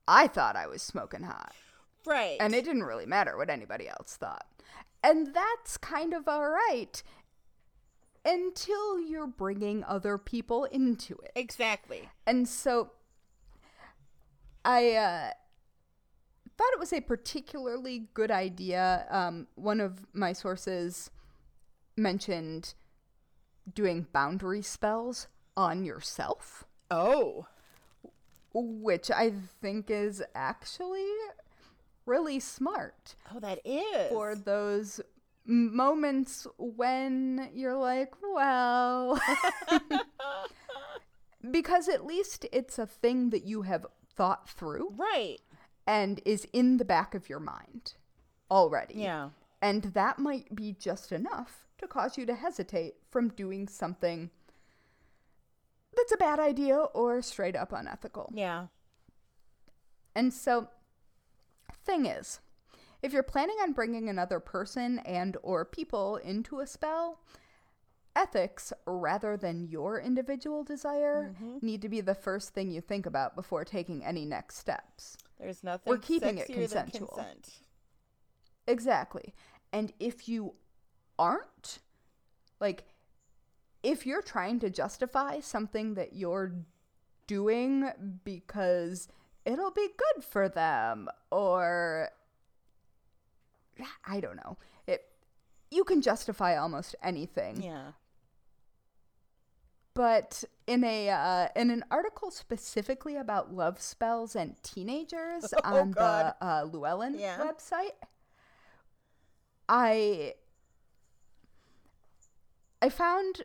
[0.07, 1.53] I thought I was smoking hot.
[2.05, 2.37] right.
[2.39, 4.45] And it didn't really matter what anybody else thought.
[5.03, 7.03] And that's kind of all right
[8.25, 11.31] until you're bringing other people into it.
[11.35, 12.09] exactly.
[12.25, 12.91] And so
[14.63, 15.29] I uh,
[16.57, 19.05] thought it was a particularly good idea.
[19.09, 21.09] Um, one of my sources
[21.97, 22.73] mentioned
[23.73, 27.47] doing boundary spells on yourself, Oh.
[28.53, 29.31] which I
[29.61, 31.07] think is actually
[32.05, 34.09] really smart Oh, that is.
[34.09, 34.99] for those
[35.45, 39.19] moments when you're like, well,
[41.51, 43.85] because at least it's a thing that you have
[44.15, 45.37] thought through right.
[45.85, 47.93] And is in the back of your mind
[48.49, 48.95] already.
[48.95, 49.29] Yeah.
[49.61, 54.29] And that might be just enough to cause you to hesitate from doing something
[55.95, 58.31] that's a bad idea or straight up unethical.
[58.33, 58.67] Yeah.
[60.15, 60.67] And so
[61.85, 62.39] thing is,
[63.01, 67.19] if you're planning on bringing another person and or people into a spell,
[68.15, 71.65] ethics rather than your individual desire mm-hmm.
[71.65, 75.17] need to be the first thing you think about before taking any next steps.
[75.39, 75.91] There's nothing.
[75.91, 77.07] We're keeping it consensual.
[77.07, 77.49] consent.
[78.67, 79.33] Exactly.
[79.71, 80.53] And if you
[81.19, 81.79] aren't,
[82.59, 82.85] like,
[83.81, 86.53] if you're trying to justify something that you're
[87.27, 87.89] doing
[88.23, 89.07] because
[89.45, 92.09] it'll be good for them, or
[94.05, 94.57] I don't know,
[94.87, 95.05] it,
[95.71, 97.61] you can justify almost anything.
[97.61, 97.91] Yeah.
[99.95, 105.91] But in a uh, in an article specifically about love spells and teenagers Oh, on
[105.91, 106.33] God.
[106.39, 107.37] the uh, Llewellyn Yeah.
[107.37, 107.91] website,
[109.69, 110.33] I
[112.81, 113.43] I found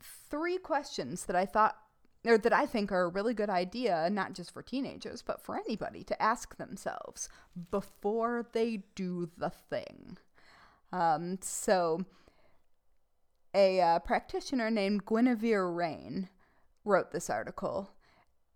[0.00, 1.76] three questions that I thought
[2.24, 5.56] or that I think are a really good idea, not just for teenagers, but for
[5.56, 7.28] anybody to ask themselves
[7.70, 10.18] before they do the thing.
[10.92, 12.00] Um, so,
[13.56, 16.28] a uh, practitioner named Gwinevere Rain
[16.84, 17.90] wrote this article.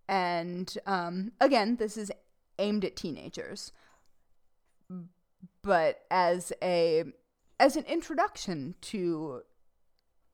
[0.07, 2.11] And um, again, this is
[2.59, 3.71] aimed at teenagers,
[5.63, 7.03] but as a
[7.59, 9.41] as an introduction to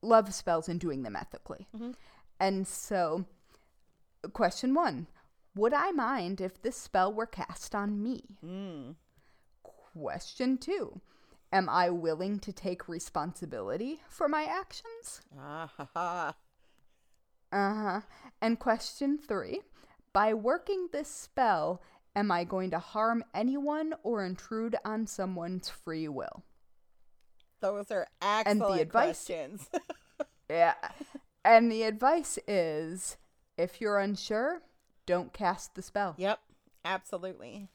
[0.02, 1.66] love spells and doing them ethically.
[2.38, 3.24] And so,
[4.32, 5.06] question one:
[5.54, 8.36] Would I mind if this spell were cast on me?
[8.44, 8.96] Mm.
[9.62, 11.00] Question two:
[11.52, 15.22] Am I willing to take responsibility for my actions?
[15.38, 16.34] Ah ha ha.
[17.50, 18.00] Uh huh.
[18.42, 19.62] And question three
[20.12, 21.82] By working this spell,
[22.14, 26.44] am I going to harm anyone or intrude on someone's free will?
[27.60, 29.68] Those are excellent and the advice- questions.
[30.50, 30.74] Yeah.
[31.44, 33.18] And the advice is
[33.58, 34.62] if you're unsure,
[35.04, 36.14] don't cast the spell.
[36.18, 36.40] yep.
[36.84, 37.68] Absolutely.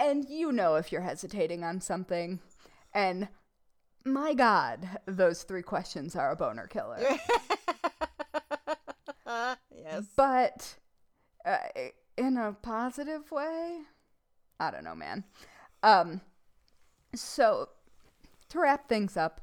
[0.00, 2.40] And you know if you're hesitating on something.
[2.94, 3.28] And
[4.04, 6.98] my God, those three questions are a boner killer.
[9.76, 10.06] yes.
[10.16, 10.76] but
[11.44, 11.58] uh,
[12.16, 13.78] in a positive way
[14.58, 15.24] i don't know man
[15.82, 16.20] um
[17.14, 17.68] so
[18.48, 19.40] to wrap things up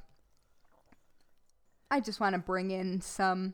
[1.89, 3.53] i just want to bring in some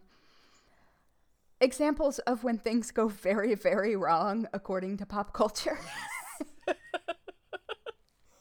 [1.62, 5.80] examples of when things go very very wrong according to pop culture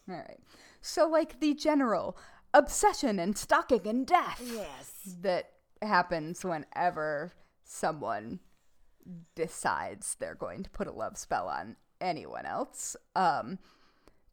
[0.07, 0.39] right
[0.81, 2.16] so like the general
[2.55, 5.16] obsession and stalking and death Yes.
[5.23, 7.33] that happens whenever
[7.65, 8.41] someone
[9.35, 12.95] decides they're going to put a love spell on anyone else.
[13.16, 13.59] Um,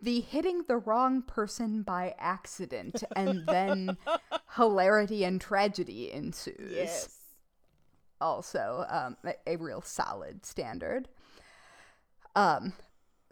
[0.01, 3.97] the hitting the wrong person by accident and then
[4.55, 6.71] hilarity and tragedy ensues.
[6.71, 7.09] Yes.
[8.21, 11.07] Also, um, a, a real solid standard.
[12.35, 12.73] Um,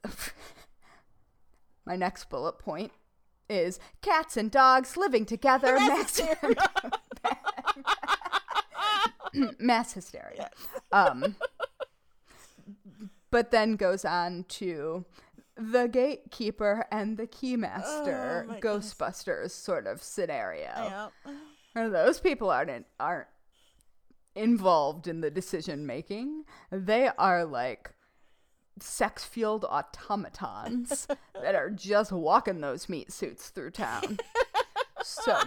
[1.88, 2.92] my next bullet point
[3.50, 5.76] is cats and dogs living together.
[5.80, 7.38] Mass mass,
[9.60, 10.50] mass hysteria.
[10.92, 11.36] Um,
[13.32, 15.06] but then goes on to
[15.56, 18.94] the gatekeeper and the keymaster Oh, my goodness.
[18.94, 21.12] Ghostbusters sort of scenario.
[21.26, 21.92] Yep.
[21.92, 23.28] Those people aren't aren't
[24.36, 26.44] involved in the decision making.
[26.72, 27.94] They are like
[28.84, 31.08] sex fueled automatons
[31.42, 34.18] that are just walking those meat suits through town.
[35.04, 35.38] so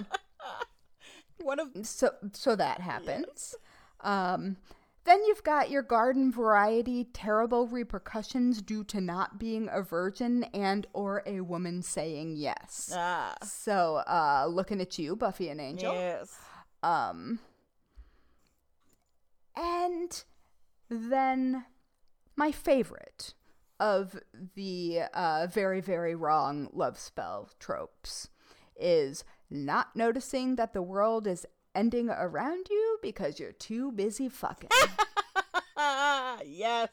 [1.40, 3.54] One of so so that happens.
[4.00, 4.56] Um,
[5.04, 10.86] then you've got your garden variety terrible repercussions due to not being a virgin and
[10.92, 12.92] or a woman saying yes.
[12.94, 15.94] ah So, uh, looking at you, Buffy and Angel.
[15.94, 16.38] yes.
[16.82, 17.38] Um,
[19.56, 20.24] and
[20.88, 21.64] then
[22.40, 23.34] my favorite
[23.78, 24.18] of
[24.54, 28.30] the uh, very, very wrong love spell tropes
[28.78, 31.44] is not noticing that the world is
[31.74, 34.70] ending around you because you're too busy fucking.
[36.46, 36.88] yes.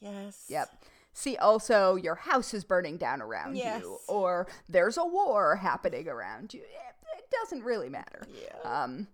[0.00, 0.46] Yes.
[0.48, 0.68] yep.
[1.12, 3.82] See, also, your house is burning down around Yes.
[3.82, 6.60] you, or there's a war happening around you.
[6.62, 8.26] It, it doesn't really matter.
[8.34, 8.82] Yeah.
[8.82, 9.06] Um,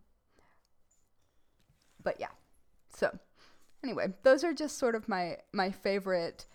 [2.02, 2.32] but yeah.
[2.96, 3.18] So,
[3.82, 6.46] anyway, those are just sort of my my favorite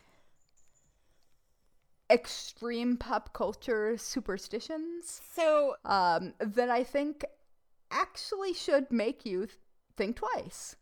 [2.09, 7.25] extreme pop culture superstitions So um, that I think
[7.91, 9.57] actually should make you th-
[9.97, 10.75] think twice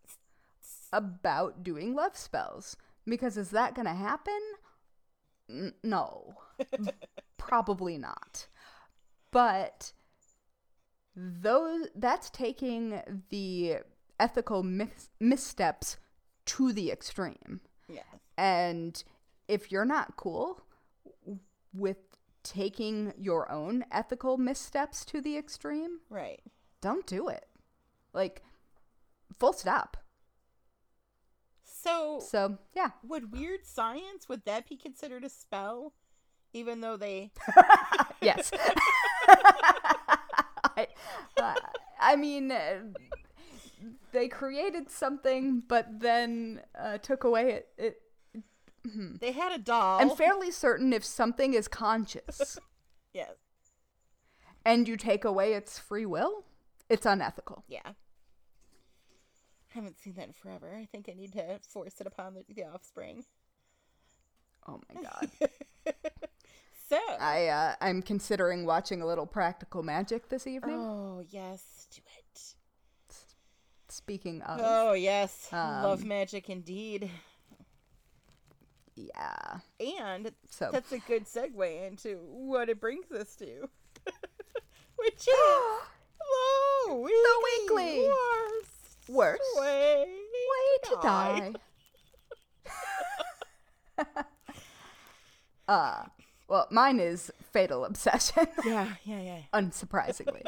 [0.91, 2.75] about doing love spells.
[3.05, 4.39] Because is that going to happen?
[5.49, 6.35] N- no.
[7.37, 8.47] Probably not.
[9.31, 9.93] But
[11.15, 13.77] those that's taking the
[14.19, 15.97] ethical mis- missteps
[16.45, 17.61] to the extreme.
[17.87, 18.01] yeah.
[18.37, 19.03] And
[19.47, 20.61] if you're not cool
[21.73, 21.97] with
[22.43, 26.41] taking your own ethical missteps to the extreme, Right.
[26.81, 27.45] don't do it.
[28.13, 28.41] Like,
[29.39, 29.97] full stop.
[31.63, 32.91] So So, yeah.
[33.03, 35.93] would weird science would that be considered a spell?
[36.53, 37.31] Even though they
[38.21, 38.51] yes.
[39.27, 40.87] I,
[41.37, 41.53] uh,
[41.99, 42.51] I mean,
[44.11, 47.67] they created something, but then uh, took away it.
[47.77, 47.99] it
[49.19, 49.99] they had a doll.
[50.01, 52.59] I'm fairly certain if something is conscious
[53.13, 53.31] yes.
[54.65, 56.43] and you take away its free will,
[56.89, 57.63] it's unethical.
[57.67, 57.79] Yeah.
[57.85, 57.93] I
[59.75, 60.75] haven't seen that in forever.
[60.77, 63.23] I think I need to force it upon the, the offspring.
[64.67, 65.29] Oh my god.
[66.89, 66.99] So.
[67.19, 70.75] I uh, I'm considering watching a little Practical Magic this evening.
[70.77, 72.22] oh yes, do it.
[74.03, 77.09] Speaking of, Oh yes, love Um, magic indeed.
[78.95, 79.59] yeah.
[79.79, 83.69] And So that's a good segue into what it brings us to,
[84.97, 85.27] which is
[86.25, 88.01] Hello, Weekly.
[88.01, 91.53] the Worst Worst way, way to die.
[95.67, 96.03] uh,
[96.47, 99.39] well, mine is Fatal Obsession, Yeah, yeah, yeah.
[99.53, 100.43] unsurprisingly.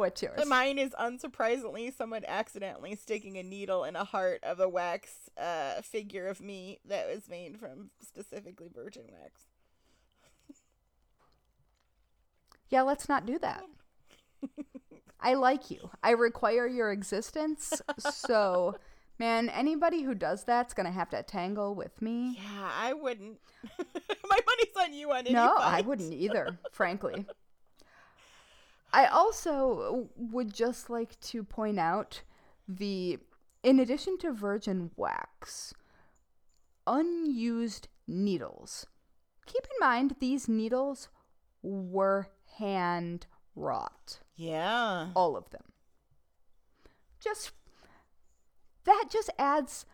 [0.00, 0.46] What's yours?
[0.46, 5.82] Mine is unsurprisingly someone accidentally sticking a needle in a heart of a wax uh,
[5.82, 9.42] figure of me that was made from specifically virgin wax.
[12.70, 13.64] Yeah, let's not do that.
[15.20, 15.90] I like you.
[16.02, 17.82] I require your existence.
[17.98, 18.76] So,
[19.18, 22.38] man, anybody who does that's going to have to tangle with me.
[22.38, 23.38] Yeah, I wouldn't.
[23.78, 27.26] My money's on you on any No, I wouldn't either, frankly.
[28.92, 32.22] I also would just like to point out
[32.68, 33.18] the,
[33.62, 35.74] in addition to virgin wax,
[36.86, 38.86] unused needles.
[39.46, 41.08] Keep in mind, these needles
[41.62, 44.20] were hand wrought.
[44.36, 45.08] Yeah.
[45.14, 45.64] All of them.
[47.22, 47.52] Just,
[48.84, 49.84] that just adds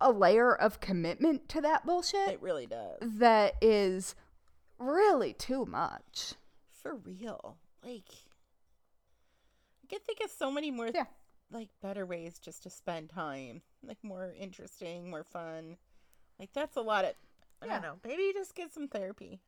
[0.00, 2.98] a layer of commitment to that bullshit It really does.
[3.02, 4.14] that is
[4.78, 6.34] really too much.
[6.70, 7.56] For real.
[7.82, 8.08] Like,
[9.82, 11.06] I can think of so many more, Yeah.
[11.50, 13.62] like, better ways just to spend time.
[13.82, 15.76] Like, more interesting, more fun.
[16.38, 17.14] Like, that's a lot of,
[17.60, 17.72] I Yeah.
[17.80, 17.98] don't know.
[18.04, 19.40] Maybe just get some therapy.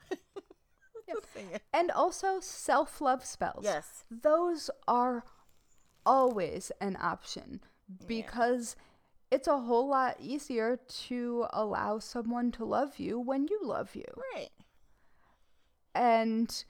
[1.34, 1.60] Saying.
[1.72, 3.64] And also self love spells.
[3.64, 4.04] Yes.
[4.10, 5.24] Those are
[6.04, 7.60] always an option
[8.08, 8.74] because
[9.30, 10.76] it's a whole lot easier
[11.06, 14.04] to allow someone to love you when you love you.
[14.34, 14.50] Right.
[15.94, 16.64] And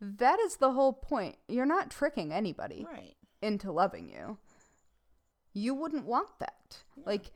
[0.00, 1.36] that is the whole point.
[1.48, 3.16] You're not tricking anybody Right.
[3.40, 4.38] into loving you.
[5.52, 6.82] You wouldn't want that.
[7.04, 7.30] Like,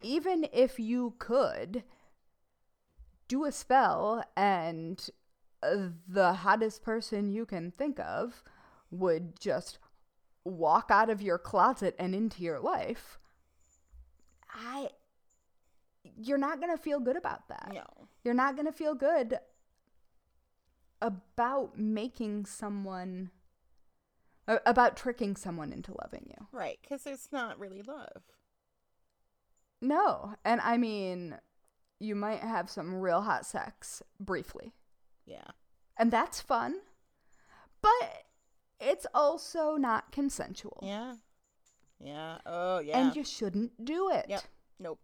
[0.00, 1.84] even if you could
[3.28, 5.08] do a spell and
[5.62, 8.42] the hottest person you can think of
[8.90, 9.78] would just
[10.42, 13.18] walk out of your closet and into your life,
[14.48, 14.88] I.
[16.16, 17.70] You're not going to feel good about that.
[17.74, 17.84] No.
[18.24, 19.38] You're not going to feel good
[21.00, 23.30] about making someone
[24.66, 26.46] about tricking someone into loving you.
[26.52, 26.78] Right.
[26.82, 28.22] Because it's not really love.
[29.80, 30.34] No.
[30.44, 31.36] And I mean,
[32.00, 34.72] you might have some real hot sex briefly.
[35.26, 35.50] Yeah.
[35.96, 36.80] And that's fun.
[37.80, 38.24] But
[38.80, 40.80] it's also not consensual.
[40.82, 41.14] Yeah.
[42.02, 42.38] Yeah.
[42.44, 42.98] Oh, yeah.
[42.98, 44.26] And you shouldn't do it.
[44.28, 44.42] Yep.
[44.80, 44.98] Nope.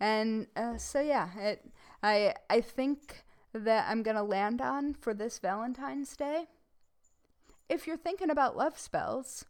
[0.00, 1.72] And uh, so yeah, it
[2.02, 3.24] I I think
[3.58, 6.46] that I'm going to land on for this Valentine's Day.
[7.68, 9.44] If you're thinking about love spells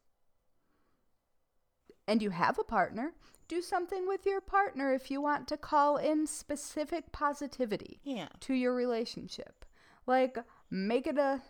[2.09, 3.13] and you have a partner,
[3.49, 8.29] do something with your partner if you want to call in specific positivity Yeah.
[8.41, 9.65] to your relationship.
[10.07, 10.39] Like
[10.71, 11.43] make it a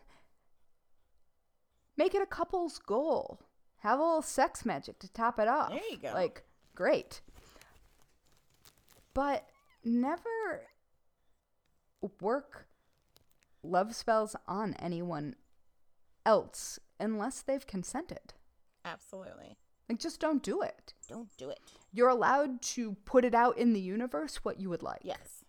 [1.97, 3.41] make it a couple's goal.
[3.79, 5.71] Have a little sex magic to top it off.
[5.71, 6.13] There you go.
[6.13, 6.43] Like
[6.75, 7.21] great.
[9.15, 9.47] But
[9.85, 10.63] never
[12.21, 12.67] work
[13.63, 15.35] love spells on anyone
[16.25, 18.35] else unless they've consented.
[18.85, 19.57] Absolutely.
[19.89, 20.95] Like just don't do it.
[21.09, 21.61] Don't do it.
[21.93, 25.01] You're allowed to put it out in the universe what you would like.
[25.03, 25.45] Yes.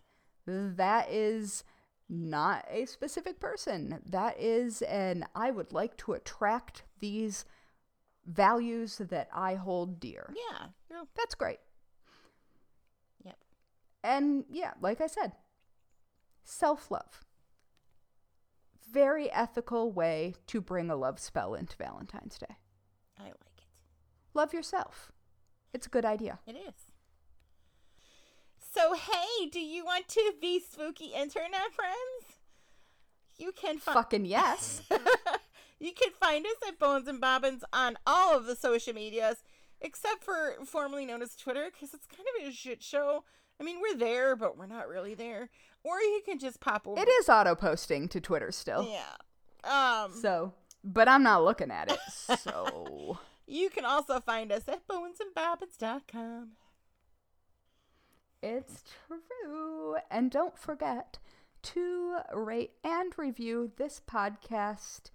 [0.46, 1.64] That is
[2.08, 4.00] not a specific person.
[4.06, 7.44] That is an I would like to attract these
[8.26, 10.32] values that I hold dear.
[10.34, 10.68] Yeah.
[11.16, 11.58] That's great.
[13.24, 13.36] yep.
[14.04, 15.32] And yeah, like I said,
[16.48, 17.24] self love.
[18.90, 22.56] Very ethical way to bring a love spell into Valentine's Day.
[23.18, 23.64] I like it.
[24.34, 25.12] Love yourself.
[25.74, 26.38] It's a good idea.
[26.46, 26.74] It is.
[28.72, 32.38] So, hey, do you want to be spooky internet friends?
[33.36, 34.82] You can find Fucking yes.
[35.80, 39.36] you can find us at Bones and Bobbins on all of the social medias,
[39.80, 43.24] except for formerly known as Twitter, because it's kind of a shit show.
[43.60, 45.50] I mean, we're there, but we're not really there.
[45.88, 47.00] Or you can just pop over.
[47.00, 48.86] it is auto posting to Twitter still.
[48.90, 50.04] Yeah.
[50.04, 50.12] Um.
[50.20, 50.52] So,
[50.84, 51.98] but I'm not looking at it.
[52.40, 56.48] So, You can also find us at bonesandbobbins.com.
[58.42, 59.96] it's true.
[60.10, 61.18] And don't forget
[61.62, 65.10] to rate and review this podcast.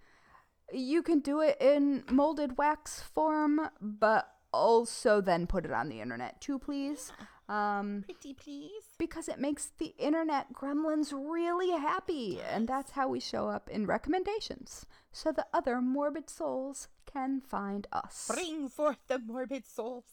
[0.72, 6.00] You can do it in molded wax form, but also then put it on the
[6.00, 7.12] internet too, please.
[7.48, 8.82] Um, Pretty please.
[8.98, 12.40] because it makes the internet gremlins really happy.
[12.40, 17.86] And that's how we show up in recommendations so the other morbid souls can find
[17.92, 18.30] us.
[18.32, 20.04] Bring forth the morbid souls.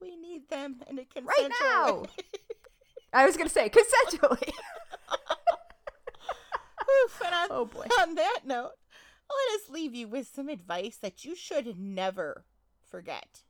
[0.00, 2.04] We need them in a consensual Right now!
[3.12, 4.48] I was going to say consensually.
[7.04, 7.86] Oof, on, Oh, boy.
[8.00, 8.72] on that note,
[9.30, 12.44] let us leave you with some advice that you should never
[12.82, 13.42] forget.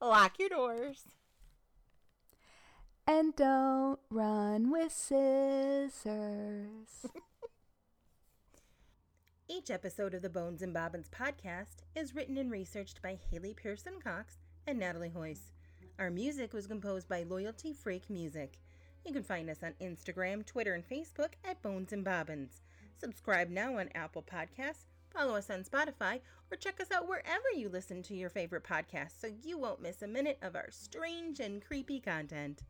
[0.00, 1.04] Lock your doors.
[3.06, 6.06] And don't run with scissors.
[9.48, 14.00] Each episode of the Bones and Bobbins podcast is written and researched by Haley Pierson
[14.02, 15.52] Cox and Natalie Hoyce.
[15.98, 18.58] Our music was composed by Loyalty Freak Music.
[19.04, 22.62] You can find us on Instagram, Twitter, and Facebook at Bones and Bobbins.
[22.96, 26.20] Subscribe now on Apple Podcasts, follow us on Spotify,
[26.50, 30.00] or check us out wherever you listen to your favorite podcasts so you won't miss
[30.00, 32.62] a minute of our strange and creepy content.